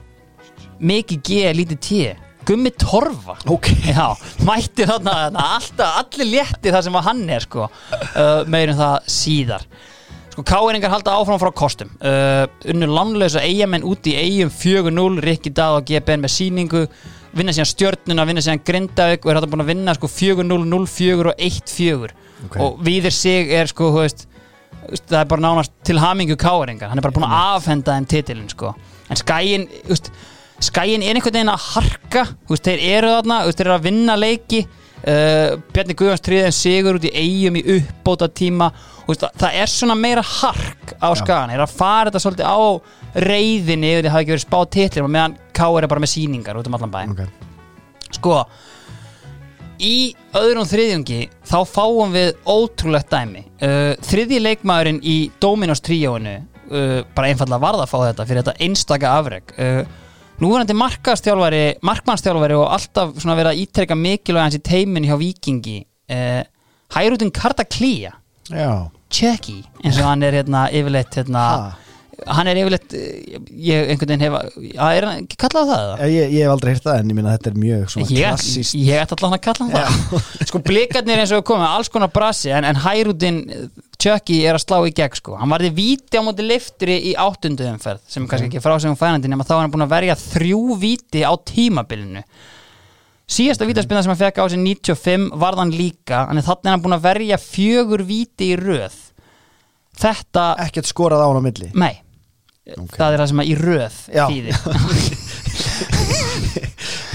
[0.81, 2.01] mikið G, lítið T
[2.49, 3.37] Gummi Torfa.
[3.53, 3.69] Ok.
[3.85, 4.17] Já,
[4.49, 9.67] mætti þarna, alltaf, allir létti það sem að hann er sko, uh, meirum það síðar
[10.31, 11.91] sko káeringar halda áfram frá kostum.
[12.01, 16.83] Uh, unnur lánlösa eigamenn út í eigum 4-0, Rikki Dað og GBN með síningu,
[17.37, 21.31] vinna síðan stjörnuna vinna síðan Grindavík og er þetta búin að vinna sko 4-0, 0-4
[21.31, 22.57] og 1-4 Ok.
[22.57, 24.25] og viðir sig er sko veist,
[25.05, 28.51] það er bara nánast til hamingu káeringar, hann er bara búin að afhenda þeim titilin
[28.51, 28.73] sko,
[29.11, 29.69] en skæin
[30.61, 32.25] skæin er einhvern veginn að harka.
[32.51, 34.65] Veist, þeir eru þarna, þeir eru að vinna leiki
[35.05, 38.71] uh, Bjarni Guðjóns tríðin sigur út í eigum í uppbóta tíma
[39.07, 42.51] veist, það, það er svona meira hark á skagan, þeir eru að fara þetta svolítið
[42.51, 42.61] á
[43.27, 46.61] reyðinni ef þið hafa ekki verið spáð titlir og meðan Káir er bara með síningar
[46.61, 47.01] út um allan bæ.
[47.11, 47.25] Ok.
[48.17, 48.37] sko
[49.81, 53.47] í öðrum þriðjungi þá fáum við ótrúlegt dæmi.
[53.65, 58.67] Uh, þriðji leikmaðurinn í Dominos tríóinu uh, bara einfallega varð að fá þetta fyrir þetta
[58.67, 59.55] einstaka afreg
[60.41, 65.17] uh, núverandi markastjálfari markmannstjálfari og alltaf svona verið að ítrekka mikilvæg hans í teimin hjá
[65.21, 66.43] Vikingi uh,
[66.97, 67.65] Hærutin Karta
[68.51, 71.90] Já, Chucky eins og hann er hérna yfirleitt hérna, Ha.
[72.27, 76.09] Hann er yfirleitt uh, ég einhvern veginn hef að er hann ekki kallað það eða?
[76.13, 78.77] ég, ég hef aldrei hýrt það en ég minna þetta er mjög svona Ég, klassíst
[78.79, 80.25] ég ætla allan að kalla hann það.
[80.51, 83.41] Sko blikarnir eins og við komum alls konar brasi en, en Hærútin
[84.01, 85.35] Chucky er að slá í gegn sko.
[85.37, 89.29] Hann varði víti á móti lifturi í áttundu umferð sem er kannski ekki frásegum fænandi
[89.29, 92.25] nema þá er hann búin að verja þrjú víti á tímabilinu.
[93.31, 96.85] Síðasta vítaspinna sem hann fekk á sig 95 varð hann líka en þannig er hann
[96.87, 98.97] búin að verja fjögur víti í röð.
[100.01, 101.69] Þetta, ekkert skorað á hann á milli?
[101.77, 102.01] Nei
[102.97, 103.97] Það er það sem að í röð
[104.31, 104.55] þýðir.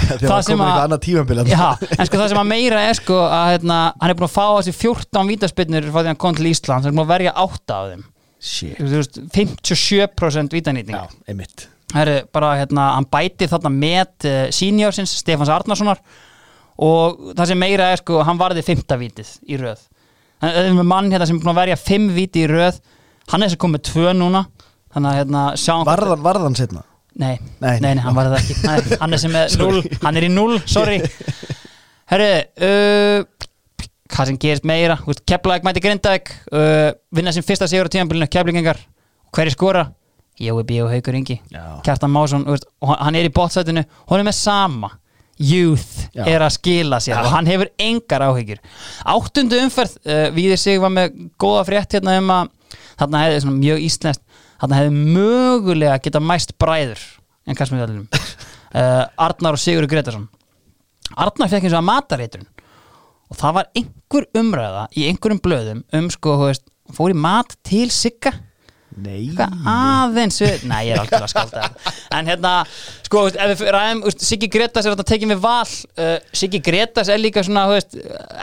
[0.05, 0.81] Það sem að-
[1.49, 1.67] Já,
[1.97, 4.45] en sko það sem að meira er sko að hérna, hann er búin að fá
[4.53, 7.13] á sig 14 vítaspinnur frá því að hann kom til Ísland, hann er búin að
[7.13, 8.03] verja 8 af þeim.
[8.45, 8.75] Shit.
[8.77, 10.95] Þú veist, 57% vítanýtning
[11.31, 11.65] einmitt.
[11.95, 16.01] Það er bara, hérna, hann bæti þarna með uh, seniorsins, Stefáns Arnarssonar.
[16.85, 18.85] Og það sem meira er sko hann varði 5.
[18.99, 19.81] vítið í röð.
[20.43, 22.77] Það er með mann hérna sem er búin að verja 5 víti í röð
[23.31, 24.41] hann er þess að koma með 2 núna
[24.95, 26.83] þannig að hérna sjáum Varðan, varðan setna
[27.15, 28.55] Nei, Nei, nei, hann var það ekki.
[28.67, 30.97] Nei, Hann er sem er 0, hann er í 0, sorry.
[32.11, 32.25] Herru
[32.67, 33.47] uh,
[34.11, 36.33] Hvað sem gerist meira Keflæk mæti Grindavík.
[36.51, 38.81] Uh, Vinna sem fyrsta sigur á tímabilinu, Keflingengar
[39.35, 39.85] Hverju skora?
[40.35, 40.81] Jói B.
[40.83, 41.37] og Haukur Ingi.
[41.47, 41.63] Já.
[41.87, 44.89] Kjartan Másson, og hann er í bótsætinu Hún er með sama.
[45.39, 46.23] Youth Já.
[46.31, 48.59] er að skila sér og hann hefur engar áhyggjur.
[49.11, 52.51] Áttundu umferð, uh, Víðir sig var með góða frétt hérna um að
[52.99, 54.23] þarna hefði svona mjög íslenskt
[54.61, 57.01] þarna hefði mögulega geta mæst bræður
[57.45, 60.29] en öllum uh, Arnar og Sigurður Gretarsson
[61.13, 62.47] Arnar fekk eins og að matareitrun.
[63.29, 67.87] Og það var einhver umræða í einhverjum blöðum um sko, veist, fór í mat til
[67.93, 68.33] Sigga
[68.95, 69.25] Nei.
[69.27, 71.65] Eitthvað aðeins næ ég er algjörlega skálda
[72.15, 72.51] en hérna,
[73.03, 75.73] sko, ef við ræðum Siggi Gretas er þetta tekið við val.
[75.99, 77.97] Uh, Siggi Gretas er líka svona þú veist,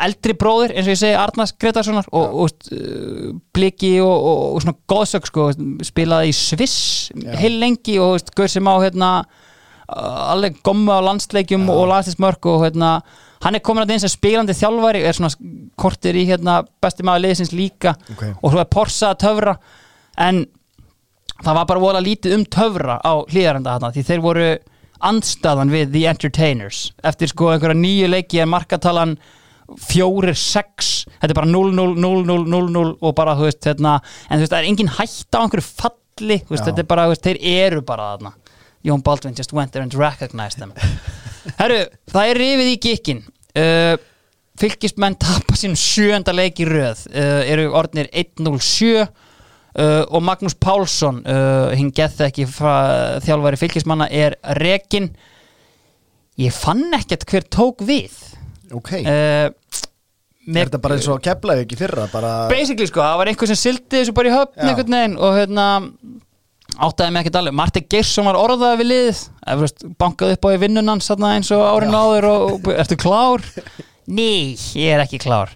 [0.08, 4.64] eldri bróðir, eins og ég segi Arnars Gretarssonar og, og uh, Bliki og, og, og
[4.66, 5.48] svona góðsök sko,
[5.88, 6.78] spilaði í Sviss
[7.40, 9.12] heil lengi og veist, gaur sem á hérna,
[9.88, 12.98] alveg gomma á landsleikjum og landsleismörk og hérna
[13.42, 15.32] hann er komin að eins sem spilandi þjálfari er svona
[15.80, 17.96] kortir í hérna besti maður liðsins líka.
[18.14, 18.26] Ok.
[18.38, 19.56] og svo er Porsa að töfra
[20.20, 20.44] en
[21.43, 24.51] það var bara vola lítið um töfra á hlýðarenda þarna því þeir voru
[25.02, 26.82] andstaðan við The Entertainers.
[27.02, 29.16] Eftir sko einhverja nýju leiki er markatalan
[29.80, 33.97] fjórir, sex þetta er bara 0-0, 0-0, 0-0 og bara, þú veist, hérna
[34.28, 37.09] en þú veist, það er engin hætta á einhverju falli þú veist, þetta er bara,
[37.09, 38.34] þú veist, þeir eru bara þarna.
[38.82, 40.74] Jón Baldwin just went there and recognized them.
[41.60, 43.22] Herru, það er rifið í gikkin
[43.59, 43.94] uh,
[44.59, 47.06] fylgismenn tapa sínum sjönda leik í röð.
[47.14, 49.06] Uh, eru orðnir 1-0-7
[49.76, 55.10] uh, og Magnús Pálsson uh, hinn geð ekki frá þjálfari fylgismanna er rekin
[56.40, 58.14] ég fann ekkert hver tók við.
[58.72, 58.94] Ok.
[59.02, 59.50] Uh,
[60.42, 63.58] Er þetta bara eins og keflaði ekki fyrra bara, basically sko, það var einhver sem
[63.60, 65.66] sildi þessu bara í höfn einhvern veginn og hérna
[66.82, 69.20] áttaði mig ekkert alveg, Marti Geirsson var orðaði við
[69.60, 73.46] veist, bankaði upp á í vinnun hans eins og árinu áður og, og ertu klár?
[74.18, 75.54] Nei, ég er ekki klár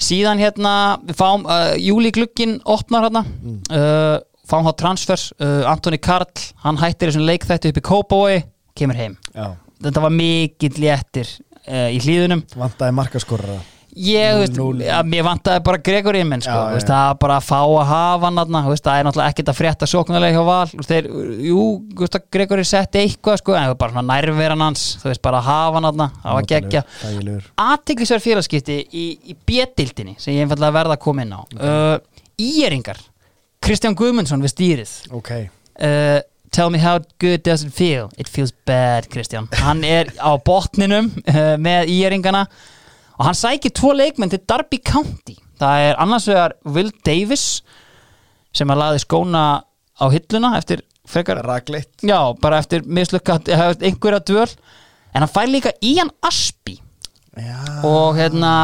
[0.00, 0.74] síðan hérna,
[1.16, 3.24] fáum uh, júli glukkin opnar hérna.
[3.70, 4.18] Uh,
[4.50, 6.30] fáum þá transfers uh, Antoni Karl,
[6.64, 8.40] hann hættir þessum leikþættu upp í Kópavogi,
[8.78, 9.18] kemur heim.
[9.34, 9.52] Já,
[9.84, 11.28] þetta var mikill léttir
[11.68, 13.60] uh, í hlýðunum vandaði markaskorra
[13.96, 16.94] Ég, veist, ja, mér vantaði bara Gregor í minn sko, Já, veist, já.
[16.94, 20.36] það bara að fá að hafa hann veist, það er náttúrulega ekkert að frétta sóknarlega
[20.36, 20.84] hjá val.
[20.86, 21.08] Þeir,
[21.48, 21.64] jú,
[22.30, 25.76] Gregor er sett eitthvað sko, en bara svona nærveran hans þú veist, bara að hafa
[25.80, 30.98] hann þarna, það var geggja Þægilegur aðtiklisverð félagskipti í, í B-dildinni sem ég einfallega verða
[30.98, 31.40] að koma inn á.
[31.58, 33.02] Uh, Íeringar
[33.60, 34.92] Kristján Guðmundsson við stýrið.
[35.18, 35.34] Ok,
[35.82, 38.10] uh, Tell me how good does it feel?
[38.18, 39.46] It feels bad, Kristján.
[39.62, 42.46] Hann er á botninum uh, með íeringana
[43.20, 45.34] og hann sækir tvo leikmenn til Derby County.
[45.60, 47.60] Það er annars vegar Will Davis
[48.56, 49.42] sem að laði skóna
[50.00, 50.80] á hilluna eftir
[51.10, 54.48] frekar ragleitt já, bara eftir mislukkat einhverja dvöl.
[55.12, 56.78] En hann fær líka Ian Aspi.
[57.36, 58.54] Já, og hérna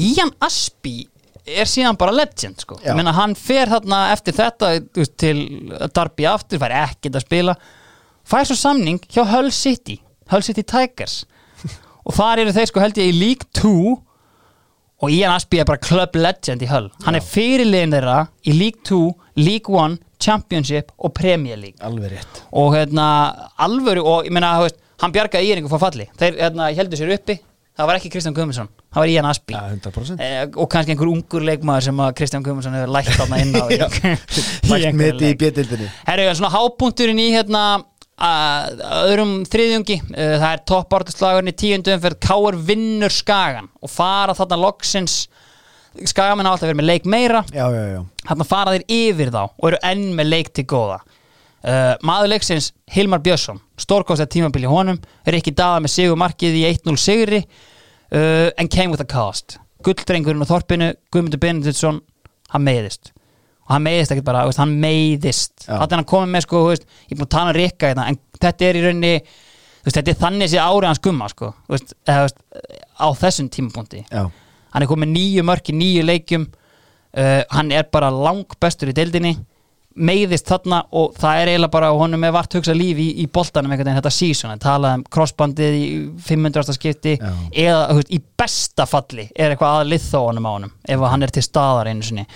[0.00, 1.02] Ian Aspi
[1.44, 2.80] er síðan bara legend sko.
[2.96, 4.72] Meina hann fer þarna eftir þetta
[5.20, 5.44] til
[5.92, 7.58] Darby aftur, fær ekkert að spila.
[8.28, 10.00] Fær svo samning hjá Hull City
[10.32, 11.22] Hull City Tigers
[12.08, 13.72] og þar eru þeir sko held ég í League 2
[14.98, 16.88] og Ian Aspi er bara club legend í Hull.
[17.04, 18.16] Hann er fyrirliðin þeirra
[18.50, 18.98] í League 2
[19.38, 21.78] League 1, Championship og Premier League.
[21.86, 22.40] Alveg rétt.
[22.58, 23.04] Og hérna
[23.62, 26.08] alvöru og ég meina, veist, hann bjargaði íringu frá falli.
[26.18, 27.38] Þeir hérna heldur sér uppi.
[27.78, 31.10] Það var ekki Kristján Guðmundsson, það var Ian Aspi Já, 100% eh, og kannski einhver
[31.12, 35.22] ungur leikmaður sem Kristján Guðmundsson hefur lægt þarna inn á í- í Lægt einhverjum mitt
[35.22, 35.36] í leik.
[35.44, 37.62] bjöldildinni Herru, svona hápunkturinn í hérna
[38.24, 39.98] að öðrum þriðjungi.
[40.10, 42.18] Uh, það er toppártuslagurinn í tíundu umferð.
[42.24, 45.20] Káur vinnur Skagan og fara þarna loksins.
[45.98, 47.44] Skagamenn hafa alltaf verið með leik meira.
[47.54, 48.02] Já, já, já.
[48.28, 50.98] Þarna fara þeir yfir þá og eru enn með leik til góða.
[51.58, 53.62] Uh, maður leiksins Hilmar Björnsson.
[53.80, 55.00] Stórkostið tímabili honum.
[55.26, 57.40] Er ekki daða með sigur markið í 1-0 sigri.
[58.08, 62.00] Uh, and came with a cost gulldrengurinn á þorpinu Guðmundur Benediktsson
[62.52, 63.12] hann meiðist
[63.68, 65.66] og hann meiðist ekkert bara, veist, hann meiðist.
[65.66, 68.06] Þannig að hann komið með sko, veist, ég er búin að tala um Rikka hérna,
[68.08, 71.50] en þetta er í rauninni veist, þetta er þannig sér árið hans gumma sko,
[72.08, 72.24] eða,
[72.96, 74.06] á þessum tímapunkti.
[74.08, 74.24] Já,
[74.72, 76.48] hann er komið nýju mörk í nýju leikjum.
[77.18, 79.34] Uh, hann er bara lang bestur í deildinni
[79.98, 83.72] meiðist þarna og það er eiginlega bara honum er vart hugsað líf í, í boltanum
[83.72, 85.84] einhvern veginn þetta season, hann talaði um crossbandið í
[86.28, 86.76] 500.
[86.76, 87.32] skipti Já.
[87.64, 91.34] eða veist, í besta falli er eitthvað að liðþó honum á honum ef hann er
[91.34, 92.26] til staðar einu sinni.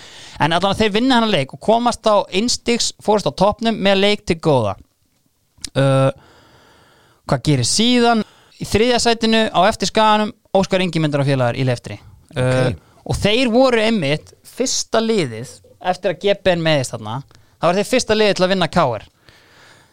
[0.43, 4.27] En allan þeir vinna hann leik og komast á einstigs fórst á topnum með leik
[4.29, 4.77] til góða.
[5.73, 6.11] Uh,
[7.31, 8.25] hvað gerir síðan?
[8.63, 11.97] Í þriðja sætinu á eftir skaganum Óskar Ingimundar og félagar í leftri.
[12.37, 12.73] Uh,
[13.09, 17.23] og þeir voru einmitt fyrsta liðið eftir að GPN meðist þarna
[17.63, 19.09] það var þeir fyrsta liðið til að vinna Káir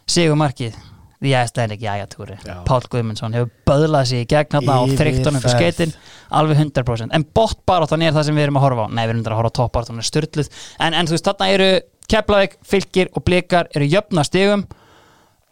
[0.10, 0.78] Sigur Markið
[1.20, 2.54] The Icelandic Jæjatúri Já.
[2.66, 5.00] Pál Guðmundsson hefur böðlað sig í gegn hérna á Yfirferð.
[5.02, 5.96] þreyttunum fyrir skeitin
[6.40, 8.94] alveg 100% en botbaráttan er það sem við erum að horfa á.
[8.96, 11.70] Nei við erum að horfa á toppbaráttan er styrluð en, en þú veist þarna eru
[12.10, 14.64] Keflavík, Fylkir og Blikar eru jöfna stigum.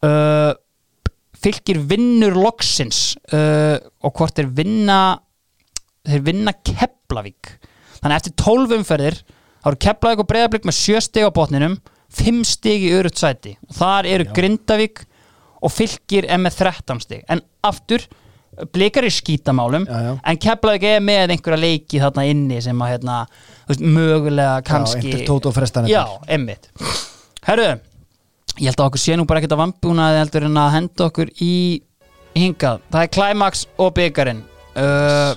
[0.02, 0.56] Uh,
[1.38, 5.02] Fylkir vinnur loksins uh, og hvort þeir vinna
[6.08, 7.52] þeir vinna Keflavík.
[8.00, 11.78] Þannig eftir 12 umferðir þá eru Keflavík og Breiðablík með 7 stig á botninum
[12.14, 13.58] 5 stig í örutt sæti.
[13.68, 15.04] Og þar eru Grindavík
[15.64, 17.26] og Fylkir er með 13 stig.
[17.28, 18.06] En aftur
[18.74, 20.12] blikar í skítamálum Já, já.
[20.26, 23.18] en Keflavík er með einhverja leiki þarna inni sem að hérna,
[23.70, 26.70] veist, mögulega kannski einhver tótt og frestan Já, einmitt.
[27.46, 27.68] Herru,
[28.58, 31.34] ég held að okkur sé nú bara ekkert að vambúnaði heldur en að henda okkur
[31.44, 31.58] í
[32.38, 32.82] hingað.
[32.94, 34.42] Það er Climax og byggarinn
[34.78, 35.34] uh,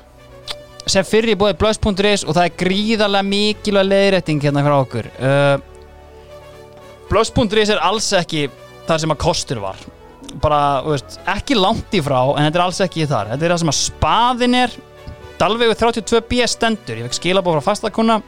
[0.88, 5.10] sem fyrir í bóði blöss.is og það er gríðarlega mikilvæg leiðrétting hérna frá okkur.
[5.20, 5.69] Uh,
[7.10, 8.46] Blöss.is er alls ekki
[8.86, 9.80] þar sem að kostur var.
[10.40, 13.62] Bara, veist, ekki langt í frá en þetta er alls ekki þar, þetta er það
[13.64, 14.76] sem að spaðin er.
[15.40, 17.00] Dalvegu 32B stendur.
[17.00, 18.20] Ég fekk skilabóð frá fastakonna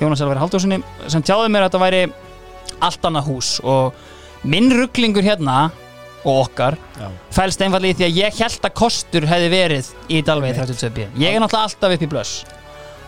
[0.00, 0.78] Jónas Elvar Haldurssoni
[1.12, 2.02] sem tjáði mér að þetta væri
[2.80, 3.50] allt annað hús.
[3.66, 5.66] Og minn rugglingur hérna
[6.24, 7.08] og okkar Já.
[7.32, 11.36] fælst einfallega í því að ég held að kostur hefði verið í Dalvegi 32B ég
[11.36, 12.32] er náttúrulega alltaf upp í blöss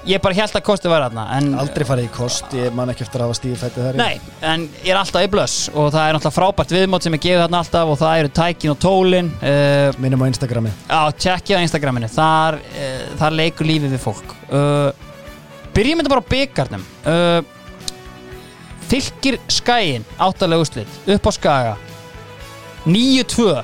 [0.09, 3.23] ég bara held að kostur var en Aldrei farið í kost, ég man ekki eftir
[3.23, 3.99] að hafa stíði fættið þar.
[4.01, 4.21] Nei,
[4.51, 7.43] en ég er alltaf í blöss og það er náttúrulega frábært viðmót sem ég gefið
[7.45, 10.73] þarna alltaf og það eru tækin og tólin uh, Minnum á Instagrami.
[10.91, 14.35] Já, tjekkja á Instagraminu Þar, uh, þar leikur lífið við fólk.
[14.51, 15.11] Uh,
[15.73, 17.41] Byrjum þetta bara á byggarnum uh,
[18.93, 21.77] Fylgir skæin Áttalega úrslit Upp á skaga.
[22.85, 23.63] 9-2 uh,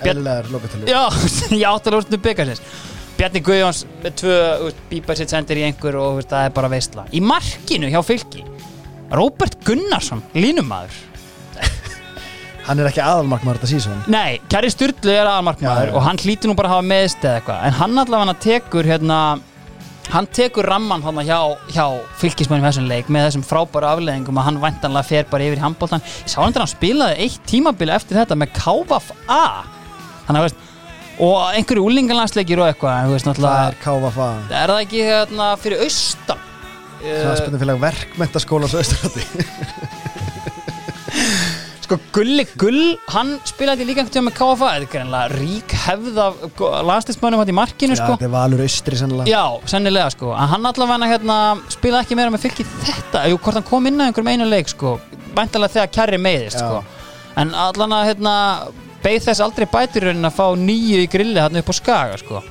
[0.00, 1.06] Björn- Eðlilegar lokatölu Já,
[1.72, 2.60] áttalega úrslitum byggarsins
[3.20, 4.36] Bjarni Guðjóns með tvö
[4.88, 7.02] bípar sitt sendir í einhver og veist, það er bara veistla.
[7.12, 8.46] Í markinu hjá fylki
[9.12, 10.94] Róbert Gunnarsson, línumæður.
[12.64, 16.48] Hann er ekki aðalmarkmaður þetta sísón Nei, Kæri Sturlu er aðalmarkmaður Já, og hann hlýtur
[16.48, 17.60] nú bara að hafa meðst eða eitthvað.
[17.66, 19.20] En hann allavega tekur hérna
[20.14, 21.38] hann tekur ramman hann hjá,
[21.76, 21.84] hjá
[22.22, 25.64] fylkismönnum í þessum leik með þessum frábæru afleðingum að hann væntanlega fer bara yfir í
[25.66, 29.44] handbóltan ég sá hann þegar hann spilaði eitt tímabili eftir þetta með KVF A.
[30.24, 30.69] Þannig að veist
[31.20, 36.46] og einhverju úlinganlandsleikir og eitthvað Það er KVFA er það ekki hérna fyrir austan?
[37.00, 38.66] Það er spennið félag verkmentaskóla
[41.90, 46.20] Sko Gulli Gull, hann spilaði líka einhvern tíma með KFA, þetta er greinlega rík hefð
[46.22, 46.36] af
[46.86, 48.14] landslismönnum hann í markinu Já, sko.
[48.14, 49.32] þetta er Valur Austri sennilega.
[49.32, 51.38] Já, sennilega sko, en hann allavega hérna
[51.74, 54.70] spilaði ekki meira með fylki þetta, jú, hvort hann kom inn að einhverjum einu leik
[54.70, 54.94] sko,
[55.34, 56.68] væntalega þegar kærri meiðist Já.
[56.68, 57.10] sko,
[57.42, 58.36] en allan að hérna
[59.04, 62.42] beið þess aldrei bæturinn að fá nýju í grilli hann upp á skaga sko.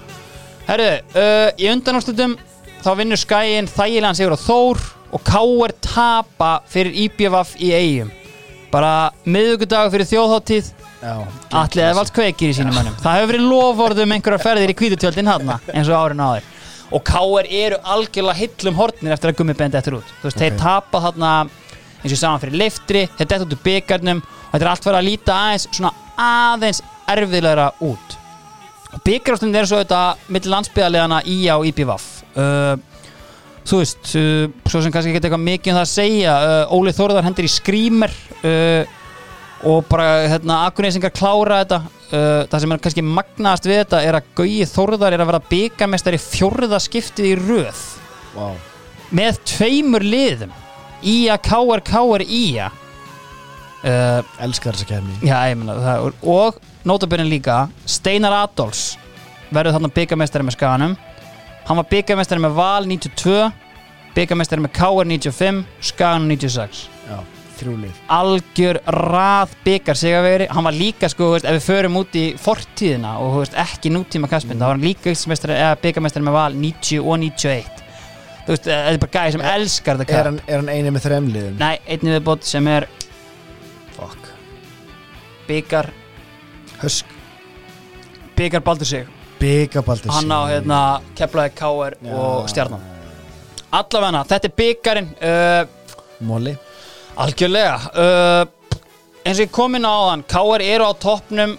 [0.70, 2.38] Herru, uh, í undanúrslutum
[2.84, 8.12] þá vinnur skæin þægilegan sigur á Þór og Káar tapa fyrir IBVF í eigum
[8.70, 10.68] bara miðugudagur fyrir þjóðháttíð
[11.02, 15.30] Allir eða vald kveikir í sínum mönnum Það hefur verið lofórðum einhverjar ferðir í kvítutjöldin
[15.32, 16.50] hann eins og árin áður
[16.90, 17.48] og K.R.
[17.50, 20.62] eru algjörlega hillum hortnir eftir að gummi bendi eftir út þú veist, þeir Ok.
[20.62, 21.32] tapa þarna
[22.04, 25.00] eins og saman fyrir leiftri, þeir detta út úr byggarnum og þetta er allt verið
[25.00, 28.16] að líta aðeins svona aðeins erfiðlegra út.
[29.06, 32.78] Byggarástin er svo þetta milli landsbyðarlegana IA og IPVAF uh,
[33.70, 36.94] þú veist uh, svo sem kannski ekki eitthvað mikið um það að segja uh, Óli
[36.96, 38.96] Þórðar hendur í skrýmer uh,
[39.70, 41.80] og bara hérna, akureysingar klára þetta.
[42.10, 45.42] Uh, það sem er kannski magnaðast við þetta er að Gauji Þórðar er að vera
[45.52, 47.84] byggamestari fjórða skiptið í röð.
[48.34, 48.48] Vá.
[49.14, 50.54] Með tveimur liðum
[51.00, 52.70] Ía, Káar, Káar, Ía
[53.84, 58.98] uh, Elskar þessa kemni Já, ég meina það og nótabörnin líka Steinar Adolfs
[59.50, 60.92] verður þarna byggamestari með skaganum.
[61.66, 63.50] Hann var byggamestari með Val 92
[64.16, 67.18] byggamestari með Káar 95 skagan 96 Já,
[67.60, 72.26] þrjúlið algjör rað byggar sigaveri hann var líka sko, veist, ef við förum út í
[72.40, 75.14] fortíðina og veist, ekki nútíma kaspin þá var hann líka
[75.84, 77.84] byggamestari með Val 90 og 91
[78.48, 81.06] þú veist, þetta er bara gæði sem elskar þetta kapp hann, er hann eini með
[81.06, 81.60] þremliðum?
[81.62, 82.90] nei, einnig viðbót sem er
[85.50, 85.90] byggar
[86.80, 87.06] Husk.
[88.38, 89.08] Byggar baldur sig.
[89.40, 90.80] Byggabaldur hann á hérna
[91.16, 92.84] Keflaði Káar og Stjarnan.
[93.72, 95.62] Allavega þetta er byggarinn uh,
[96.26, 96.56] Móli
[97.20, 98.44] algjörlega uh,
[99.24, 101.56] eins og ég kom inn á þann Káar eru á toppnum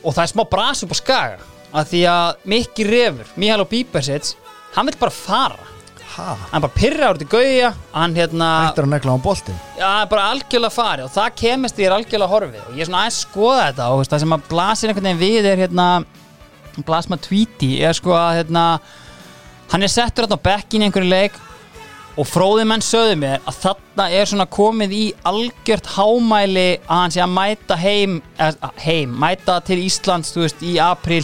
[0.00, 3.70] og það er smá bras upp á skaga að því að Mikki Refur, Mihal og
[3.70, 4.34] Bíbersits
[4.74, 5.68] hann vil bara fara
[6.20, 6.36] Ha?
[6.50, 10.26] hann bara pyrra úr til gauja hann hérna, Hættur að negla á bolti já, bara
[10.34, 13.28] algjörlega farið og það kemist því er algjörlega horfið og ég er svona aðeins að
[13.28, 15.86] skoða þetta og veist, það sem að blasir einhvern veginn við er hérna
[16.86, 18.64] blasma tweeti er sko að hérna
[19.72, 21.40] hann er settur hérna á bekkin í einhverju leik
[22.20, 27.14] og fróði menn sögðu mér að þarna er svona komið í algjört hámæli að hann
[27.14, 31.22] sé að mæta heim eða, heim, mæta til Íslands þú veist, í april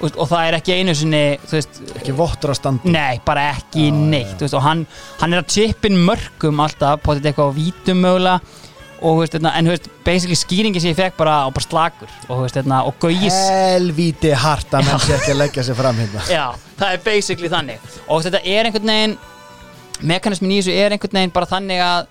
[0.00, 3.88] og, og það er ekki einu sinni veist, Ekki vottur að standa Nei, bara ekki
[3.94, 4.84] neitt þú veist, og hann,
[5.22, 8.62] hann er að chippin mörgum alltaf, potið eitthvað á vítum mögulega
[9.04, 12.12] og, veist, hérna, en þú veist, basically skýringi sem ég fekk bara á bara slagur
[12.28, 16.24] og, hérna, og gauðis Helvíti hart að menn sé ekki að leggja sig fram hérna.
[16.30, 16.44] Já,
[16.80, 17.88] það er basically þannig.
[18.08, 19.16] Og þetta er einhvern veginn
[20.08, 22.08] mekanismin í þessu er einhvern veginn bara þannig að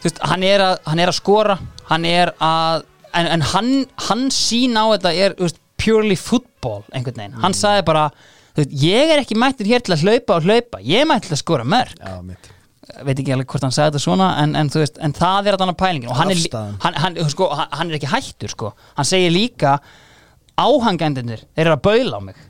[0.00, 1.58] þú veist, hann er að, hann er að skora
[1.90, 3.72] hann er að en, en hann,
[4.08, 7.36] hann sín á þetta er þú veist, purely football einhvern veginn.
[7.42, 8.06] Hann sagði bara,
[8.54, 11.32] þú veist, ég er ekki mættur hér til að hlaupa og hlaupa, ég er mættur
[11.32, 12.50] til að skora mörg Já, mitt.
[13.06, 15.78] Veit ekki alveg hvort hann sagði þetta svona en, en, veist, en það er þannig
[15.78, 16.10] pælingin.
[16.10, 16.40] Og hann er,
[16.82, 18.72] hann, hann, sko, hann, er ekki hættur sko.
[18.96, 19.76] hann segir líka
[20.60, 22.40] áhangendunir, þeir eru að baula á mig.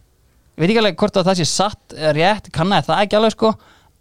[0.56, 3.52] Veit ekki alveg hvort að það sé satt rétt, kannaði það ekki alveg sko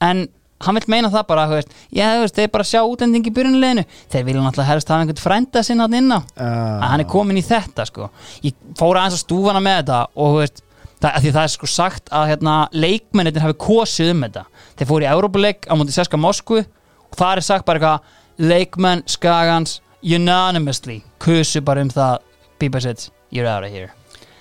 [0.08, 0.24] en
[0.62, 3.34] hann vil meina það bara þú veist, já, þú veist, þeir bara sjá útlending í
[3.36, 6.80] byrjunleginu þeir vilja náttúrulega helst hafa einhvern frænda sinna inn á Ah.
[6.84, 8.10] að hann er komin í þetta sko.
[8.44, 10.62] ég fór aðeins að stúfana með þetta og þú veist,
[11.02, 14.46] það, því það er sko sagt að hérna, leikmennitin hafi kosið um þetta
[14.78, 19.04] þeir fóru í Európuleik á mútið Seska Moskvu og það er sagt bara eitthvað leikmenn
[19.08, 22.20] Skagans unanimously kusu bara um það
[22.60, 23.92] Bíbersits, you're out of here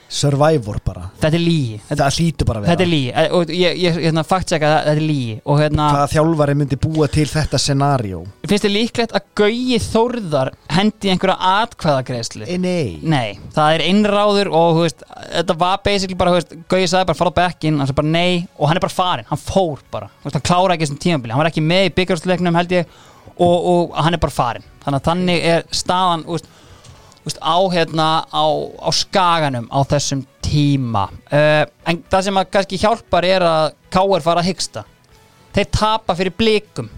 [0.08, 1.08] Survivor bara.
[1.20, 2.70] Þetta er lígi þetta, Það hlýtur bara vera.
[2.72, 6.10] Þetta er lígi og ég, ég hérna, fakt að þetta er lígi og hérna Hvaða
[6.14, 8.22] þjálfari myndi búa til þetta scenario?
[8.48, 13.18] finnst þið líklegt að Gauji Þórðar hendi einhverja atkvæðagreðslu Nei, nei.
[13.18, 15.04] Nei, það er innráður og þú veist,
[15.34, 18.12] þetta var basically bara, þú veist, Gauði sagði bara fara á bekkin, hann sagði bara
[18.14, 18.46] nei.
[18.56, 21.34] Og hann er bara farin, hann fór bara, þú veist, hann klára ekki þessum tímabili,
[21.34, 22.96] hann var ekki með í byggjárstleiknum held ég.
[23.38, 26.48] Og, og hann er bara farin, þannig að þannig er staðan, þú veist,
[27.28, 28.44] veist á hérna á,
[28.80, 31.06] á skaganum á þessum tíma.
[31.30, 34.24] Uh, en það sem að kannski hjálpar er að K.R.
[34.24, 34.84] fara að hyggsta.
[35.56, 36.88] Þeir tapa fyrir blikum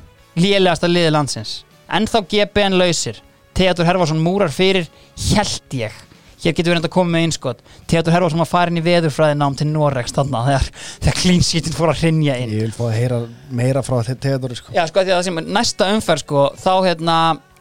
[0.41, 1.59] lélegasta liði landsins.
[1.91, 3.19] En þá GBN lausir.
[3.57, 4.87] Theodor Herfarsson múrar fyrir
[5.35, 5.93] held ég.
[6.41, 7.59] Hér getur við reynda að koma með einskot
[7.91, 10.69] Theodor Herfarsson var farin í veðurfræði nám til Norex þarna þegar,
[11.05, 12.55] þegar klínsítin fór að hrinja inn.
[12.55, 13.19] Ég vil fá að heyra
[13.59, 14.73] meira frá þe- Theodori sko.
[14.73, 17.19] Já, sko, því að það sem næsta umferð, sko, þá hérna,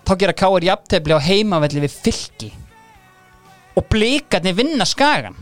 [0.10, 2.49] þá gera Káir jafntefli á heimavelli við fylki.
[3.77, 5.38] Og blikarnir vinna skagan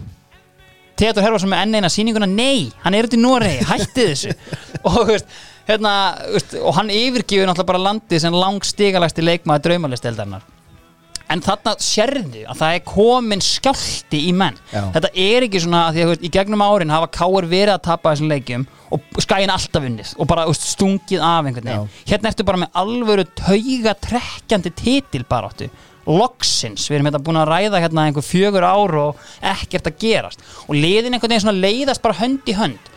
[0.98, 4.34] Theodor Herfarsson með enn eina sýninguna nei, hann er út í Noregi, hætti þessu.
[4.88, 5.28] Og, veist,
[5.68, 5.92] hérna,
[6.34, 10.46] veist, og hann yfirgifur náttúrulega bara landið sem langstigalægsti leikmaður draumalist-eldarinnar
[11.34, 14.58] en þarna sérðu að það er komin skjálti í menn.
[14.72, 14.84] Já.
[14.96, 17.84] þetta er ekki svona að því að veist, í gegnum árin hafa Káir verið að
[17.90, 21.92] tapa þessum leikjum og skæin alltaf unnið og bara veist, stungið af einhvern veginn.
[22.08, 25.70] Hérna ertu bara með alvöru tauga trekkjandi titilbaráttu
[26.08, 30.44] loksins, við erum hérna búin að ræða hérna einhver fjögur ár og ekkert að gerast.
[30.68, 32.92] Og liðin einhvern veginn svona leiðast bara hönd í hönd.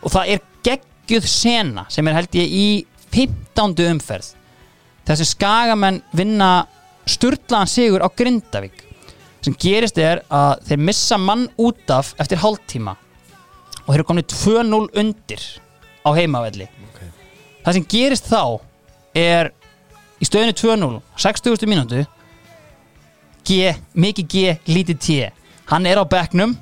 [0.00, 2.68] Og það er geggjuð sena sem er held ég í
[3.12, 3.76] 15.
[3.90, 4.32] umferð.
[5.08, 6.50] Þessi skagamenn vinna
[7.08, 8.86] sturlaðan sigur á Grindavík.
[9.40, 12.96] Sem gerist er að þeir missa mann út af eftir hálftíma.
[13.86, 15.46] Og þeir eru komin 2-0 undir
[16.04, 16.68] á heimavelli.
[17.64, 18.60] Það sem gerist þá
[19.16, 19.52] er
[20.20, 21.68] í stöðinu 2-0 60.
[21.68, 22.04] mínútu
[23.44, 25.16] G, mikið G, lítið T.
[25.72, 26.52] Hann er á bekknum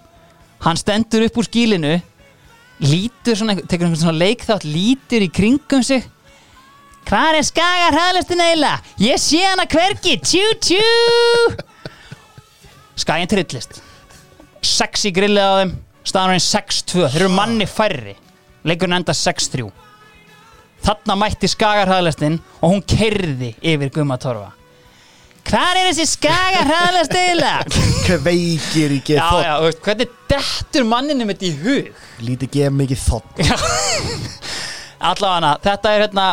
[0.65, 1.98] hann stendur upp úr skílinu
[2.82, 6.06] lítur svona, tekur einhvern svona leikþátt lítur í kringum sig
[7.09, 8.94] hvað er skagar hraðlustin eiginlega?
[9.02, 11.59] Ég sé hana hvergi, tjú tjú.
[12.98, 13.82] Skagin trillist.
[14.62, 15.76] Sex í grillið á þeim.
[16.09, 18.16] Staðan er 6-2, þeir eru manni færri.
[18.68, 19.68] Leikurinn enda 6-3
[20.85, 24.52] þarna mætti skagar hraðlustin og hún kerði yfir Gumma Torfa.
[25.48, 27.85] Hvað er þessi skagar hraðlust eiginlega?
[28.09, 32.02] Kveikir í veist, hvernig dettur manninum þetta í hug?
[32.24, 34.36] Lítið geð mikið þótt
[34.99, 36.25] allavega þetta er hérna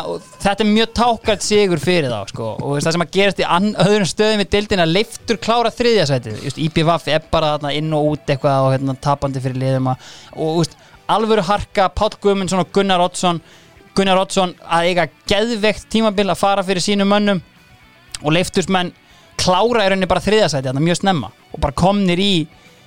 [0.42, 2.48] þetta er mjög tákart sigur fyrir þá sko.
[2.58, 3.46] og það sem að gerast í
[3.86, 8.32] öðrum stöðum í dildina leiftur klára þriðjasætið Just, IPVF er bara þarna inn og út
[8.34, 10.76] eitthvað og hérna, tapandi fyrir liðum að, og veist,
[11.06, 13.40] alvöru harka Páll Guðmundsson og Gunnar Oddsson
[13.96, 17.38] Gunnar Oddsson að eiga geðveikt tímabil að fara fyrir sínum mönnum.
[18.20, 18.92] Og leiftursmenn
[19.40, 21.30] klára í rauninni bara þriðjasætið þarna mjög snemma.
[21.54, 22.32] Og bara komnir í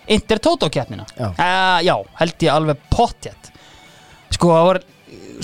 [0.10, 1.28] Inter-Toto-kjapnina Já.
[1.30, 3.52] uh, já, held ég alveg pottjætt
[4.34, 4.82] sko, það voru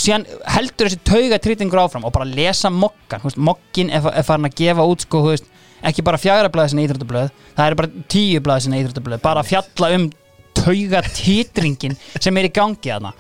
[0.02, 4.50] síðan heldur þessi tauga trýtingur áfram og bara lesa mokkan, veist, mokkin er, er farin
[4.50, 5.50] að gefa út, sko, veist,
[5.86, 9.52] ekki bara fjagra blæði sinna íþróttablöð, það eru bara tíu blæði sinna íþróttablöð, bara að
[9.52, 10.08] fjalla um
[10.56, 13.12] tauga titringin sem er í gangi aðna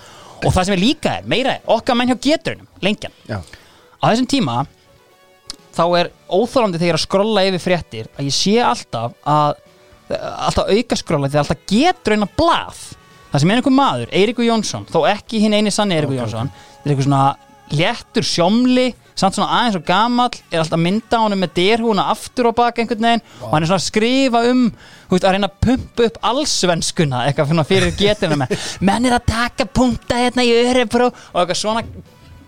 [0.45, 4.06] og það sem er líka er, meira er, okkar menn hjá geturinn lengjan, Já, á
[4.07, 4.64] þessum tíma
[5.76, 9.61] þá er óþólandi þegar ég er að skrolla yfir fréttir að ég sé alltaf að
[10.14, 12.84] alltaf auka skrolla að alltaf getur eina blað
[13.36, 16.53] það sem er einhver maður, Eiríkur Jónsson þó ekki hinn eini sann Eiríkur Ok, Jónsson
[16.56, 17.26] þetta er eitthvað svona
[17.76, 22.57] léttur sjómli samt svona aðeins og gamall er alltaf mynda honum með derhúna aftur og
[22.57, 24.66] baka einhvern veginn og hann er svona að skrifa um
[25.10, 28.56] veist, að reyna að pumpa upp allsvenskuna eitthvað fyrir getina með.
[28.88, 31.86] Menn er að taka punkta hérna í örebró og eitthvað svona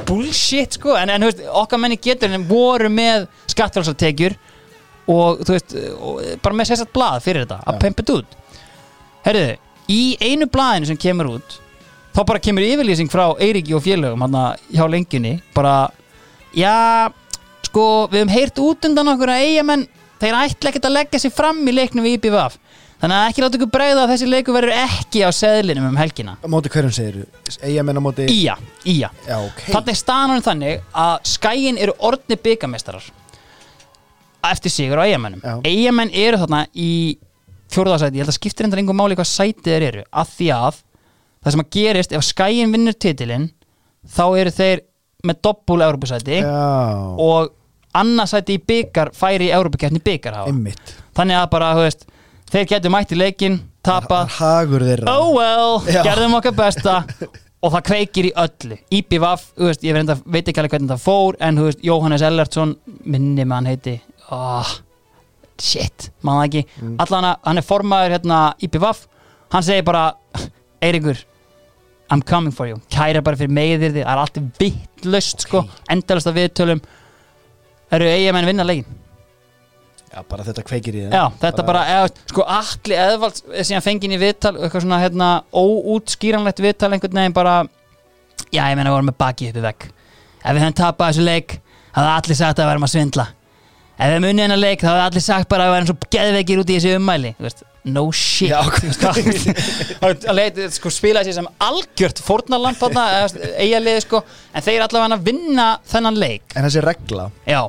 [0.08, 0.98] bullshit sko.
[1.00, 4.36] En, en veist, okkar menni getur en voru með skattfjálsartekjur
[5.14, 8.38] og þú veist, og, bara með sérstætt blað fyrir þetta, að pumpa þetta út.
[9.28, 9.56] Herriðu,
[9.92, 11.58] í einu blaðinu sem kemur út
[12.18, 14.38] þá bara kemur yfirlýsing frá Eiríki og félögum hann
[14.74, 15.90] hjá lengjunni bara,
[16.56, 17.10] já
[17.68, 19.86] sko, við höfum heyrt út undan okkur að eigamenn,
[20.22, 22.58] þeir ætla ekkert að leggja sér fram í leiknum við IPVF
[22.98, 26.34] þannig að ekki láta ykkur bregða að þessi leiku verður ekki á seðlinum um helgina.
[26.42, 27.58] Á móti hverjum segir þú?
[27.68, 28.56] Eyjamenn á móti Ía,
[28.90, 29.12] ía.
[29.28, 29.62] Já, ok.
[29.68, 33.06] Þannig er staðan þannig að skæin eru orðni byggamestarar
[34.48, 35.54] eftir sigur á eigamennum Já.
[35.68, 37.18] eigamenn eru þarna í
[37.74, 40.82] fjórðarsæti, ég held að skiptir endar einhver máli hvað sætið þeir eru, að því að
[41.44, 43.48] það sem að gerist ef skæin vinnur titilinn
[44.08, 44.84] þá eru þeir
[45.28, 47.54] með doppul Európusæti og
[47.98, 50.44] annarsæti í byggar færi í Európukeppni byggar
[51.18, 52.08] þannig að bara, þú veist,
[52.52, 55.18] þeir getur mætt í leikin tapað, Hagur þeirra.
[55.18, 56.02] Oh well, Já.
[56.06, 57.02] gerðum okkar besta.
[57.66, 58.76] Og það kveikir í öllu.
[59.58, 62.76] Veist, ég veit, ekki alveg hvernig það fór en þú veist, Jóhannes Ellertsson
[63.10, 63.96] minni með hann heiti
[64.30, 64.76] oh,
[65.62, 66.64] shit, mann það ekki.
[66.82, 66.96] Mm.
[67.04, 69.08] allan hann er formaður hérna IPVAF
[69.54, 70.12] hann segir bara
[70.84, 71.18] Eiríkur,
[72.14, 72.78] I'm coming for you.
[72.94, 76.82] Kæra bara fyrir meðir þið, það er alltaf vittlust sko, endalast að viðtölum.
[77.98, 78.98] Eru eigamenn vinna leikin
[80.08, 84.16] Já, bara þetta kveikir í þeim Já, þetta bara, eða, sko, allir eðvalds síðan fengið
[84.16, 87.56] í viðtal, eitthvað svona hérna, óútskýranlegt viðtal einhvern veginn bara
[88.52, 89.88] já, ég meina, við vorum með baki uppi vegg.
[90.42, 91.58] Ef við höfum tapað þessu leik
[91.98, 93.28] hafði allir sagt að við erum að svindla
[93.98, 96.62] ef við munið hennar leik þá hefði allir sagt bara að var eins og geðveikir
[96.62, 98.52] út í þessi ummæli þú veist, no shit.
[100.02, 103.06] Hann leit, sko, spilaði sér sem algjört fórnarlamp þarna,
[103.64, 104.22] eigaliði sko.
[104.54, 106.46] En þeir allavega að vinna þennan leik.
[106.58, 107.62] En þessi regla, já,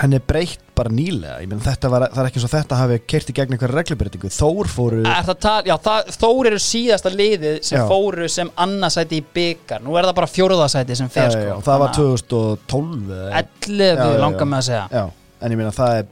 [0.00, 1.42] henni er breytt bara nýlega.
[1.60, 5.00] Þetta var, það er ekki svo þetta hafi kert í gegn einhverja reglubreitingu Þór fóru
[5.04, 7.84] Er það tal, já það, Þór eru síðasta liðið sem Já.
[7.90, 11.42] fóru sem annarsæti í byggar Nú er það bara fjóruðasæti sem fer sko.
[11.50, 14.86] já, og það var Þannig 2012 eða- að 11 Já, já, langar með að segja.
[14.94, 15.04] Já,
[15.40, 16.08] en ég meina það er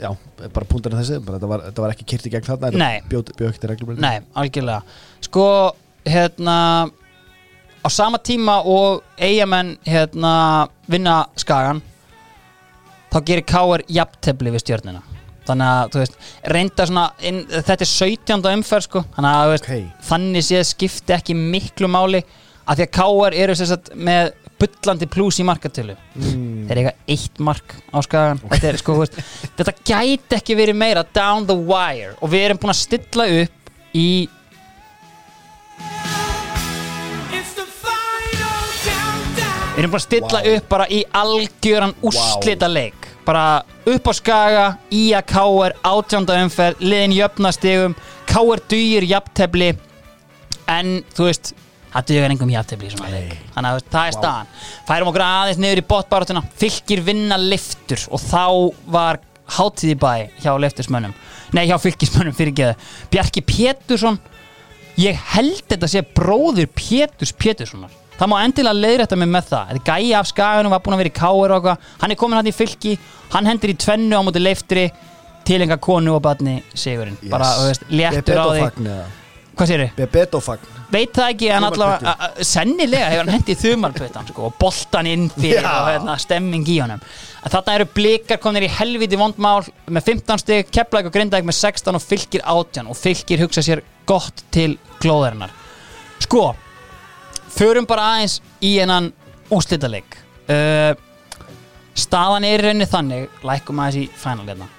[0.00, 0.08] Já,
[0.54, 3.00] bara punktarinn þessi bara, þetta, var, þetta var ekki kert í gegn þarna Nei.
[3.10, 4.80] Bjóð bjó ekki til reglubreitingu Nei, algjörlega
[5.26, 5.44] Sko,
[6.08, 6.56] hérna
[7.80, 10.32] á sama tíma og eigamenn hérna
[10.88, 11.82] vinna skagan
[13.10, 15.02] þá gerir Káar jafntefli við stjörnina
[15.48, 16.18] þannig að, þú veist,
[16.54, 18.50] reynda svona inn, þetta er 17.
[18.54, 20.04] umferð sko þannig að, þú veist, Ok.
[20.10, 22.22] þannig séð skipti ekki miklu máli
[22.70, 27.40] að því að Káar eru sagt með bullandi plús í markatölu mm, þeir eiga eitt
[27.42, 29.18] mark á skagan þetta, er, sko, veist,
[29.58, 33.74] þetta gæti ekki verið meira down the wire og við erum búin að stilla upp
[33.98, 34.08] í
[39.70, 40.56] við erum búin að stilla Wow.
[40.56, 45.74] upp bara í algjöran úrslita leik bara upp á skaga í að K.R.
[45.86, 47.94] átjánda umferð liðin jöfnastigum
[48.28, 48.62] K.R.
[48.68, 49.70] dugir jafntefli
[50.70, 51.52] en þú veist
[51.94, 53.34] það dugar engum jafntefli í svona leik.
[53.54, 54.50] Þannig að það er staðan.
[54.88, 58.44] Færum okkur aðeins niður í botbarátuna fylgir vinna liftur og þá
[58.96, 60.12] var hátíð í bæ
[60.44, 61.14] hjá liftursmönnum
[61.56, 62.74] nei hjá fylgismönnum fyrir geðu
[63.10, 64.20] Bjarki Pétursson
[65.00, 67.90] ég held þetta sé bróður Péturs Péturssonar.
[68.20, 69.70] Það má endilega leiðrætta mig með það.
[69.70, 71.86] Þetta gæi af skaganum, var búin að vera í káir og eitthvað.
[72.02, 72.92] Hann er komin hann í fylki,
[73.32, 74.90] hann hendur í tvennu á móti leiftri
[75.48, 77.30] til enga konu og barni sigurinn, Yes.
[77.32, 79.00] bara, veist, léttur á því
[79.60, 79.86] Hvað séru?
[79.98, 85.26] Bebetofagn veit það ekki en allavega sennilega hefur hann hendið þumalputtan sko, og boltan inn
[85.34, 87.02] fyrir og hérna, stemming í honum.
[87.44, 89.60] Að þarna eru blikar komnir í helviti vondmál
[89.92, 93.84] með 15 stig, Keflæk og Grindavík með 16 og fylgir 18 og fylgir hugsa sér
[94.08, 95.52] gott til glóðarinnar.
[96.24, 96.48] Sko
[97.52, 99.10] förum bara aðeins í hennan
[99.52, 100.06] úslitaleg
[100.48, 100.92] uh,
[101.98, 104.70] staðan er rauninni þannig lækum aðeins í final hérna.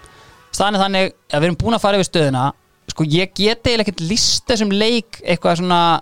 [0.51, 2.49] Staðan er þannig að við erum búin að fara yfir stöðuna
[3.01, 6.01] sko ég get eiginlega ekkert list þessum leik eitthvað svona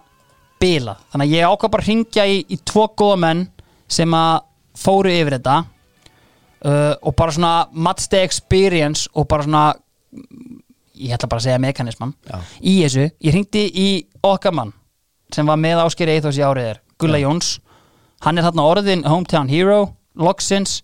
[0.59, 3.45] bila þannig að ég ákvað bara að ringja í, í tvo góða menn
[3.88, 4.41] sem að
[4.80, 5.55] fóru yfir þetta
[6.65, 9.63] uh, og bara svona matchday experience og bara svona
[10.99, 12.39] ég ætla bara að segja mekanisman Já.
[12.59, 13.89] í þessu, ég ringdi í
[14.26, 14.76] okkar mann
[15.34, 17.59] sem var með áskeri Eithos í áriðir Gulla Jóns,
[18.26, 20.81] hann er þarna orðin hometown hero, loksins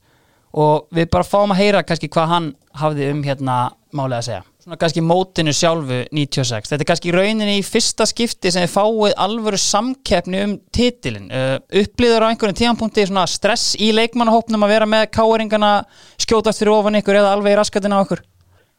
[0.56, 3.58] og við bara fáum að heyra kannski hvað hann hafði um hérna
[3.92, 8.50] málið að segja svona kannski mótinu sjálfu 96 þetta er kannski rauninni í fyrsta skipti
[8.50, 13.92] sem þið fáið alvöru samkeppni um titilin uh, upplýður á einhverjum tíðanpunkti svona stress í
[13.94, 15.74] leikmannahópnum að vera með káeringana
[16.18, 18.24] skjótast fyrir ofan ykkur eða alveg í raskatina á ykkur?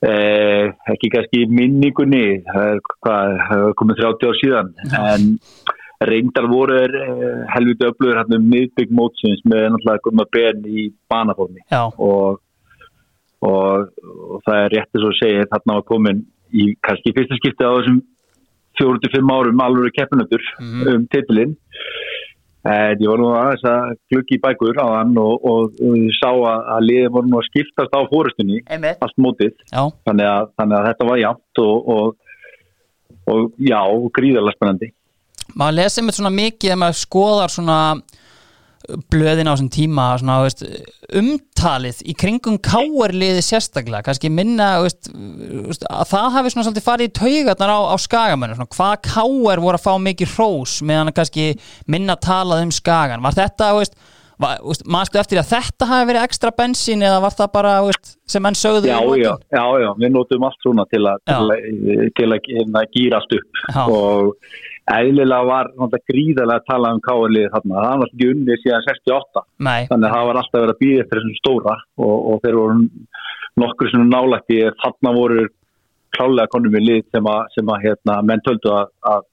[0.07, 5.29] Eh, ekki kannski minningunni, það er, komið 30 ár síðan, en
[6.05, 10.91] reyndar voru er, eh, helviti öflugur hann um miðbygg mótsins með náttúrulega gumma ben í
[11.09, 12.43] banafórni Já, og,
[13.47, 16.23] og, og það er rétt þess að segja þarna var komin
[16.55, 18.03] í kannski fyrsta skipti á þessum
[18.81, 20.43] 45 árum alveg keppinötur
[20.93, 21.57] um titilinn.
[22.67, 26.17] En ég var nú aðeins að gluggi í bækur á hann og, og, og ég
[26.19, 29.55] sá að, að liðið voru nú að skiptast á fórustunni allt mótið.
[29.71, 32.41] Þannig að, þannig að þetta var jafnt og, og,
[33.31, 33.81] og já,
[34.19, 34.91] gríðarlega spennandi.
[35.55, 37.79] Maður lesi með svona mikið ef maður skoðar svona
[39.11, 40.65] blöðin á þessum tíma svona, veist,
[41.19, 45.11] umtalið í kringum káarliði sérstaklega, kannski minna veist,
[45.91, 49.87] að það hafi svona svolítið farið í taugarnar á, á skagamönnum hvað káar voru að
[49.87, 51.55] fá mikið hrós meðan kannski
[51.91, 53.25] minna talað um skagan.
[53.25, 53.99] Var þetta, veist,
[54.43, 57.75] var, mannstu eftir að þetta hafi verið ekstra bensín eða var það bara,
[58.29, 61.69] sem menn sögðu já, já, já, já, við notum allt svona til að, til að,
[62.21, 63.63] til að, til að gýra allt upp.
[63.67, 63.85] Já.
[63.87, 64.35] og
[64.95, 65.71] eðlilega var
[66.11, 70.17] gríðarlega að tala um káarliðið þarna, það var ekki unnið síðan 68 Nei, þannig að
[70.17, 72.77] það var alltaf verið að býða eftir þessum stóra og, og þeir voru
[73.63, 75.47] nokkur sem nálætti þarna voru
[76.17, 79.27] klálega konum við lið sem að, sem að hérna, menn töldu að, að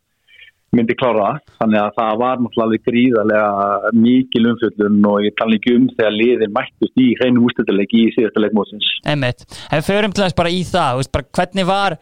[0.73, 1.27] myndi klára.
[1.35, 1.55] Það.
[1.59, 6.55] þannig að það var náttúrulega gríðarlega mikil umfjöldun og ég tala ekki um þegar liðin
[6.55, 9.45] mættust í hreinu ústættileik í síðasta leikmótsins Einmitt.
[9.69, 11.97] Ef við förum til þess bara í það veist, bara hvernig var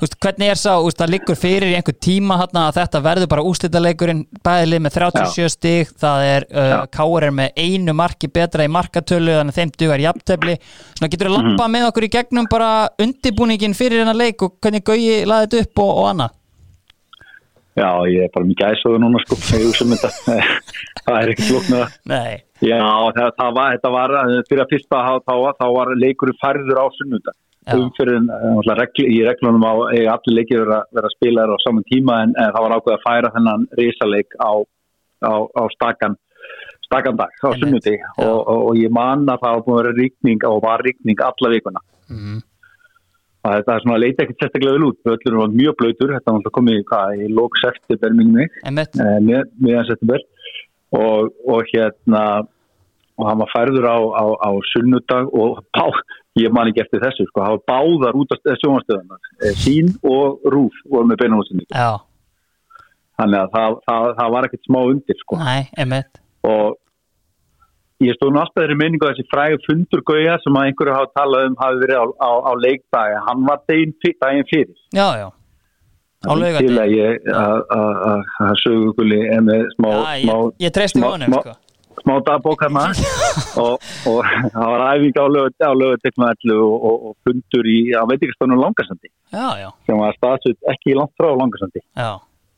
[0.00, 3.30] veist, hvernig er sá, veist, það liggur fyrir í einhver tíma þarna að þetta verður
[3.32, 6.74] bara úslitaleikurinn bæðilið með 37 stig það er, uh.
[6.92, 10.56] Káur er með einu marki betra í markatölu þannig að þeim dugar jafntefli.
[10.96, 14.84] Svona getur þú lampað með okkur í gegnum bara undibúningin fyrir hennar leik og hvernig
[14.86, 16.42] Gauji laði þetta upp og, og annað?
[17.76, 19.96] Já, ég er bara mikið æsóðu núna sko, um
[21.06, 22.80] það er ekkert það Nei, Já,
[23.12, 26.86] það, það var, þetta var eh, fyrir að fyrsta þá, þá, var leikurinn færður á
[26.96, 27.34] sunnunda.
[27.74, 28.20] Umfyrir
[28.78, 29.74] regl, í reglunum á
[30.14, 33.32] allir leikir vera, vera spilaðar á saman tíma en, en það var ákveð að færa
[33.34, 34.52] þennan risaleik á,
[35.26, 36.16] á, á stakan
[36.86, 38.06] stakan dag á Já.
[38.22, 41.24] og, og, og ég man að það var búin að vera ríkning og var ríkning
[41.30, 41.82] alla vikuna.
[42.10, 42.44] Mhm.
[43.46, 44.96] að þetta er svona leiti ekkert sérstaklega vel út.
[45.06, 48.56] Völlurinn var mjög blöytur, þetta var náttúrulega komið hvað, í lók september minnum mig.
[48.66, 50.24] Einmitt, eh, september.
[50.90, 52.22] Og, og hérna
[53.16, 55.86] og hann var færður á, á, á sunnudag og bá,
[56.42, 61.08] ég man ekki eftir þessu sko, var báðar út af sjónastöðunar sín og rúf voru
[61.10, 61.96] með beinahúsinni já,
[63.20, 65.38] þannig að það, það, það var ekkert smá undir sko.
[65.80, 66.20] einmitt.
[66.46, 66.76] Og
[68.04, 71.46] ég stóð alltaf þeirri minningu að þessi frægu fundur gauja sem að einhverju hafa talað
[71.48, 74.76] um hafi verið á, á, á leikdagi hann var daginn, fyr- daginn fyrir.
[74.92, 75.28] Já, já,
[76.26, 77.64] til að ég að-
[78.44, 81.54] að söguguli er með smá, Já, smá ég, ég treysti smá- sko
[82.02, 82.88] smá dagbók hérna.
[83.56, 84.18] Og, og
[84.52, 89.08] það var æfing á lögutekna og, og, og fundur í á veitingastöðunum Langarsandi
[89.88, 91.80] sem var staðsut ekki langt frá Langarsandi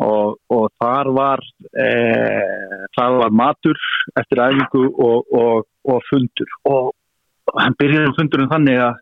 [0.05, 1.87] og, og þar var e,
[2.97, 3.79] þar var matur
[4.21, 6.57] eftir æfingu og, og, og fundur.
[6.71, 6.91] Og
[7.59, 8.99] hann byrjaði um fundurinn þannig að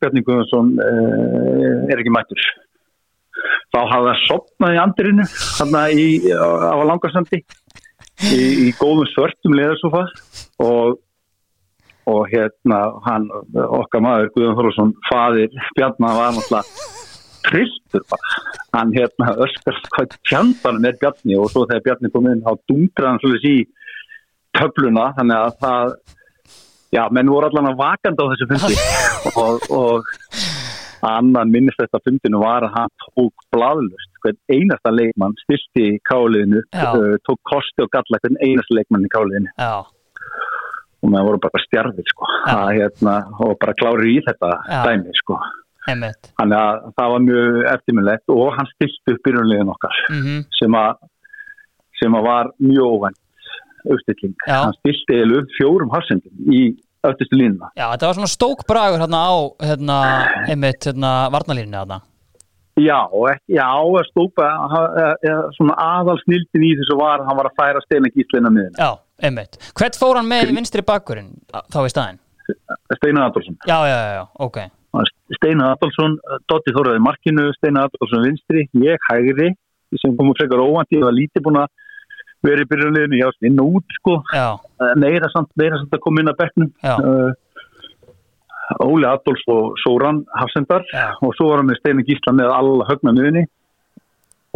[0.00, 0.90] Bjarni Guðansson e,
[1.90, 2.44] er ekki mættur.
[3.74, 7.42] Þá hafði það sopnað í andirinu þarna í, á, á Langarsandi
[8.22, 10.06] í, í góðum svörtum leðarsofa
[10.62, 11.00] og
[12.04, 16.90] og hérna hann, okkar maður Guðjón Þorlásson, faðir Bjarnar var náttúrulega
[17.44, 18.32] trilltur bara,
[18.76, 21.38] hann hérna öskar hvað tjandanum er Bjarni?
[21.40, 23.64] Og svo þegar Bjarni kom inn, þá dungraði hann svolítið í
[24.58, 25.94] töfluna, þannig að það
[26.94, 28.76] já, menn voru allan að vakanda á þessu fundi.
[29.40, 30.12] Og, og
[31.08, 36.62] annan minnist þetta fundinu var að hann tók bladlust, hvern einasta leikmann stilti í káliðinu,
[36.74, 36.92] Já.
[36.92, 39.74] uh, tók kosti og galla hvern einasta leikmann í káliðinu já,
[41.04, 42.30] og maður voru bara stjarfið sko.
[42.48, 44.80] Að, hérna, og bara klári í þetta Já.
[44.88, 45.40] dæmi sko.
[45.84, 46.30] Einmitt.
[46.38, 51.02] Þannig að það var mjög eftirminnlegt og hann stilti upp byrjunlegin okkar mm sem að
[52.00, 53.20] sem að var mjög óvænt
[53.84, 56.62] uppstilling, hann stilti eilu fjórum harsendum í
[57.10, 57.70] öftustu línuna.
[57.76, 59.34] Já, þetta var svona stókbragur hérna á
[59.68, 60.00] hérna,
[60.48, 62.00] einmitt, hérna, varnalínni hérna
[62.80, 62.98] já,
[63.46, 64.48] já, að stópa
[65.54, 69.58] svona aðal snildin í þessu var hann var að færa steina gíslina miðin Já, einmitt.
[69.78, 72.20] Hvert fór hann með í vinstri bakkurinn þá í staðinn?
[72.98, 73.56] Steinar Adolfsson.
[73.64, 74.58] Já, já, já, ok.
[75.38, 76.18] Steinar Adolfsson,
[76.50, 79.54] Dotti Þóraði markinu Steinar Adolfsson vinstri, ég hægri
[80.02, 81.70] sem komum frekar óvænt ég var lítið búin að
[82.44, 84.46] vera í byrjunleginu, já, inn og út sko Já,
[85.00, 86.94] meira samt, meira samt að koma inn að bekknum Já.
[87.00, 87.32] uh,
[88.84, 91.10] Óli Adolfs og Sóran Hafsendar Já.
[91.20, 93.44] og svo var hann með Steini Gísla með alla högna miðunni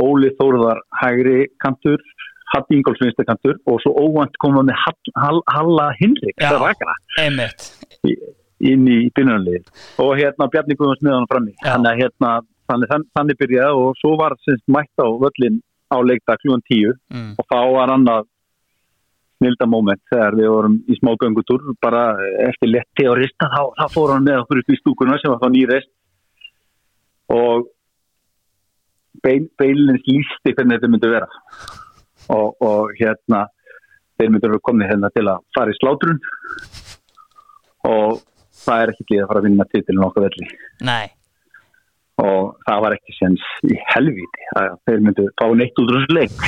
[0.00, 2.02] Óli Þóruðar hægri kantur
[2.54, 6.54] Hatti Ingolfs vinstri kantur og svo óvænt koma með Hall, Hall, Halla Hinrik Já.
[6.56, 7.66] rakara, einmitt
[8.08, 8.14] í,
[8.72, 9.68] inn í byrjunarlið
[10.04, 11.74] og hérna Bjarni Guðmunds með hann frammi Já.
[11.74, 12.32] þannig hérna
[12.68, 16.92] þannig, þannig byrjaði og svo var semst mætt á völlin á leikta klúan tíu.
[17.12, 17.32] Mm.
[17.38, 18.28] og þá var annað
[19.38, 21.66] snilda moment þegar við vorum í smá göngutúr.
[21.82, 22.04] Bara
[22.48, 25.42] eftir letti og rista þá, þá fór hann með okkur upp í stúkuna sem var
[25.42, 25.92] þá nýreist.
[27.34, 27.68] Og
[29.22, 31.28] bein, beinlins lísti hvernig þetta myndi vera.
[32.34, 33.46] Og, og hérna
[34.18, 36.18] þeir myndi vera komið hérna til að fara í slátrun.
[37.88, 38.18] Og
[38.64, 40.50] það er ekki líð að fara að vinna titilin okkar velli.
[40.88, 41.06] Nei,
[42.18, 46.16] og það var ekki sens í helvíti að þeir myndi fá neitt út úr þessu
[46.16, 46.44] leik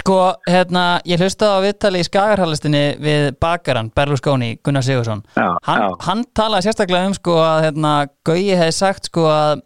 [0.00, 5.84] sko, hérna ég hlustaði á viðtali í Skagarhallistinni við bakaran Berlusconi Gunnar Sigursson Já, hann,
[5.84, 5.88] já.
[6.08, 7.94] hann talaði sérstaklega um sko að hérna,
[8.28, 9.64] Gauji hefði sagt sko að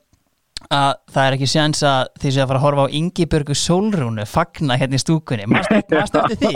[0.72, 4.26] að það er ekki séns að því sem að fara að horfa á Ingibjörgu Sólrúnu
[4.30, 6.52] fagna hérna í stúkunni maður eftir því,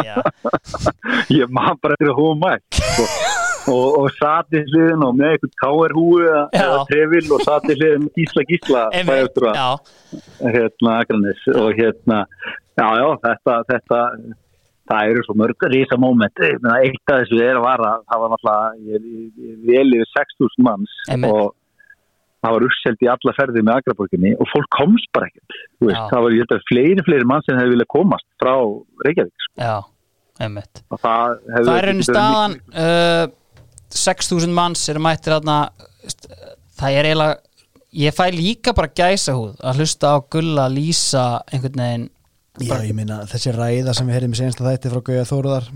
[1.40, 3.08] ég maður bara að hóa mætt sko.
[3.72, 8.86] Og, og sati hliðin og með eitthvað káerhúi eða trefil og sati hliðin gísla gísla
[8.94, 9.68] bæjarstjóra, já,
[10.56, 12.24] hérna Akranes og hérna,
[12.78, 14.00] já já þetta, þetta
[14.86, 15.92] það eru svo mörg Ég
[16.62, 19.00] meina, eitt af þessu er að vara það var náttúrulega
[19.70, 21.32] vel yfir 6.000 manns Einmitt.
[21.32, 21.54] og
[22.44, 26.26] það var uppselt í alla ferði með Akraborginni og fólk komst bara ekkert veist, það
[26.26, 28.54] var að fleiri fleiri mann sem hefði viljað komast frá
[29.06, 29.54] Reykjavík sko.
[29.58, 29.76] já,
[30.46, 30.84] einmitt.
[30.92, 33.24] Og það Það er verið staðan uh,
[33.94, 35.58] 6.000 manns eru mættir þarna
[36.76, 37.36] það er eiginlega
[37.96, 42.08] ég fæ líka bara gæsa húð að hlusta á gulla lýsa einhvern veginn
[42.56, 45.66] Já, ég meina, þessi ræða sem við heyrðum í senasta þætti frá Gauja Þóruðar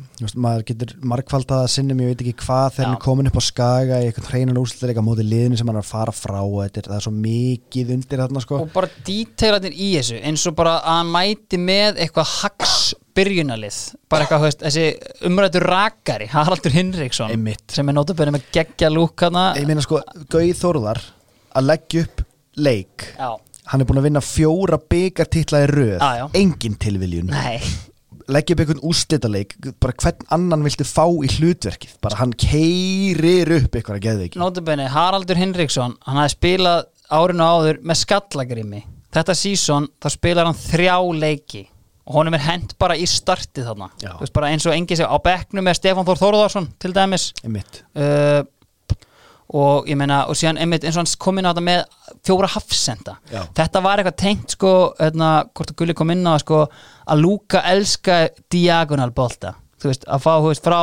[0.41, 3.99] maður getur margfaldað að sinnum, ég veit ekki hvað þegar hann komin upp á skaga
[4.01, 6.97] í eitthvað hreinan úrslutleika móti liðinu sem hann er að fara frá þetta er, það
[6.97, 8.63] er svo mikið undir þarna sko.
[8.65, 12.79] Og bara díteilarnir í þessu eins og bara að hann mæti með eitthvað hags
[13.17, 13.79] byrjunalið
[14.11, 17.67] bara eitthvað, veist, þessi umrættur rakari Haraldur Hinriksson Einmitt.
[17.75, 20.01] sem er notabenni með geggja lúk hana Ég meina sko,
[20.31, 21.03] Gauði Þórðar
[21.59, 22.25] að leggja upp
[22.61, 23.31] leik Já,
[23.71, 26.01] Hann er búin að vinna fjóra byggartitla í röð.
[26.03, 26.25] Já.
[26.41, 27.31] Engin tilviljun.
[27.31, 27.61] Nei.
[28.31, 31.97] Leggja upp einhvern úrslitaleik Bara hvern annan viltu fá í hlutverkið?
[32.03, 37.43] Bara hann keirir upp eitthvað að geða ekki Notabenni, Haraldur Hinriksson hann hafði spilað árinu
[37.47, 38.85] áður með skallagrimi.
[39.11, 41.65] Þetta sísón þá spilar hann þrjá leiki.
[42.07, 43.91] Og honum er hent bara í startið þarna.
[44.35, 47.31] Bara eins og engi á bekknum með Stefán Þór Þórðarsson til dæmis.
[47.47, 48.43] Uh,
[49.51, 51.81] og ég meina og síðan einmitt eins og hann kom inn á þetta með
[52.27, 53.17] fjóra hafsenda.
[53.33, 53.41] Já.
[53.59, 56.65] þetta var eitthvað tengt sko hérna, hvort að Gulli kom inn á sko,
[57.11, 58.21] að Lúka elska
[58.53, 59.57] diagonal bolta.
[59.81, 60.79] Þú veist, að fá veist, frá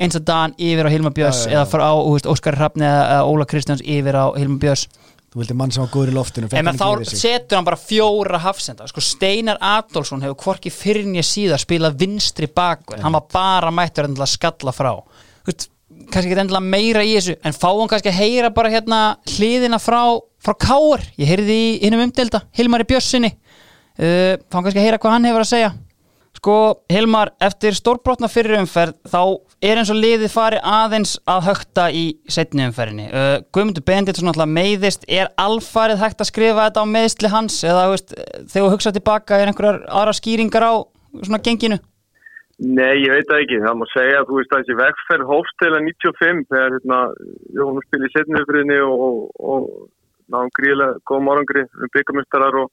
[0.00, 3.84] eins og Dan yfir á Hilma Björns eða frá veist, Óskar Hrafni eða, Óla Kristjáns
[3.84, 4.88] yfir á Hilma Björns.
[5.30, 8.88] Þú vildi mann sem var góður í loftinu en þá setur hann bara fjóra hafsenda.
[8.90, 14.08] Sko Steinar Adolfsson hefur hvorki fyrir nýja síðar spilað vinstri baku hann var bara mættur
[14.08, 14.90] endilega að skalla frá.
[15.44, 15.68] Þú veist,
[16.08, 19.00] kannski ekki endilega meira í þessu en fáum kannski að heyra bara hérna
[19.36, 20.02] hliðina frá,
[20.42, 25.16] frá Káur ég heyrði í innum umdelda, Hilmari Bjössinni uh, fáum kannski að heyra hvað
[25.16, 25.70] hann hefur að segja.
[26.40, 26.56] Sko,
[26.88, 29.18] Hilmar, eftir stórbrotna fyrir umferð þá
[29.66, 33.08] er eins og liðið fari aðeins að högta í setni umferðinni.
[33.10, 37.58] Uh, Guðmundur Benditsson náttúrulega meiðist, er alfarið hægt að skrifa þetta á meðsli hans?
[37.66, 40.74] Eða veist, þegar þú hugsa tilbaka er einhverjar aðra skýringar á
[41.18, 41.80] svona genginu?
[42.60, 43.58] Nei, ég veit það ekki.
[43.64, 46.98] Það má segja að þú veist að þessi vegferð hófst að 95 þegar hérna,
[47.56, 49.70] Jónum spil í setniðufriðinni og, og, og
[50.30, 52.68] náðum gríðilega góðum árangri um byggamestarar og,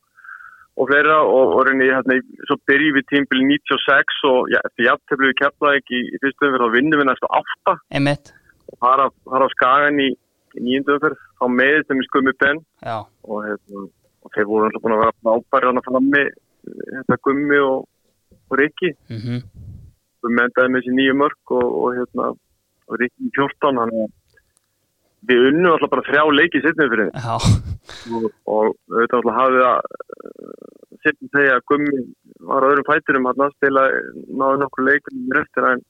[0.77, 2.19] og fleira og, og reyni, hérna,
[2.49, 6.67] svo byrjum við tímbili 96 og ja, eftir jafnteflu við keflaði ekki í, fyrstu umferð
[6.67, 7.77] þá vinnum við næstu átta.
[8.67, 10.09] Og fara, fara á skagan í,
[10.57, 13.85] í nýjöndu umferð þá meðist þeim í skummi benn já, og, hérna,
[14.27, 15.05] og þeir voru alltaf búin að
[15.55, 16.25] vera hann að frammi
[16.91, 17.87] hérna, gummi og,
[18.51, 18.91] og Rikki.
[19.07, 19.45] Mhm,
[20.27, 22.29] við mendaði með þessi nýju mörg og, og hérna
[22.87, 23.95] og í 14 hann
[25.27, 29.79] við unnum alltaf bara þrjá leiki setnum fyrir og, og auðvitað alltaf hafið að
[31.03, 32.01] setnum segja að Gummi
[32.47, 33.85] var á öðrum fæturum hann að spila
[34.27, 35.83] náðu nokkur leikum eftir en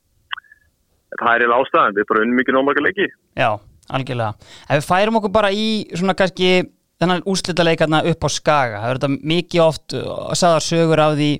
[1.17, 3.07] það er eiginlega ástæðan, við bara unnum ekki nómarga leiki.
[3.39, 3.49] Já,
[3.95, 4.49] algjörlega.
[4.67, 6.51] Ef við færum okkur bara í svona kannski
[6.97, 11.31] þennan úrslitaleikarna upp á Skaga, það er þetta mikið oft uh, sagðar sögur af því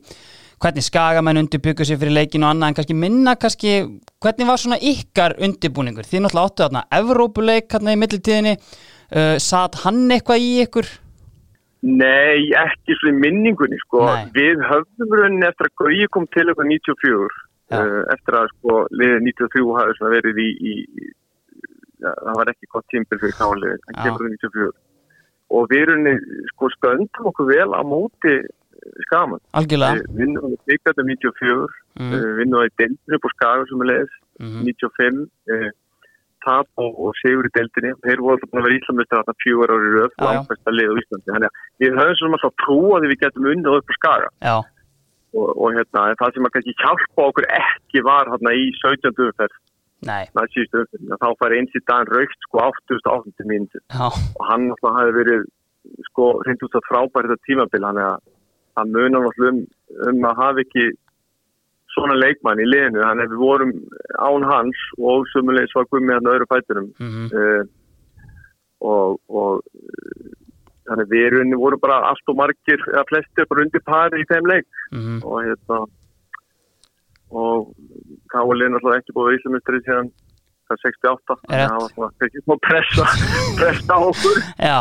[0.63, 3.73] hvernig skagamenn undirbyggur sér fyrir leikinu og annað en kannski minna kannski
[4.23, 9.77] hvernig var svona ykkar undirbúningur þið náttúrulega áttu þarna Evrópuleik hérna í millitíðinni uh, satt
[9.83, 10.89] hann eitthvað í ykkur
[11.87, 14.01] Nei, ekki svo í minningunni sko.
[14.09, 14.31] Nei.
[14.33, 17.27] við höfðum rauninni eftir að Gauji kom til okkur 94
[17.69, 17.77] Já.
[17.77, 20.73] uh, eftir að sko liðið 93 hafi svona verið í, í
[22.01, 24.03] ja, það var ekki gott tímpil fyrir káli hann Já.
[24.07, 24.71] kemur úr 94
[25.57, 28.39] og við rauninni sko stöndum okkur vel á móti
[29.07, 32.05] skaman algjörlega við vinnum við byggatum 94 Mhm.
[32.05, 32.13] mm.
[32.13, 34.63] við vinnum það í deildinu på skaga sem er leiðis Mhm.
[34.69, 35.69] 95 uh,
[36.45, 39.73] tap og, og sigur í deildinni þeir voru alltaf búin að vera íslamlistar þarna fjögur
[39.75, 40.27] ári röð Já, já.
[40.37, 43.77] langfæsta lið á Íslandi þannig að við höfum svona alltaf trú að við getum unnið
[43.79, 44.55] upp á skaga já,
[45.37, 49.11] og, og hérna, það sem að kannski hjálpa okkur ekki var hérna í 17.
[49.27, 49.57] umferð
[50.07, 53.49] nei, næst síðustu umferð, þá fær eins í daginn raukt sko 88.
[53.49, 54.07] mínúti já,
[54.37, 55.45] og hann alltaf hafi verið
[56.11, 58.21] sko hreint út að frábæri þetta tímabil hann er að
[58.77, 59.59] hann munar alltaf um,
[60.11, 60.87] um að hafa ekki
[61.95, 63.01] svona leikmann í liðinu.
[63.01, 63.73] Þannig að við vorum
[64.21, 67.63] án hans og sumulegis var gummið hann öðru fæturum mhm, uh,
[68.87, 70.33] og, og uh,
[70.87, 74.51] þannig við erum voru bara allt og margir eða flestir bara undir pari í þeim
[74.53, 74.67] leik.
[74.93, 75.85] Mhm, og hérna
[77.27, 77.73] og
[78.31, 80.11] Káli er náttúrulega ekki búið Íslamistri síðan
[80.67, 81.71] það er 68 Er rétt.
[81.71, 83.07] það var svona ekki smá pressa
[83.59, 84.37] pressa á okkur.
[84.63, 84.79] Já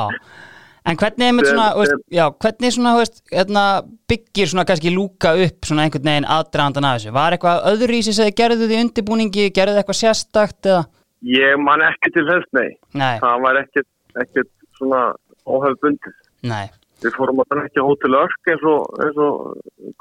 [0.87, 3.63] En hvernig, einmitt svona, Sem- veist, já, hvernig svona, veist, hérna,
[4.07, 7.15] byggir svona kannski lúka upp svona einhvern veginn aðdraðandan af þessu?
[7.17, 10.85] Var eitthvað öðruvísi sem þið gerðu því undirbúningi, gerðu þið eitthvað sérstakt eða?
[11.27, 13.89] ég man ekki til þess nei Nei, það var ekkert,
[14.23, 15.03] ekkert svona
[15.47, 16.67] óhefð bundið nei,
[17.05, 19.33] við fórum að ekki á hótel Örk eins og, eins og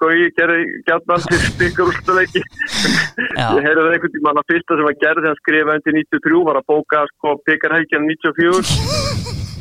[0.02, 1.72] Gauji gerði gætnan til
[3.40, 3.48] Já.
[3.56, 6.60] ég heyrði það einhvern tímann að fyrsta sem að gerði þegar skrifa undir 93 var
[6.60, 8.76] að bóka sko byggarhækjan 94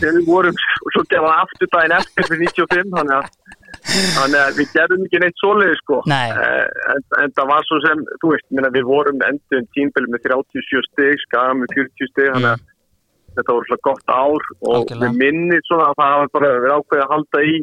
[0.01, 0.59] þegar við vorum
[0.95, 3.27] svo gerði hann aftur daginn eftir fyrir 95 þannig að,
[4.16, 6.29] þannig að við gerðum ekki neitt svoleiði sko Nei.
[6.31, 10.29] Eh, en, en það var svo sem, þú veist, minna, við vorum endur tímbili með
[10.31, 12.65] 37 stig skaga með 40 stig þannig að
[13.35, 15.05] þetta voru svona gott ár og Algjörlega.
[15.05, 17.55] við minnir svona að það hafa bara verið ákveðið að halda í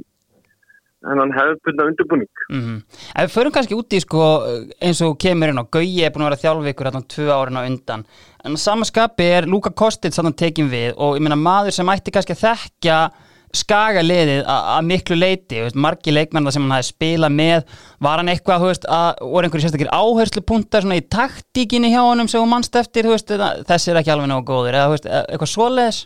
[1.07, 2.29] hennan hefðbundna undirbúning.
[2.51, 2.75] Mhm.
[3.15, 4.21] Ef við förum kannski út í sko
[4.81, 7.65] eins og kemur inn á Gauji er búin að vera þjálfikur hérna tvö árin á
[7.65, 8.05] undan.
[8.45, 11.87] En á sama skapi er Luka Kostic þannig tekin við og ég meina maður sem
[11.87, 12.99] ætti kannski að þekkja
[13.51, 17.63] skagaliðið a- að miklu leiti veist, margi leikmennar sem hann hafi spilað með
[17.99, 22.39] var hann eitthvað, veist, að voru einhverju sérstakir áherslupunktar svona í taktíkinni hjá honum sem
[22.41, 25.99] hún mannst eftir, veist, þessi er ekki alveg nógu góður, eða e- eitthvað svoleiðis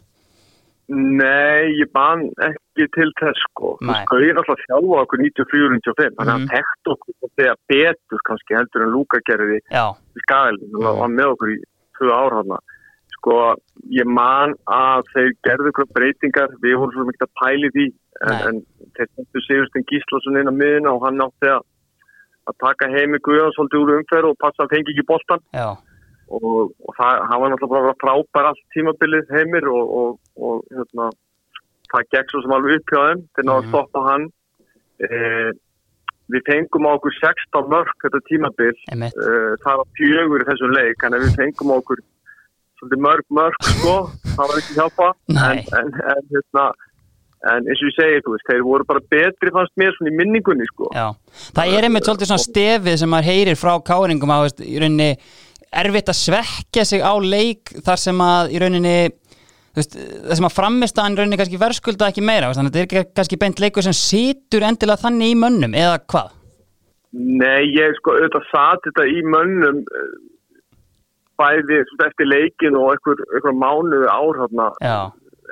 [0.87, 3.71] Nei, ég ban ekki til þess sko.
[3.81, 6.29] Sko, ég er alltaf þjálfa okkur 94-95, þannig að Mhm.
[6.29, 9.59] hann tekt okkur og þegar betur kannski heldur en Lúka gerði
[10.15, 11.57] í skæðin, hann var með okkur í
[11.97, 12.57] tvö ár hann.
[13.15, 13.55] Sko,
[13.89, 17.85] ég man að þeir gerðu okkur breytingar, við vorum svo mikið að pæli því,
[18.29, 18.61] en, en
[18.93, 21.63] þeir sendu Sigurstein Gíslason inn á miðuna og hann átti að,
[22.45, 25.73] að taka heimi Guðjón svolítið úr umferð og passa að fengi ekki boltan já,
[26.29, 31.09] og, og það, var náttúrulega bara frábær allt tímabilið heimir og, og, og hérna,
[31.91, 33.69] það gekk svo sem alveg upp hjá þeim til náðu að Mhm.
[33.73, 34.25] stoppa hann.
[35.05, 35.07] E,
[36.31, 38.73] við fengum á okkur 16 mörg þetta tímabil.
[38.91, 39.13] Einmitt.
[39.13, 39.31] E,
[39.63, 42.03] það var fjögur í þessum leik að við fengum á okkur
[43.01, 43.93] mörg mörg sko,
[44.35, 46.65] það var ekki hjálpa en, en, en hérna
[47.45, 50.65] en eins og ég segi, veist, þeir voru bara betri fannst mér svona í minningunni
[50.71, 50.89] sko.
[50.95, 51.11] Já,
[51.53, 55.09] það er einmitt svolítið svona stefið sem maður heyrir frá káringum veist, í rauninni
[55.75, 58.95] erfitt að svekkja sig á leik þar sem að í rauninni
[59.76, 62.80] veist, það sem að framist að hann rauninni kannski verðskulda ekki meira, veist, þannig að
[62.80, 66.31] þetta er kannski beint leikur sem situr endilega þannig í mönnum eða hvað?
[67.15, 70.15] Nei, ég sko auðvitað satt þetta í mönnum eh,
[71.39, 74.41] bæði eftir leikin og einhver, mánuði ár
[74.84, 74.97] Já,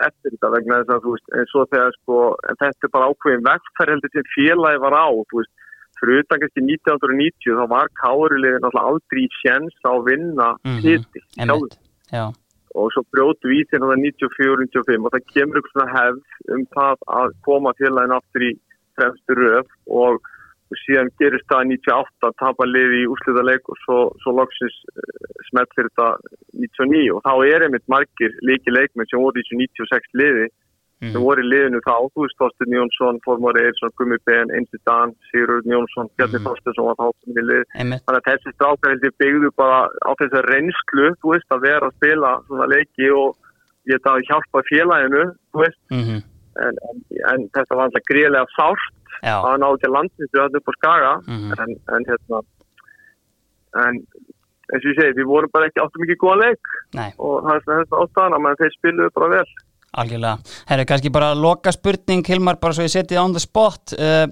[0.01, 2.19] eftir þetta vegna þess að þú veist eins og þegar sko,
[2.49, 5.53] þetta er bara ákveðin vegferð heldur sem félagi var á þú veist,
[5.99, 10.49] fyrir utan kannski 1990 þá var Kárilegin alltaf aldrei í sjens á að vinna
[10.83, 11.77] hiti einmitt.
[12.11, 12.25] Já,
[12.73, 17.03] og svo brjótu við til þetta 94-95 og það kemur ykkur svona hefð um það
[17.21, 18.53] að koma félagin aftur í
[18.97, 20.29] fremstu röf og,
[20.87, 25.03] síðan gerist það 98 að tapa liði í úrslutaleik og svo, svo loksins uh,
[25.51, 26.07] smelt fyrir þetta
[26.63, 30.47] 99 og þá er einmitt margir líki leikmenn sem voru í þessu 96 liði
[31.11, 31.25] sem Mhm.
[31.27, 35.65] voru í liðinu þá, þú veist Þorstin Jónsson, Formar Eirsson, Gummi Ben, Einsi Dan, Sigurður
[35.73, 36.45] Jónsson, Bjarni Mhm.
[36.47, 37.63] Þorstinsson var þá kominn í lið.
[37.75, 38.51] Þannig að þessi
[39.03, 43.35] ég byggðu bara á þessar reynslu, þú veist, að vera að spila svona leiki og
[43.91, 45.23] ég þetta að hjálpa félaginu,
[45.53, 46.21] þú veist, mm
[46.55, 46.97] en, en,
[47.33, 48.93] en þetta var alltaf gríðlega sárt
[49.23, 51.51] Já, að ná að landinsu þetta upp á skaga, Mhm.
[51.59, 52.41] en, en hérna,
[53.87, 53.95] en
[54.73, 56.65] eins og ég segi, við vorum bara ekki áttum ekki góða leik.
[56.93, 59.45] Nei, og það er svona þetta ástæðan menn þeir spiluðu bara vel.
[60.01, 60.53] Algjörlega.
[60.69, 63.95] Herru, kannski bara loka spurning Hilmar, bara svo ég setið on the spot.
[63.97, 64.27] Uh,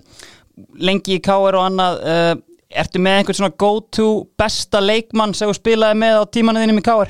[0.81, 2.33] lengi í KR og annað uh,
[2.71, 4.05] Ertu með einhvern svona go-to
[4.39, 7.09] besta leikmann sem þú spilaði með á tímanu þínum í KR?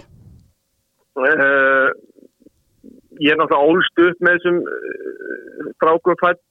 [1.22, 1.92] Uh,
[3.22, 4.58] ég er náttúrulega ólst upp með þessum
[5.76, 6.42] strákum fætt,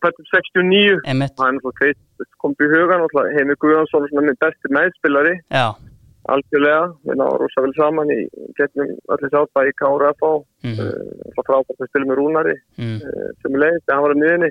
[0.00, 4.20] fættum 69 Einmitt, það er náttúrulega tveit kom upp í hugan náttúrulega Heimi Guðjónsson sem
[4.20, 5.34] er minn besti meðspilari.
[5.52, 5.66] Já,
[6.32, 8.18] algjörlega, við náðum rosa vel saman í
[8.58, 10.80] getnum allir sátt í KRF og Mhm.
[10.80, 14.50] uh, frábært að spila með Rúnari mm, uh, sem er leiðist, hann var á miðinni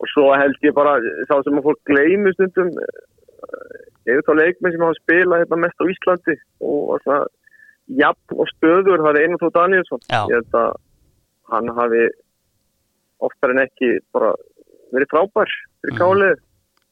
[0.00, 0.98] og svo held ég bara
[1.30, 5.60] sá sem að fólk gleymi stundum uh, ég er þá leikmenn sem hafa spilað hérna
[5.64, 7.24] mest á Íslandi og svona
[7.88, 10.20] jafn og stöður, það er Einar Þó Danielsson Já.
[10.28, 10.76] ég held að
[11.52, 12.04] hann hafi
[13.24, 14.34] oftar en ekki bara
[14.92, 15.48] verið frábær
[15.80, 16.00] fyrir Mhm.
[16.00, 16.36] kálið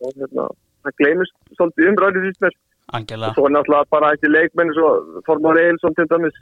[0.03, 0.49] og hérna,
[0.85, 2.55] það gleymist svolítið umræðið því mér
[2.97, 4.91] algjörlega svo er náttúrulega bara ekki leikmenn svo
[5.29, 6.39] Formar Eilsson til dæmis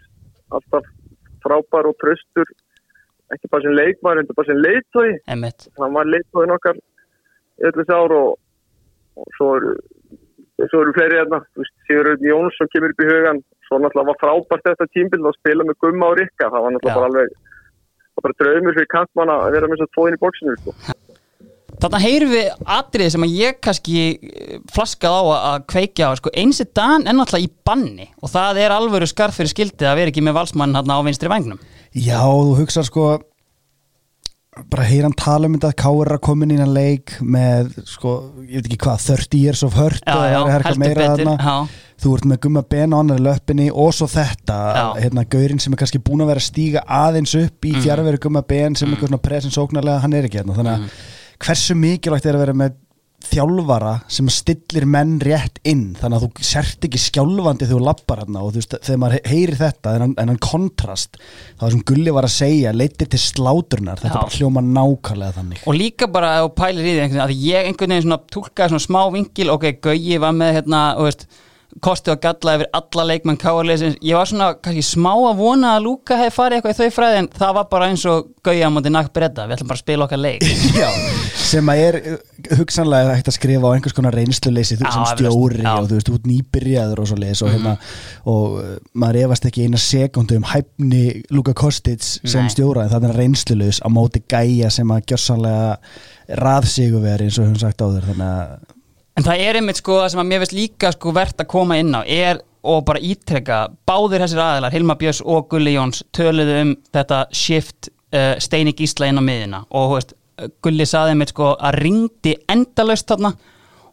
[0.51, 0.89] alltaf
[1.45, 2.49] frábær og tröstur
[3.35, 7.97] ekki bara sem leikmar en bara sem Einmitt, hann var leitóin okkar í öllu þessi
[7.97, 8.39] ár og,
[9.21, 9.75] og svo eru
[10.69, 11.41] svo eru fleiri hérna.
[11.89, 15.79] Sigurður Jónsson kemur upp í hugan svo náttúrulega var frábært þetta tímbild að spila með
[15.85, 16.51] Gumma og Rikka.
[16.51, 16.99] Það var náttúrulega Já.
[16.99, 17.39] bara alveg
[18.21, 20.75] bara draumur fyrir kantmann að vera með að tvoðin í bóksinu sko.
[21.81, 26.13] Þarna heyrum við atrið sem að ég kannski eh, flaskað á að- að kveikja á
[26.21, 29.97] sko, einsi dan er náttúrulega í banni og það er alvöru skarf fyrir skildið að
[30.03, 31.59] vera ekki með valsmann hann á vinstri vangnum
[31.97, 33.19] Já, þú hugsa sko
[34.71, 35.71] bara heyra hann tala um þetta
[36.03, 39.63] er að koma inn í hann leik með sko, ég veit ekki hvað, 30 years
[39.65, 42.93] of hurt Já, og já, er eitthvað heldur meira betur, þú ert með gumma ben
[42.93, 44.59] á annar löppinni og svo þetta
[45.01, 48.43] hérna, gaurinn sem er kannski búin að vera að stíga aðeins upp í fjárveru gumma
[48.43, 51.17] ben sem eitthvað svona presensóknarlega, hann er ekki hérna þannig að Mhm.
[51.41, 52.79] Hversu mikilvægt er að vera með
[53.31, 55.91] þjálfara sem stillir menn rétt inn?
[56.01, 59.17] Þannig að þú sért ekki skjálfandi þegar þú lappar hérna og þú veist, þegar maður
[59.19, 61.19] he- heyrir þetta en hann kontrast,
[61.61, 64.23] þá sem Gulli var að segja leittir til sláturnar, þetta Já.
[64.25, 65.63] bara hljóma nákvæmlega þannig.
[65.69, 68.87] Og líka bara ef þú pælir í því að ég einhvern veginn svona túlkaði svona
[68.89, 71.27] smá vingil ok, Gauji var með hérna þú veist,
[71.81, 75.85] kosti og galla yfir alla leikmenn káarleisins, ég var svona kannski smá að vona að
[75.87, 78.71] Lúka hefði farið eitthvað í þau fræði en það var bara eins og Gauji á
[78.73, 80.45] móti nakk breyta, við ætlum bara að spila okkar leik.
[80.81, 80.89] Já,
[81.37, 82.19] sem að er uh,
[82.59, 85.75] hugsanlega hægt að skrifa á einhvers konar reynsluleysi sem stjóri Já.
[85.77, 87.77] og þú veist, út nýbyrjaður og svo leis og, Mhm.
[88.33, 93.11] og uh, maður efast ekki eina sekundu um hæfni Luka Kostic sem stjóra en það
[93.11, 95.77] er reynslulaus á móti gæja sem að gjörsanlega
[96.41, 98.70] raðsiguveri eins og höfum sagt áður þannig að
[99.21, 101.77] En það er einmitt sko það sem að mér veist líka sko verðt að koma
[101.77, 106.55] inn á er og bara ítrekka báðir þessir aðilar, Hilma Björns og Gulli Jóns töluðu
[106.63, 110.15] um þetta shift uh, Steini Gísla inn á miðina og veist,
[110.65, 113.35] Gulli saði einmitt sko að ringdi endalaust þarna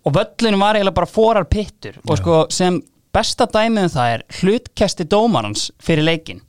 [0.08, 2.00] og völlinu var eiginlega bara forar pittur.
[2.08, 2.80] Og sko sem
[3.12, 6.40] besta dæmið um það er hlutkesti dómarans fyrir leikin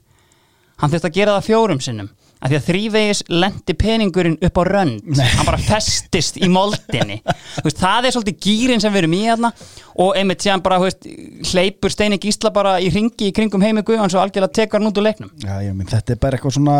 [0.79, 4.63] hann þurfti að gera það fjórum sinnum af því að þrívegis lendi peningurinn upp á
[4.69, 5.13] rönd.
[5.19, 7.19] Hann bara festist í moldinni.
[7.65, 9.53] Veist, það er svolítið gýrin sem við erum í hérna.
[9.99, 11.09] Og einmitt séðan bara veist,
[11.53, 15.01] hleypur Steini Gísla bara í ringi í kringum heimi Guðjóns og algjörlega tekar hann út
[15.01, 15.33] úr leiknum.
[15.43, 16.79] Já, ég minn, þetta er bara eitthvað svona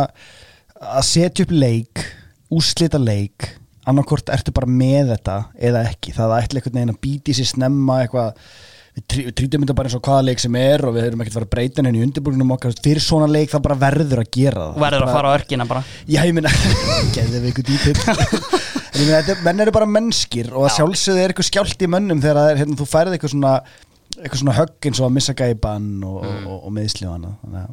[0.79, 2.05] að setja upp leik
[2.55, 3.51] úslita leik
[3.89, 5.37] annarkort ertu bara með þetta
[5.69, 8.43] eða ekki, það ætla einhvern veginn að býti sér snemma eitthvað
[8.99, 11.23] við trí- við trýtum þetta bara eins og hvaða leik sem er og við höfum
[11.25, 12.75] ekkert fara að breyta henni í undirbúrinum okkar.
[12.85, 14.79] Fyrir svona leik það bara verður að gera það.
[14.85, 15.83] Verður að fara á örkina bara.
[16.09, 16.53] Já, ég minna,
[17.17, 17.99] geðið við ykkur dýpill
[18.99, 22.23] En ég minna, menn eru bara mennskir og að sjálfsögðu er eitthvað skjált í mönnum
[22.25, 23.53] þegar er, hérna, þú færið eitthvað svona
[24.19, 26.47] eitthvað svona högg eins og að missa gæban og, Mm.
[26.49, 27.69] og, og og að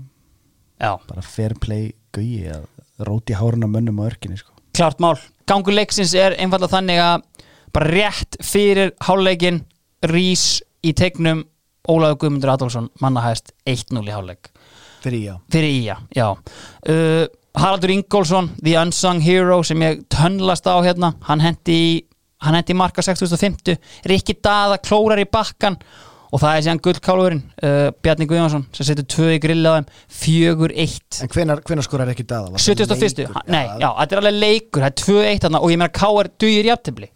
[0.83, 2.65] Já, bara fair play gauði að
[3.07, 4.51] róti háruna mönnum á örkinni sko.
[4.75, 5.15] klart mál.
[5.47, 7.23] Gangur leiksins er einfallega þannig að
[7.73, 9.63] bara rétt fyrir hálfleikin
[10.05, 11.43] Rís í tegnum
[11.89, 14.49] Ólaður Guðmundur Adolfsson mannahæst 1-0 í hálfleik.
[15.53, 15.75] Fyrir
[16.15, 16.29] já.
[16.89, 17.25] Uh,
[17.55, 22.05] Haraldur Ingólfsson, The Unsung Hero sem ég tönnlast á hérna hann hendi,
[22.43, 23.77] hann hendi marka 6050
[24.09, 25.77] Rikki Daða klórar í bakkan
[26.31, 29.87] og það er síðan gullkálurinn uh, Bjarni Guðjónsson sem setur tvö í grillaðum
[30.21, 32.53] fjögur eitt En hvenar, hvenar skor er ekki daða?
[32.55, 33.19] Var það 71.
[33.19, 33.35] leikur?
[33.35, 36.31] Ha- Nei, já, þetta er alveg leikur, það er 2-1 þarna og ég meina K.R.
[36.41, 36.71] dugir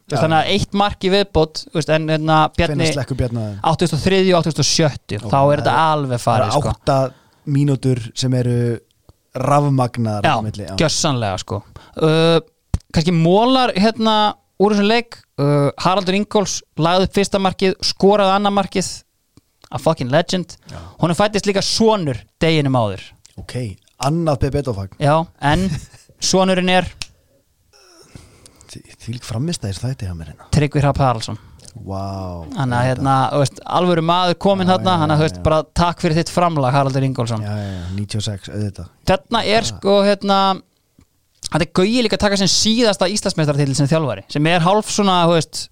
[0.09, 0.17] Já.
[0.17, 3.57] þannig að eitt mark í viðbót veist, en hérna Bjarni Hvenær slekkur Bjarnaði?
[3.61, 4.21] 83.
[4.33, 5.19] og 87.
[5.29, 6.73] þá er þetta alveg Það farið sko.
[6.73, 6.99] átta
[7.49, 8.55] mínútur sem eru
[9.37, 11.61] rafmagnaðar Já, á gjössanlega sko
[12.01, 12.39] uh,
[12.93, 14.15] kannski mólar hérna
[14.59, 18.89] úr þessum leik uh, Haraldur Ingóls lagði upp fyrsta markið skoraði annar markið.
[19.69, 20.55] A fucking legend.
[21.01, 23.03] Hún fættist líka sonur deginum áður.
[23.37, 23.53] Ok,
[24.01, 25.13] annað Bebetofag já,
[25.45, 25.67] en
[26.31, 26.89] sonurinn er
[28.69, 30.47] Því lík framist þess þetta hjá mér hérna.
[30.53, 31.39] Tryggvi Hrafn Haraldsson.
[31.85, 35.37] Vá hann að hérna, veist, alvöru maður komin Já, hérna, já, hann að, já, veist,
[35.39, 35.43] já.
[35.45, 37.45] bara takk fyrir þitt framlag Haraldur Ingólfsson.
[37.45, 38.91] Já, já, já, 96, auðvitað.
[39.09, 40.39] Þarna er sko, hérna
[41.49, 45.21] þetta er gauði líka að taka sem síðasta Íslandsmeistaratitil sem þjálfari, sem er hálf svona,
[45.29, 45.63] þú veist,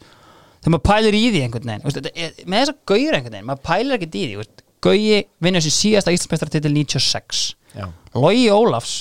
[0.61, 3.49] þegar maður pælir í því einhvern veginn, veist, er, með þess að gauður einhvern veginn,
[3.51, 7.45] maður pælir ekkert í því, veist gauði vinnur sér síðasta Íslandsmeistaratitil 96
[7.77, 7.87] Já,
[8.17, 8.97] Logi Ólafs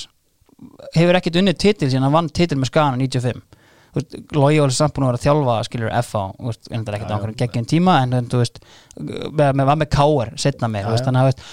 [0.95, 3.43] hefur ekkert unnið titil síðan hann vann titil með skana 95
[3.87, 6.83] Þú veist, Logi Ólafs er samt búin að vera að þjálfa skilur FA, veist, en
[6.83, 8.59] það er ekkert á einhverjum geggjum tíma en þú veist,
[8.97, 10.89] með, með, var með Káar setna já.
[11.07, 11.45] þannig að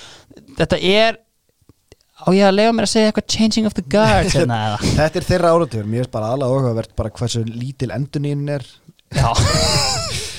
[0.59, 1.21] þetta er
[2.15, 5.28] á ég að lega mér að segja eitthvað changing of the guards hérna, Þetta er
[5.31, 8.66] þeirra áratur, mér er bara alveg áhugavert bara hversu lítil endunín er.
[9.15, 9.31] Já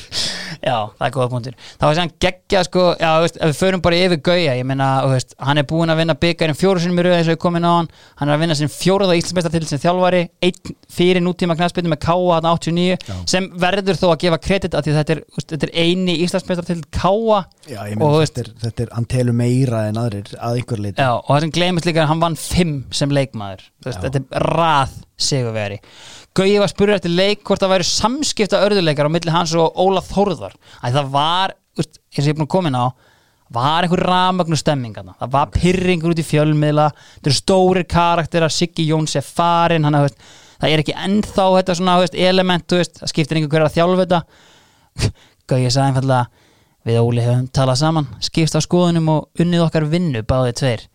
[0.62, 1.58] Já, það er góða punktur.
[1.76, 4.90] Það var sem geggja sko, já, veist, ef við förum bara yfir Gauja, ég meina,
[5.12, 7.72] veist, hann er búinn að vinna byggarinn fjóru sinni mér eins og ég komin á
[7.74, 7.92] hann.
[8.20, 12.04] Hann er að vinna sem fjóruða Íslandsmeistar til sem þjálfari einn fyrir nútíma knæspilni með
[12.06, 13.16] þarna 89, Já.
[13.30, 16.82] sem verður þó að gefa kredit að þetta er, veist, þetta er eini Íslandsmeistar til
[16.94, 20.84] Káa Já, ég meina þetta er, þetta er, hann telur meira en aðrir að einhver
[20.86, 23.66] leiti Já, og það sem gleymist líka er hann vann fimm sem leikmaður.
[23.86, 25.80] Þetta er rað sigurveri
[26.36, 30.02] Gauði var spurður eftir leik hvort það væri samskipta örðuleikar á milli hans og Óla
[30.04, 30.56] Þórðar.
[30.84, 32.88] Að það var, eins og ég er búin að koma inn á
[33.56, 35.14] var einhver rafmögnu stemming þarna.
[35.20, 39.96] það var pyrringur út í fjölmiðla þetta eru stórir karakterar, Siggi Jóns er farin hann
[39.96, 40.16] að,
[40.60, 44.02] það er ekki ennþá þetta svona, veist, element, veist það skiptir einhver hver að þjálfa
[44.02, 44.22] þetta.
[45.50, 46.26] Gauði sagði einfallega
[46.86, 50.86] við Óli höfum talað saman, skipst á skoðunum og unnið okkar vinnu báðið tveir.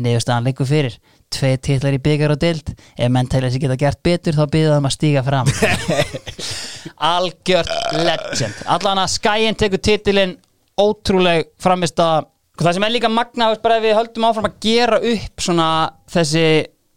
[0.00, 0.98] Niðurstaðan leikur fyrir
[1.30, 4.78] tvei titlar í byggar og dild ef menn telja sér geta gert betur þá byrða
[4.78, 5.52] þeim að stíga fram.
[7.12, 8.60] Algjört legend.
[8.74, 10.36] Allan að skæin tekur titilinn
[10.80, 12.28] ótrúleg framist að
[12.60, 15.70] það sem er líka magna, bara ef við höldum áfram að gera upp svona
[16.12, 16.44] þessi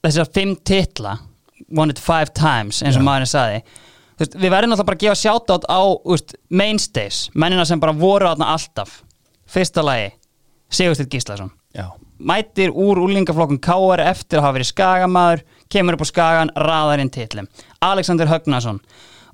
[0.03, 1.17] þessar fimm titla
[1.73, 3.63] won it five times, eins og maðurinn saði
[4.19, 8.29] veist, við verðum náttúrulega bara að gefa shoutout á veist, mainstays, mennina sem bara voru
[8.33, 9.01] alltaf.
[9.53, 10.11] Fyrsta lagi,
[10.73, 11.51] Sigursteinn Gíslason.
[11.75, 17.03] Já, mætir úr úlingaflokkun KR eftir að hafa verið skagamaður kemur upp á skagan, raðar
[17.03, 17.49] inn titlum
[17.81, 18.79] Alexander Högnason.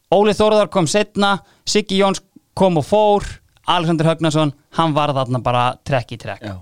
[0.09, 1.37] Óli Þórðar kom setna
[1.67, 2.23] Siggi Jóns
[2.57, 3.25] kom og fór.
[3.69, 6.41] Alexander Högnason, hann var þarna bara trekk í trekk.
[6.41, 6.55] Já,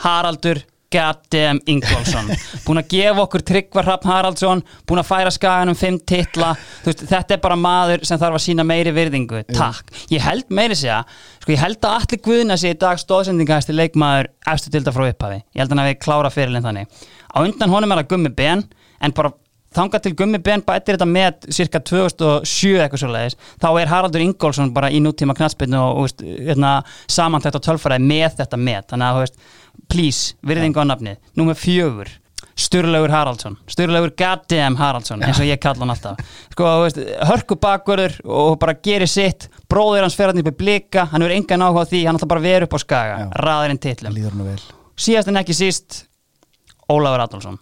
[0.00, 0.62] Haraldur
[0.92, 2.30] goddamn Ingolson
[2.66, 6.52] búin að gefa okkur Tryggvar Hrafn Haraldsson búin að færa skaganum fimm titla.
[6.82, 9.92] Þú veist, þetta er bara maður sem þarf að sína meiri virðingu, takk.
[10.12, 11.02] Ég held meiri segja,
[11.42, 15.08] sko ég held að allir guðna sig í dag stóðsendingahæsti leikmaður eftir til þetta frá
[15.08, 17.02] upphafi, ég held að hann hafi klára fyrirlin þannig,
[17.32, 18.66] á undan honum er að gummi ben,
[19.02, 19.32] en bara
[19.76, 24.24] þangað til gummi ben bætir þetta með cirka 2007 eitthvað svo leiðis þá er Haraldur
[24.24, 26.72] Ingólfsson bara í nútíma knatspilnu og, og veist, hérna,
[27.10, 29.38] samantætt á tölfæraði með þetta með þannig að, veist,
[29.92, 31.22] please, virðing á nafnið.
[31.38, 32.10] Númer fjögur
[32.58, 36.20] Sturlaugur Haraldsson, Sturlaugur goddamn Haraldsson eins og ég kalla hann alltaf.
[36.52, 37.00] Sko, veist,
[37.30, 41.32] hörku bakverður og bara gerir sitt, bróðir hans fer hann upp í blika hann er
[41.38, 43.18] engan áhuga á því, hann ætla bara að vera upp á skaga.
[44.36, 44.60] Nú vel.
[45.00, 46.02] Síðast en ekki síst
[46.92, 47.61] Ólafur Adolfsson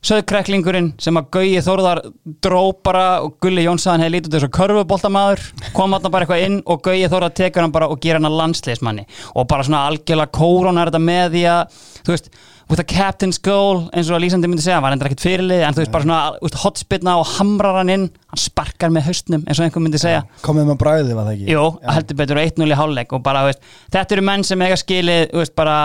[0.00, 1.98] Söðkreklingurinn sem að Gauji Þórðar
[2.40, 5.42] dró bara og Gulli Jónsson hefði lítið út þessu körfuboltamaður
[5.76, 8.38] kom hann bara eitthvað inn og Gauji Þórðar tekur hann bara og gera hann að
[8.38, 9.04] landsleismanni
[9.34, 12.32] og bara svona algjörlega kórónar þetta með því að þú veist,
[12.70, 15.64] with a captain's goal eins og að Lísandi myndi segja, hann var endur ekkert fyrirlið
[15.66, 19.58] en þú veist bara svona hotspilna og hamrar hann inn hann sparkar með haustnum eins
[19.58, 20.22] og einhver myndi segja.
[20.46, 21.48] Komið með bræði var það ekki?
[21.50, 21.64] Já.
[21.96, 25.24] heldur betur og 1-0 í hálfleik og bara, veist, þetta eru menn sem eiga skilið,
[25.34, 25.80] veist, bara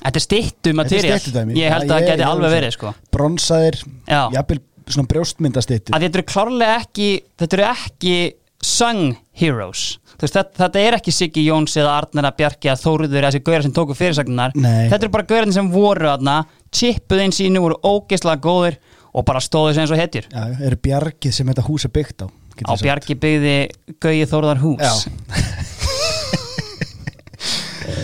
[0.00, 1.56] þetta er stittu er materiál styttudæmi.
[1.58, 2.92] ég held að það geti alveg verið, sko.
[3.14, 7.08] Bronsaðir, jafnvel svona brjóstmyndastittu þetta eru klárlega ekki
[7.38, 8.18] þetta eru ekki
[8.64, 9.86] sung heroes.
[10.18, 13.44] Veist, þetta, þetta er ekki Siggi Jóns eða Arnar að Bjarki að Þóruður eða þessi
[13.46, 16.40] gauðar sem tóku fyrirsagnar þetta eru bara gauðar sem voru aðna
[16.74, 18.80] chippuð inn sínu, voru ógeðslega góðir
[19.14, 20.26] og bara stóðu sem eins og hetjur.
[20.32, 22.28] Já, eru bjargið sem þetta hús er byggt á
[22.66, 22.74] á.
[22.80, 23.54] Bjarki byggði
[24.02, 24.88] Gauði Þórðar hús.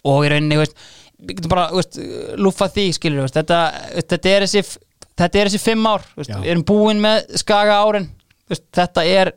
[0.05, 0.77] Og í rauninni veist,
[1.24, 1.98] við getum bara veist,
[2.40, 3.60] lúfa því skilur veist, þetta,
[4.12, 4.64] þetta er þessi
[5.14, 8.10] þetta er þessi fimm ár, veist, við erum búin með skaga árin
[8.52, 9.32] þetta er,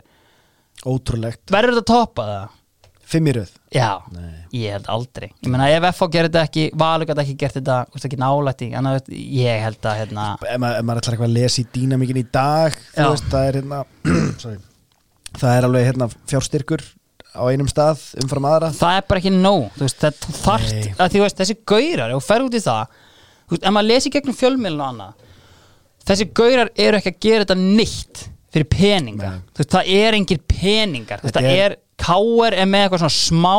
[0.85, 2.55] ótrúlegt, verður þetta toppað það?
[3.07, 3.51] fimm í röð.
[3.72, 4.31] Já, Nei.
[4.57, 5.27] ég held aldrei.
[5.43, 7.77] Ég meina ef FH gerir þetta ekki, Valur gæti ekki gert þetta
[8.09, 12.19] ekki að, ég held að hérna, ef ef maður ætlar eitthvað að lesa í dýnamíkin
[12.19, 13.81] í dag það er hérna
[14.43, 14.59] sorry,
[15.38, 16.85] það er alveg hérna fjárstyrkur
[17.38, 18.72] á einum stað umfram aðra?
[18.76, 20.95] Það er bara ekki nóg veist, þetta þú þarft, Nei.
[20.97, 22.97] að því veist, þessi gaurar þú fer út í það,
[23.47, 25.14] þú veist, ef maður lesi gegnum fjölmiðlun og annað
[26.07, 28.26] þessi gaurar eru ekki að gera þetta nýtt
[28.57, 33.55] fyrir peninga, það er engir peningar, það er- er káer er með eitthvað svona smá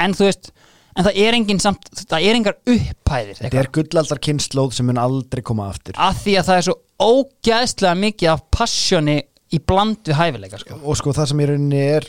[0.00, 0.50] en þú veist,
[0.96, 5.00] en það er engin samt, það er engar upphæðir þetta er gullaldar kynnslóð sem mun
[5.02, 5.94] aldrei koma aftur.
[5.98, 9.16] Að því að það er svo ógæðslega mikið af passjoni
[9.54, 10.78] í bland við hæfileika sko.
[10.82, 12.06] og sko það sem í rauninni er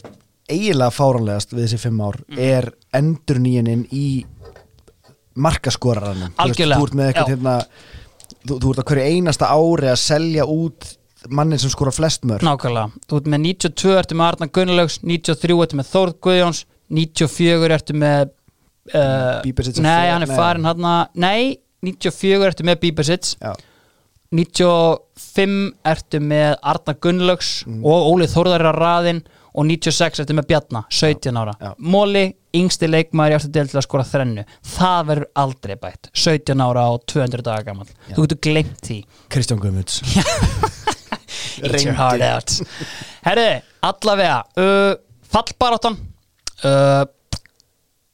[0.50, 2.38] eiginlega fáranlegast við þessi fimm ár Mm.
[2.40, 3.40] er endur
[3.92, 4.26] í
[5.36, 7.34] markaskoraranum Algjörlega, þú ert með eitthvað já.
[7.34, 7.56] hérna
[8.46, 10.92] þú, þú ert á hverju einasta ári að selja út
[11.30, 15.62] mannin sem skora flest mörg Nákvæmlega, þú ert með 92 ertu með Arna Gunnlaugs, 93
[15.66, 16.64] ertu með Þórð Guðjóns
[16.94, 18.30] 94 ertu með
[18.94, 20.36] uh, Bíbersits er Nei, hann er nei.
[20.38, 23.56] farin hann Nei, 94 ertu með Bíbersits Já.
[24.36, 27.82] 95 ertu með Arna Gunnlaugs Mm.
[27.86, 29.24] og Óli Þórðar er á raðin
[29.56, 31.54] og 96 ertu með Bjarna, 17 ára.
[31.62, 31.72] Já.
[31.80, 32.26] Móli,
[32.56, 34.44] yngsti aftur del til að skora þrennu.
[34.76, 36.10] Það verður aldrei bætt.
[36.14, 39.00] 17 ára og 200 daga gammal þú getur glemt því.
[39.32, 40.02] Kristján Guðmunds.
[41.64, 42.52] Eat your heart out.
[43.26, 44.96] Herri, allavega uh,
[45.32, 45.98] Fallbaráttan.
[46.64, 47.06] Uh,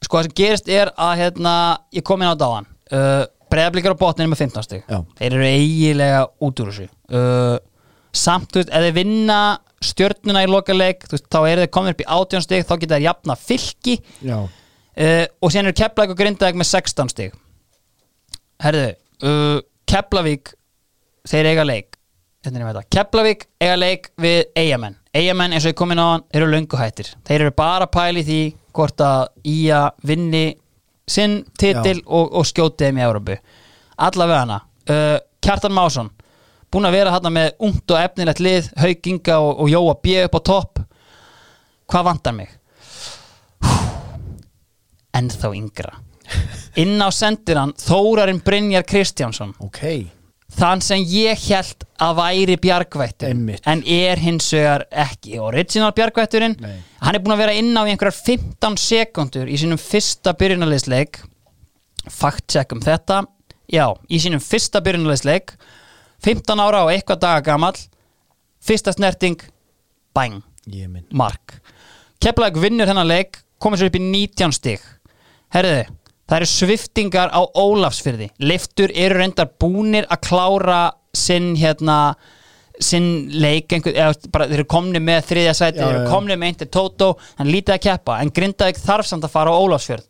[0.02, 1.52] Sko það sem gerist er að hérna,
[1.94, 2.66] ég kom inn á dáðan.
[2.92, 4.82] Uh, Breiðablíkar á botninu með 15 stig.
[4.88, 4.98] Já.
[5.18, 6.88] Þeir eru eiginlega út úr þessu.
[7.12, 7.58] Uh,
[8.12, 9.38] Samt, þú veist, ef þeir vinna
[9.86, 13.06] stjörnuna í lokaleik veist, þá eru þeir komin upp í 18 stig þá geta þeir
[13.08, 13.96] jafna fylki.
[14.92, 17.36] Uh, og síðan eru Keflavík og Grindavík með 16 stig.
[18.62, 18.90] Herðu,
[19.24, 20.54] uh, Keflavík
[21.28, 21.98] þeir eiga leik.
[22.42, 22.82] Er þetta?
[22.90, 24.98] Keflavík eiga leik við Eyjamenn.
[25.14, 27.12] Eyjamenn eins og ég kom inn á hann eru löngu hættir.
[27.28, 28.40] Þeir eru bara pæli því
[28.74, 30.46] hvort að Ía vinni
[31.08, 33.36] sinn titil og, og skjóti þeim í Európu
[34.02, 34.58] allavega hana
[34.90, 36.10] uh, Kjartan Másson
[36.72, 40.36] búin að vera hann með ungt og efnilegt lið Haukinga og, og Jóa B upp
[40.36, 40.82] á topp.
[41.92, 42.58] Hvað vantar mig?
[45.16, 45.94] ennþá yngra.
[46.80, 49.54] Inn á sendir hann Þórarinn Brynjar Kristjánsson.
[49.60, 49.82] Ok.
[50.52, 56.58] Þann sem ég held að væri bjargvættur en er hins vegar ekki original bjargvætturinn.
[56.60, 56.74] Nei.
[57.00, 61.22] hann er búin að vera inn á einhverjar 15 sekundur í sínum fyrsta byrjunarleisleik
[62.12, 63.22] fakt checkum þetta.
[63.72, 65.54] Já, í sínum fyrsta byrjunarleisleik
[66.22, 67.78] 15 ára og eitthvað daga gamall.
[68.62, 69.40] Fyrsta snerting
[70.14, 71.06] bang, Ég minn.
[71.10, 71.56] Mark.
[72.22, 74.84] Keflavík vinnur þennan leik komið sér upp í 19 stig.
[75.52, 75.88] Herriði,
[76.30, 80.78] það eru sviftingar á Ólafsfyrði liftur eru reyndar búnir að klára
[81.12, 82.14] sinn hérna
[82.82, 86.38] sinn leik einhver, eða, bara, þeir eru komni með þriðja sæti, Já, þeir eru komni
[86.38, 90.08] með eintir Tótó, hann lítið að keppa en Grindavík þarf samt að fara á Ólafsfjörð.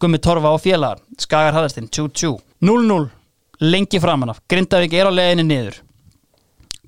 [0.00, 2.34] Gummi Torfa og félagar, Skagar Hallastinn 2-2,
[2.64, 3.08] 0-0
[3.60, 4.40] lengi framan af.
[4.50, 5.76] Grindavík er á leiðinni niður.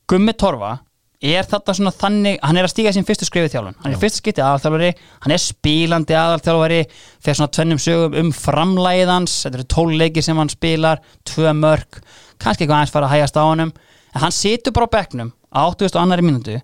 [0.08, 0.78] Gummi Torfa
[1.22, 4.18] er þetta svona þannig, hann er að stíga sín fyrstu skrifið þjálfun, hann er fyrstu
[4.18, 4.88] skipti aðalþjálfari
[5.22, 6.80] hann er spílandi aðalþjálfari
[7.22, 10.98] fyrir svona tvennum sögum um framlæðið hans þetta eru tól leikir sem hann spilar
[11.30, 12.00] tvö mörg,
[12.42, 13.70] kannski eitthvað aðeins fara að hægast á honum,
[14.10, 15.94] en hann situr bara á bekknum á 80.
[15.94, 16.58] og annari mínútu.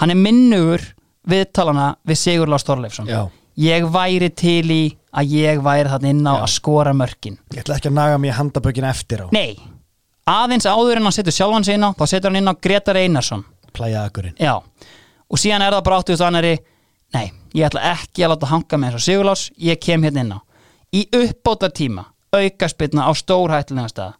[0.00, 0.84] Hann er minnugur
[1.28, 3.10] viðtalana við Sigur Lars Þorleifsson.
[3.10, 3.28] Já.
[3.58, 4.82] ég væri til í
[5.12, 7.38] að ég væri þarna inn á að skora mörkin.
[7.52, 9.26] Ég ætla ekki að naga mér handabökin eftir á.
[9.34, 9.58] Nei,
[10.28, 12.98] aðeins áður en hann setur sjálfan sig inn á þá setur hann inn á Gretar
[13.00, 13.44] Einarsson.
[13.72, 16.56] Plæjaðakurinn Já, og síðan er það bara 80 annari
[17.12, 20.34] Nei, ég ætla ekki að láta hanga með eins og Sigurlás Ég kem hérna inn
[20.36, 20.40] á.
[20.92, 22.06] Í uppbóta tíma,
[22.36, 24.14] aukaspilna á stórhættulega stað.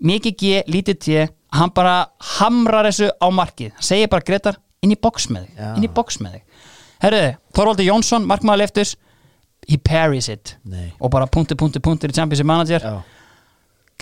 [0.00, 2.06] Mikið G, lítið T Hann bara
[2.38, 3.74] hamrar þessu á markið.
[3.76, 5.72] Hann segir bara Gretar, inn í box með þig Já.
[5.76, 6.68] Inn í box með þig.
[7.02, 7.26] Herðu,
[7.58, 8.94] Þorvaldur Jónsson, markmaður leftus
[9.68, 10.56] He parries it.
[10.64, 10.90] Nei.
[11.00, 12.82] Og bara punktur, punktur, punktur í Championship Manager.
[12.82, 13.02] Já,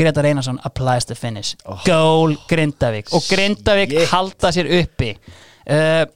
[0.00, 1.56] Gretar Einarsson applies the finish.
[1.84, 3.10] Goal Grindavík.
[3.12, 4.08] Og Grindavík Shit.
[4.08, 5.10] halda sér uppi.
[5.68, 6.06] Uh,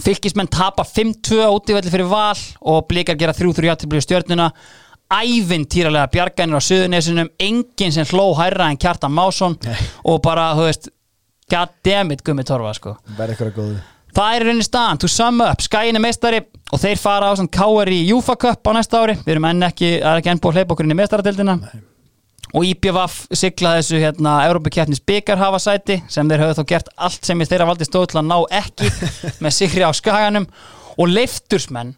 [0.00, 2.38] fylgismenn tapa 5-2 útífelli fyrir val
[2.72, 4.48] og blikar gera 3-3 játtilblíu stjörnuna.
[5.10, 9.58] Ævinn týralega bjarganir á suðunesinum enginn sem hló hærra en Kjartan Másson.
[10.06, 10.88] Og bara, þú veist
[11.50, 12.94] god damn it, gummi torfa sko.
[13.18, 13.80] Verði ykkur að góðu
[14.16, 17.52] Það er raunin staðan, to sum up, skæin er meistari og þeir fara á svona
[17.54, 20.42] KR í Júfa Cup á næsta ári, við erum enn ekki, það er ekki enn
[20.42, 21.56] búið að hleypa okkur inn í meistaradildina
[22.50, 27.44] og IPVF sigla þessu hérna Európa-kjarnis byggarhafa sæti sem þeir höfðu þá gert allt sem
[27.46, 28.90] þeirra valdi stóð til að ná ekki
[29.44, 30.48] með sigri á skaganum.
[31.00, 31.94] Og leiftursmenn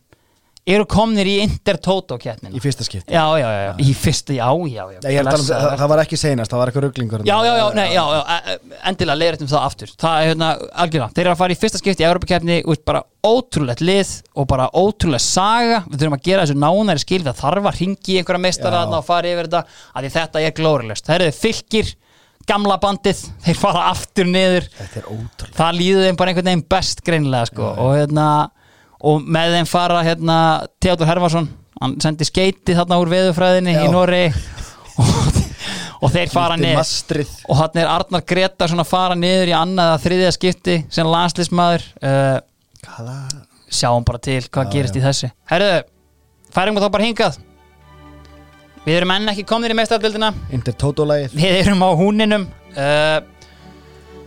[0.69, 4.83] eru komnir í Intertoto kjarnina Í fyrsta skipt Já, já, já, í fyrsta, já, já,
[4.95, 4.99] já.
[5.01, 5.79] Að tala um það, blessaður.
[5.81, 8.55] það var ekki seinast, það var eitthvað rugglingur Já, já, já, nei, já, já, e-
[8.55, 9.95] e- endilega leiðrættum það aftur.
[10.03, 10.51] Það er hérna,
[10.85, 14.49] algjörlega, þeir eru að fara í fyrsta skipti í Európa-kefni út bara ótrúlegt lið og
[14.55, 15.83] bara ótrúlega saga.
[15.91, 19.35] Við þurfum að gera þessu nánæri skil það þarf að ringi einhverja þarna og fara
[19.35, 19.67] yfir þetta
[19.99, 21.93] að þetta er glórilöst Það eru fylgir,
[22.47, 24.71] gamla bandið, þeir fara aftur niður.
[25.59, 27.75] Það líður þeim bara einhvern veginn best greinilega sko.
[27.83, 28.29] Og hérna
[29.03, 30.37] og með þeim fara hérna
[30.83, 31.49] Theodor Hermansson
[31.83, 34.25] hann sendi skeiti þarna úr veðufræðinni í Nóri
[35.03, 35.39] og,
[36.05, 37.25] og þeir fara niður.
[37.49, 41.87] og hann er Arnar Gretarsson að fara niður í annað að þriðja skipti sem landslismadur
[42.05, 42.37] uh,
[42.87, 43.17] Hvaða?
[43.73, 45.01] sjáum bara til hvað Já, gerist já.
[45.01, 45.33] í þessu.
[45.49, 45.83] Herðu,
[46.53, 47.39] færum við þá bara hingað.
[48.83, 49.77] Við erum enn ekki komnir í
[50.53, 52.49] Intertoto-lægið við erum á húninum.
[52.73, 53.23] Uh,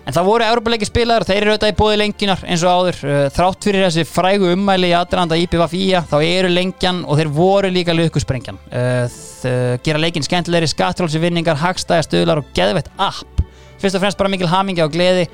[0.06, 3.00] en það voru Európa-leiki spilaðar þeir eru auðvitað í bóði lengjunar eins og áður.
[3.06, 7.32] Uh, þrátt fyrir þessi frægu ummæli í aðranda IPVF IA þá eru lengjan og þeir
[7.34, 13.44] voru líka lökusprengjan uh, þ- gera leikin skemmtilegri skattrálsi vinningar, hagstæða stöðlar og geðveitt app.
[13.82, 15.26] Fyrst og fremst bara mikil hamingja og gleði.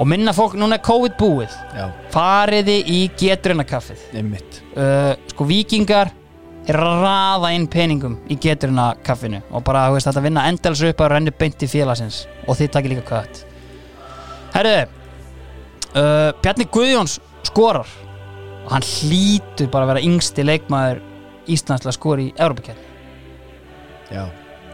[0.00, 1.52] Og minna fólk, núna er COVID búið.
[1.76, 4.62] Já, fariði í getrunakaffið einmitt.
[4.72, 6.12] Uh, sko vikingar
[6.70, 11.00] er að raða inn peningum í geturina kaffinu og bara veist, þetta vinna endals upp
[11.04, 12.22] að renni beint í félagsins.
[12.46, 13.44] Og þið takir líka kött
[14.54, 17.88] Herðu uh, Bjarni Guðjóns skorar.
[18.66, 21.00] Og hann hlýtur bara að vera yngsti leikmaður
[21.50, 22.86] Íslandslega skor í Európa-kjörn
[24.10, 24.26] Já,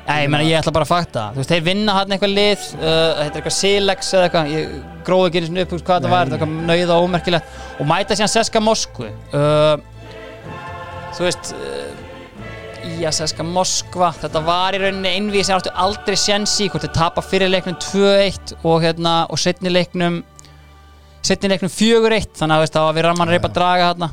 [0.07, 2.65] Nei, ég, meina, ég ætla bara að fakta Þú veist, þeir vinna hann eitthvað lið
[2.77, 4.51] uh, Þetta er eitthvað Silex eða eitthvað.
[4.53, 4.75] Ég
[5.07, 6.31] gróði ekki einu sinni upp úr hvað þetta var.
[6.31, 7.57] Þetta er eitthvað nauða og ómerkilegt.
[7.79, 9.11] Og mæta síðan Seska Moskvu.
[9.31, 9.77] Uh,
[11.17, 11.53] Þú veist
[13.17, 14.11] Seska Moskva.
[14.17, 18.57] Þetta var í rauninni einvið sem áttu aldrei sjensi Hvort þeir tapa fyrir leiknum 2-1
[18.67, 20.23] Og hérna, og setni leiknum
[21.27, 24.11] Setni leiknum 4-1 Þannig að það var við ramman reypa að draga þarna.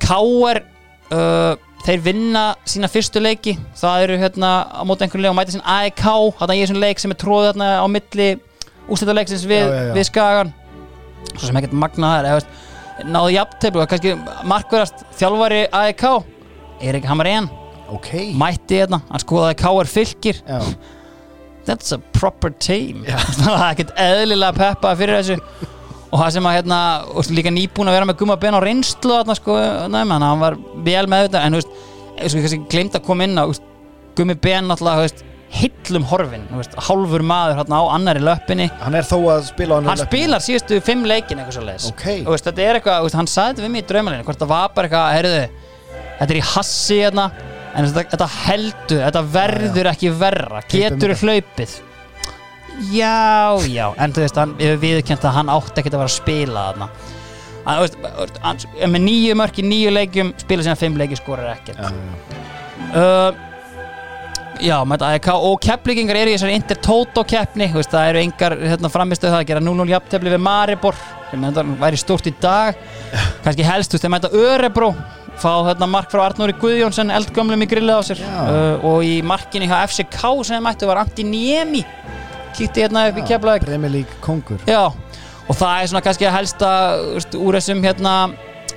[0.00, 0.62] K.R.
[1.10, 1.52] Uh,
[1.84, 3.56] þeir vinna sína fyrstu leiki.
[3.78, 6.02] Það eru hérna á móti einhvern leik og mæta sín AEK,
[6.38, 8.28] þarna ég er svona leik sem er tróð þarna á milli
[8.90, 9.94] úrstættarleiksins við, Já, já, já.
[9.98, 10.52] við Skagan.
[11.34, 14.16] Svo sem ekkert magna það er náðu jafnteflu og kannski
[14.48, 16.04] markverðast þjálfari AEK
[16.84, 17.48] Erik Hammarén
[17.96, 18.10] ok.
[18.40, 19.90] Mætti hérna, hann skoðaði K.R.
[19.90, 20.58] fylgir Já,
[21.68, 23.04] that's a proper team.
[23.40, 25.38] Það er ekkert eðlilega peppa fyrir þessu.
[26.10, 26.78] Og það sem að hérna,
[27.36, 29.58] líka nýbúin að vera með gumma ben á reynslu þarna sko,
[29.92, 30.56] næm, hann, hann var
[30.86, 31.42] vel með þetta.
[31.46, 31.76] En þú veist,
[32.20, 33.46] ég kannski glemt að koma inn á
[34.18, 38.68] gummi ben náttúrulega hillum horfin, veist, hálfur maður hérna á annari löppinni.
[38.82, 40.22] Hann er þó að spila á annarri hann löppinni.
[40.22, 42.04] spilar síðustu fimm leikin eitthvað svo leiðis Ok.
[42.22, 44.52] og veist, þetta er eitthvað, veist, hann sagði þetta við mig í draumalinu hvort það
[44.52, 45.40] var bara eitthvað, heyrðu
[46.20, 47.24] þetta er í hassi hérna
[47.74, 50.62] en þetta, þetta heldur, þetta verður ekki verra.
[50.70, 51.76] Getur hlaupið?
[52.90, 53.86] Já, já.
[54.00, 56.90] En þú veist, hann við viðkjönt að hann átti ekkert að vera að spila þarna.
[57.66, 61.54] Hann, þú veist, hann með nýju mörk í nýju leikjum spila síðan fimm leiki skorar
[61.58, 61.84] ekkert.
[62.90, 63.30] Uh,
[64.60, 68.56] Já, með þetta og kepplíkingar eru í þessari Intertoto keppni, þú veist, það eru engar
[68.60, 70.98] hérna, framistöð það að gera 0-0 jafntefli við Maribor
[71.30, 72.78] sem þetta væri stórt í dag.
[73.44, 74.90] Kannski helst, þú veist, þeir mæta Örebro
[75.40, 78.20] fá hérna mark frá Arnóri Guðjónsson eldgömlum í grillið á sér.
[78.26, 81.84] Uh, og í markinu hjá FCK sem mættu var Antti Niemi.
[82.58, 83.24] Kíkti hérna upp í
[84.68, 86.70] Já, og það er svona kannski að helsta
[87.16, 88.14] úst, úr þessum hérna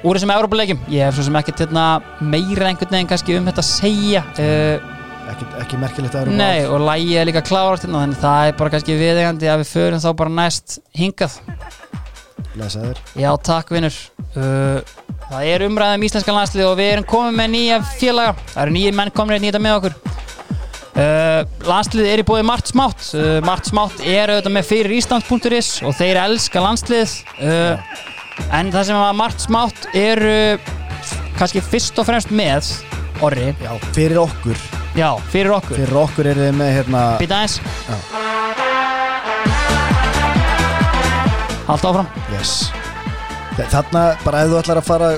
[0.04, 1.86] úr þessum Európa-leikjum ég hef svo sem ekkert hérna,
[2.20, 4.90] meira einhvern veginn kannski um þetta að segja uh,
[5.32, 8.74] ekki, ekki merkilegt að Nei, og lægi er líka klárast hérna, þannig það er bara
[8.76, 11.38] kannski viðegandi að við förum þá bara næst hingað
[12.60, 13.96] Lesaður Já, takk vinnur
[14.38, 14.80] uh,
[15.30, 18.34] Það er umræðum íslenska landslið og við erum komið með nýja félaga.
[18.52, 19.96] Það eru nýjir menn komin að nýta með okkur.
[20.94, 23.06] Uh, Landslið er í bóði Mart Smátt.
[23.18, 27.96] Uh, Mart Smátt er auðvitað með fyrir Íslands.is og þeir elska landslið uh,
[28.54, 30.36] En það sem að Mart Smátt eru
[31.40, 32.70] kannski fyrst og fremst með
[33.24, 34.60] Orri, Já, fyrir okkur.
[34.98, 35.80] Já, fyrir okkur.
[35.80, 38.73] Fyrir okkur er þið með hérna Býta aðeins
[41.68, 42.08] Haldt áfram.
[42.34, 42.72] Yes.
[43.58, 45.10] Þa- Þarna bara ef þú ætlar að fara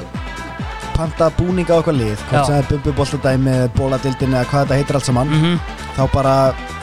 [0.95, 5.05] panta búninga á eitthvað lið hvort sem er bumbuboltadæmi, bóladildin eða hvað þetta heitir allt
[5.09, 5.59] saman mm
[5.95, 6.34] þá bara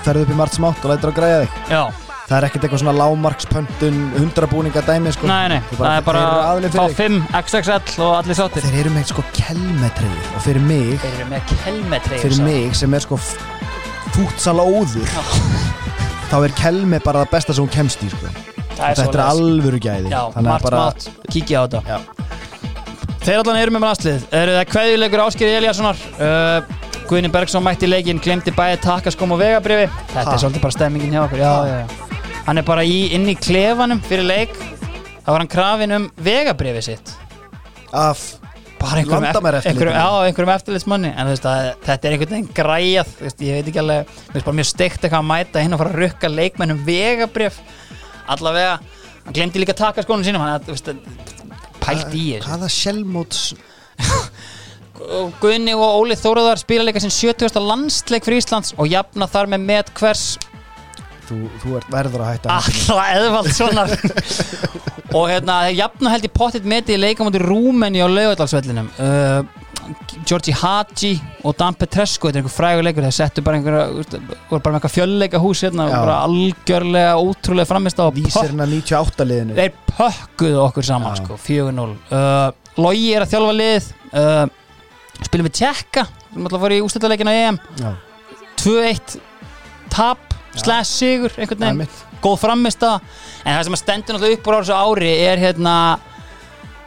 [0.05, 1.57] ferðu upp í margt smátt og lætur að græja þig.
[1.69, 1.83] Já,
[2.29, 5.27] það er ekkert eitthvað svona lágmarkspöntun 100 búninga dæmi sko.
[5.29, 6.97] Nei, nei, Þú það er bara fá fyrir þig.
[6.97, 8.65] 5 XXL og allir sáttir.
[8.65, 12.95] Þeir eru með sko kelmetreyður og fyrir mig, Þeir eru með kelmetreið fyrir mig sem
[12.97, 13.19] er sko
[14.17, 15.13] fútsala óður
[16.33, 18.33] þá er kelme bara það besta sem hún kemst í sko.
[18.83, 20.11] Er þetta er alvöru gæði.
[20.13, 21.99] Já, margt bara, smátt, kíkja á þetta.
[23.23, 27.91] Þeir allan eru með landslið Eru það kveðjuleikur Áskeri Eliassonar uh, Guðni Bergson mætti í
[27.93, 30.33] leikinn Glemdi bæði takkaskóm og vegabrifi Þetta Ha?
[30.35, 31.39] er svolítið bara stemmingin hjá okkur.
[31.39, 32.21] Já, já, já.
[32.49, 34.57] Hann er bara í, inn í klefanum fyrir leik.
[35.23, 37.13] Það var hann krafin um vegabrifi sitt.
[37.95, 38.25] Af
[38.83, 41.13] bara einhverjum, einhverjum, já, einhverjum eftirlitsmanni.
[41.15, 44.11] En þú veist að þetta er einhvern veginn græjað þú veist, ég veit ekki alveg,
[44.11, 47.61] mér finnst bara mjög steikt eitthvað að mæta inn og fara að rukka leikmennum vegabrif
[48.31, 48.79] allavega,
[49.25, 50.93] hann glemdi líka takaskónum sínum hann, þú veist,
[51.83, 52.47] pælt í þessu.
[52.47, 53.45] Hvaða sjálfmóts
[55.03, 57.59] Og Guðni og Óli Þóruðar spila líka sinn 70.
[57.59, 60.37] landsleik fyrir Íslands og jafna þar með met hvers
[61.27, 63.95] þú, þú ert verður að hætta allra eðvaldssonar.
[65.19, 69.43] Og hérna, jafna held í pottit meti í leikamóti Rúmeni á laugadalsvellinum uh,
[70.29, 71.13] Georgi Hadji
[71.47, 73.87] og Dan Petrescu þetta er einhver frægur leikur, þeir settu bara einhverja
[74.51, 78.75] voru bara með eitthvað fjölleika hús hérna og bara algjörlega ótrúlega framist á vísirinn að
[78.79, 79.59] 98 liðinu.
[79.59, 81.23] Þeir pökkuðu okkur saman Já.
[81.25, 83.91] sko, 4-0 uh, Logi er að þjálfa lið.
[84.13, 84.45] Uh,
[85.27, 87.61] spilum við Tjekka sem alltaf fór í ústættaleikin á EM.
[87.83, 87.91] Já,
[88.63, 89.19] 2-1
[89.93, 93.01] tap slash sigur einhvern það er veginn, góð framist en
[93.49, 95.75] það sem að stendur náttúrulega upp á þessu ári er hérna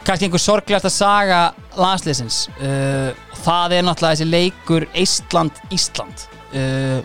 [0.06, 1.40] kannski einhver sorglegast að saga
[1.76, 2.40] landsliðsins.
[2.60, 3.10] Uh,
[3.42, 6.26] það er náttúrulega þessi leikur Ísland-Ísland
[6.56, 7.04] uh,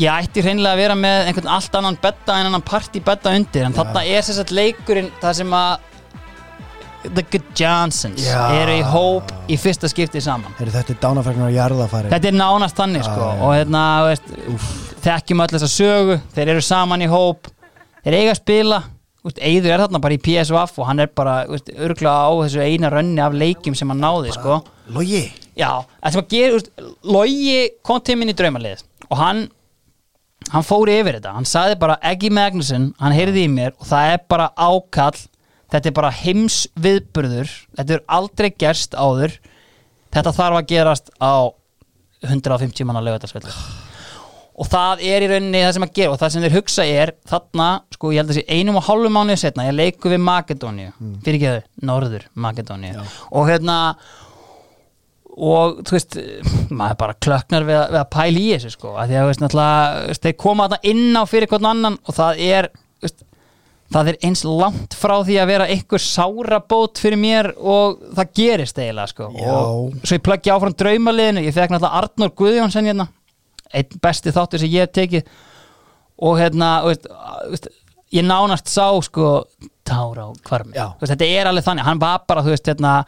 [0.00, 3.66] ég ætti hreinlega að vera með einhvern allt annan betta en annan party betta undir
[3.66, 5.90] en þarna er þess að leikurinn það sem að
[7.04, 8.38] The Good Johnsons Já.
[8.62, 10.54] eru í hóp í fyrsta skipti saman.
[10.56, 13.42] Heyrðu, þetta er dánafræknar á jarðafæri Þetta er nánast þannig Já, sko já.
[13.44, 14.30] og hérna, veist,
[15.04, 17.50] þekkjum öll þessa sögu þeir eru saman í hóp
[18.06, 18.80] þeir eiga að spila
[19.24, 22.62] veist, Eiður er þarna bara í PSVF og hann er bara veist, örgulega á þessu
[22.64, 24.60] eina rönni af leikjum sem hann náði sko.
[24.94, 25.26] Logi.
[25.58, 26.72] Já, það sem að gera veist,
[27.16, 29.46] Logi kom til minn í draumalið og hann
[30.52, 34.10] hann fór yfir þetta, hann sagði bara Eggi Magnusson, hann heyrði í mér og það
[34.12, 35.16] er bara ákall.
[35.72, 39.32] Þetta er bara heims viðburður þetta er aldrei gerst áður.
[40.14, 41.50] Þetta þarf að gerast á
[42.28, 43.50] 150 manna lögatarsvelli
[44.54, 46.12] og það er í rauninni það sem að gera.
[46.14, 49.10] Og það sem þeir hugsa er þarna, sko ég held að sé einum og hálfu
[49.14, 50.92] mánuði setna, ég leiku við Makedóníu.
[51.26, 53.08] Fyrir ekki þau, Norður Makedóníu.
[53.34, 53.78] Og hérna
[55.34, 56.16] og þú veist,
[56.78, 58.94] maður bara klöknar við, við að pæla í þessu sko.
[58.94, 62.44] Að því að veist, náttúrulega, þeir koma þarna inn á fyrir hvern annan og það
[62.46, 62.70] er
[63.02, 63.26] veist,
[63.94, 68.78] það er eins langt frá því að vera einhver sárabót fyrir mér og það gerist
[68.78, 69.28] eiginlega sko.
[69.34, 69.50] Já.
[69.50, 73.10] og svo ég plöggi áfram draumaliðinu ég fekk náttúrulega Arnór Guðjónsson hérna
[73.74, 75.30] einn besti þáttur sem ég hef tekið.
[76.24, 77.06] Og hérna veist,
[77.50, 77.70] veist,
[78.14, 79.30] ég nánast sá sko
[79.84, 80.28] tár á.
[80.94, 82.98] Þú veist, þetta er alveg þannig, hann var bara þú veist hérna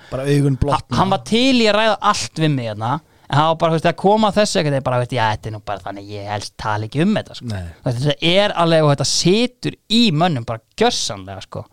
[0.98, 2.96] hann var til í að ræða allt við mig hérna.
[3.26, 5.54] En hann var bara, þú veist, að koma þessu ekkert bara, veist, já, þetta er
[5.56, 7.62] nú bara þannig, ég helst tala ekki um þetta, sko.
[7.86, 11.64] Þetta er alveg og þetta situr í mönnum bara gjörsanlega, sko.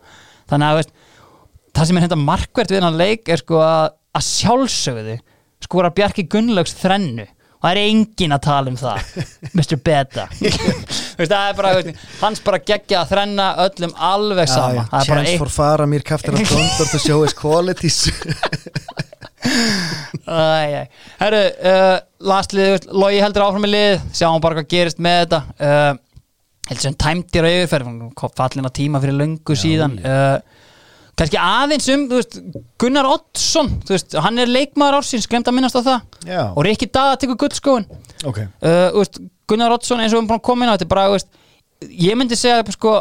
[0.49, 0.95] Þannig að, veist,
[1.73, 5.15] það sem er hérna markvert við hennar leik er sko að, að sjálfsögðu
[5.63, 7.25] skora Bjarki Gunnlaugs þrennu
[7.63, 8.97] það er engin að tala um það
[9.57, 9.77] Mr.
[9.79, 10.27] Beta.
[10.35, 15.11] Þú veist, það er bara, hans bara geggja að þrenna öllum alveg sama það er
[15.13, 18.03] bara chance for fara mér kaftir að Gondor to show his qualities.
[20.23, 20.87] Æ.
[21.19, 24.07] Herru, uh, veist, Logi heldur áfram með lið.
[24.15, 25.39] Sjáum bara hvað gerist með þetta.
[25.59, 25.93] Uh,
[26.69, 29.97] heldur sem tæmdir á yfirferð fallin á tíma fyrir löngu síðan.
[29.99, 30.62] uh,
[31.19, 32.39] kannski aðeins um veist,
[32.81, 36.19] Gunnar Oddsson veist, hann er leikmaður ársins, glemt að minnast á það.
[36.25, 36.41] Já.
[36.49, 37.87] og Rikki Dada tekur guldskóin
[38.25, 38.43] ok.
[38.63, 41.23] Uh, veist, Gunnar Oddsson eins og við erum búin að koma inn á þetta bara,
[42.07, 42.95] ég myndi segja sko,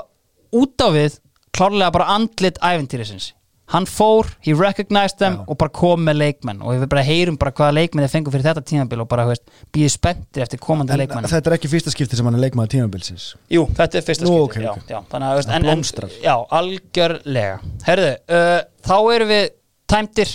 [0.59, 1.21] út á við
[1.57, 3.33] klárlega bara andlit æventýrisins
[3.71, 5.45] hann fór, he recognized them Já.
[5.47, 6.61] og bara kom með leikmenn.
[6.63, 9.27] Og við bara heyrum bara hvaða leikmenn þeir fengu fyrir þetta tímabil og bara,
[9.73, 12.75] býðið spenntir eftir komandi En leikmenn þetta er ekki fyrsta skipti sem hann er leikmaður
[12.75, 13.29] tímabilsins?
[13.53, 16.17] Jú, þetta er fyrsta Nú, skipti ok, já, já, þannig veist, en, en.
[16.25, 17.55] Já, algjörlega.
[17.87, 18.11] Herðu,
[18.41, 18.59] uh,
[18.89, 19.47] þá erum við
[19.95, 20.35] tæmdir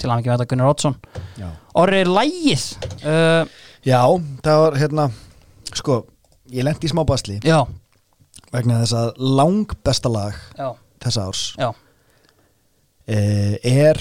[0.00, 0.98] til að ekki þetta Gunnar Oddsson.
[1.38, 1.46] Já,
[1.78, 2.66] Orri lægið
[3.06, 4.00] uh, Já
[4.42, 5.06] það var hérna
[5.74, 6.02] Sko,
[6.54, 7.40] ég lendi í smá basli.
[8.54, 10.68] Vegna þess að lang besta lag já,
[11.02, 11.46] þessa árs.
[11.58, 11.72] Já
[13.08, 14.00] er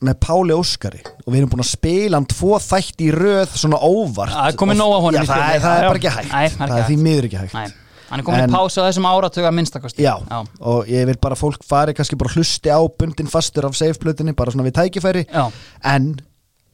[0.00, 3.76] með Páli Óskari og við erum búin að spila hann tvo þætti í röð svona
[3.84, 4.32] óvart.
[4.32, 6.30] Það er komið nóg af honum Já, það, er- það er Já, bara ekki hægt.
[6.30, 7.54] Það er ekki það er því miður ekki hægt.
[7.58, 7.66] Nei,
[8.10, 10.14] hann er komin En- í pásu á þessum áratuga minnstakosti Já,
[10.60, 14.32] og ég vil bara að fólk fari kannski bara hlusti á bundin fastur af safe-plötunni,
[14.34, 15.26] bara svona við tækifæri.
[15.28, 15.50] Já,
[15.84, 16.16] en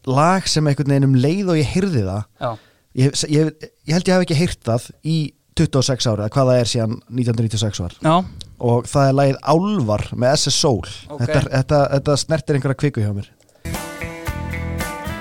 [0.07, 2.51] lag sem einhvern veginn um leið og ég heyrði það já,
[2.95, 3.51] ég, ég,
[3.91, 5.17] ég held ég hef ekki heyrt það í
[5.59, 7.95] 26 ára, eða hvað það er síðan 1996 var.
[8.07, 8.25] Já
[8.59, 10.87] og það er lagið Álvar með SS Soul.
[11.11, 11.25] Ok.
[11.25, 13.31] þetta, þetta, þetta snertir einhverja kviku hjá mér.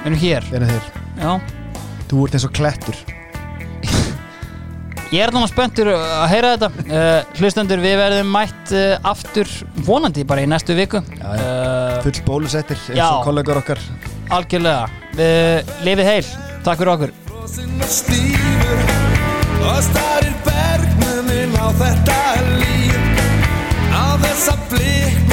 [0.05, 0.49] Við erum hér.
[0.53, 1.31] Einu þeir, Já.
[2.05, 2.97] Þú ert eins og klettur.
[5.13, 6.69] Ég er náttúrulega spenntur að heyra þetta.
[6.89, 9.49] Uh, Hlustendur, við verðum mætt uh, aftur
[9.87, 11.01] vonandi bara í næstu viku.
[11.13, 11.45] Já, já.
[11.45, 13.07] Uh, full bólusettir eins Já.
[13.13, 13.81] og kollegar okkar.
[14.35, 14.89] Algjörlega.
[15.15, 16.31] Uh, Lifið heil,
[16.65, 17.15] takk fyrir okkur.
[17.29, 18.85] Frosinn og stífur
[19.65, 22.19] og starir bergnunin á þetta
[22.57, 22.74] líf
[24.35, 25.24] á þess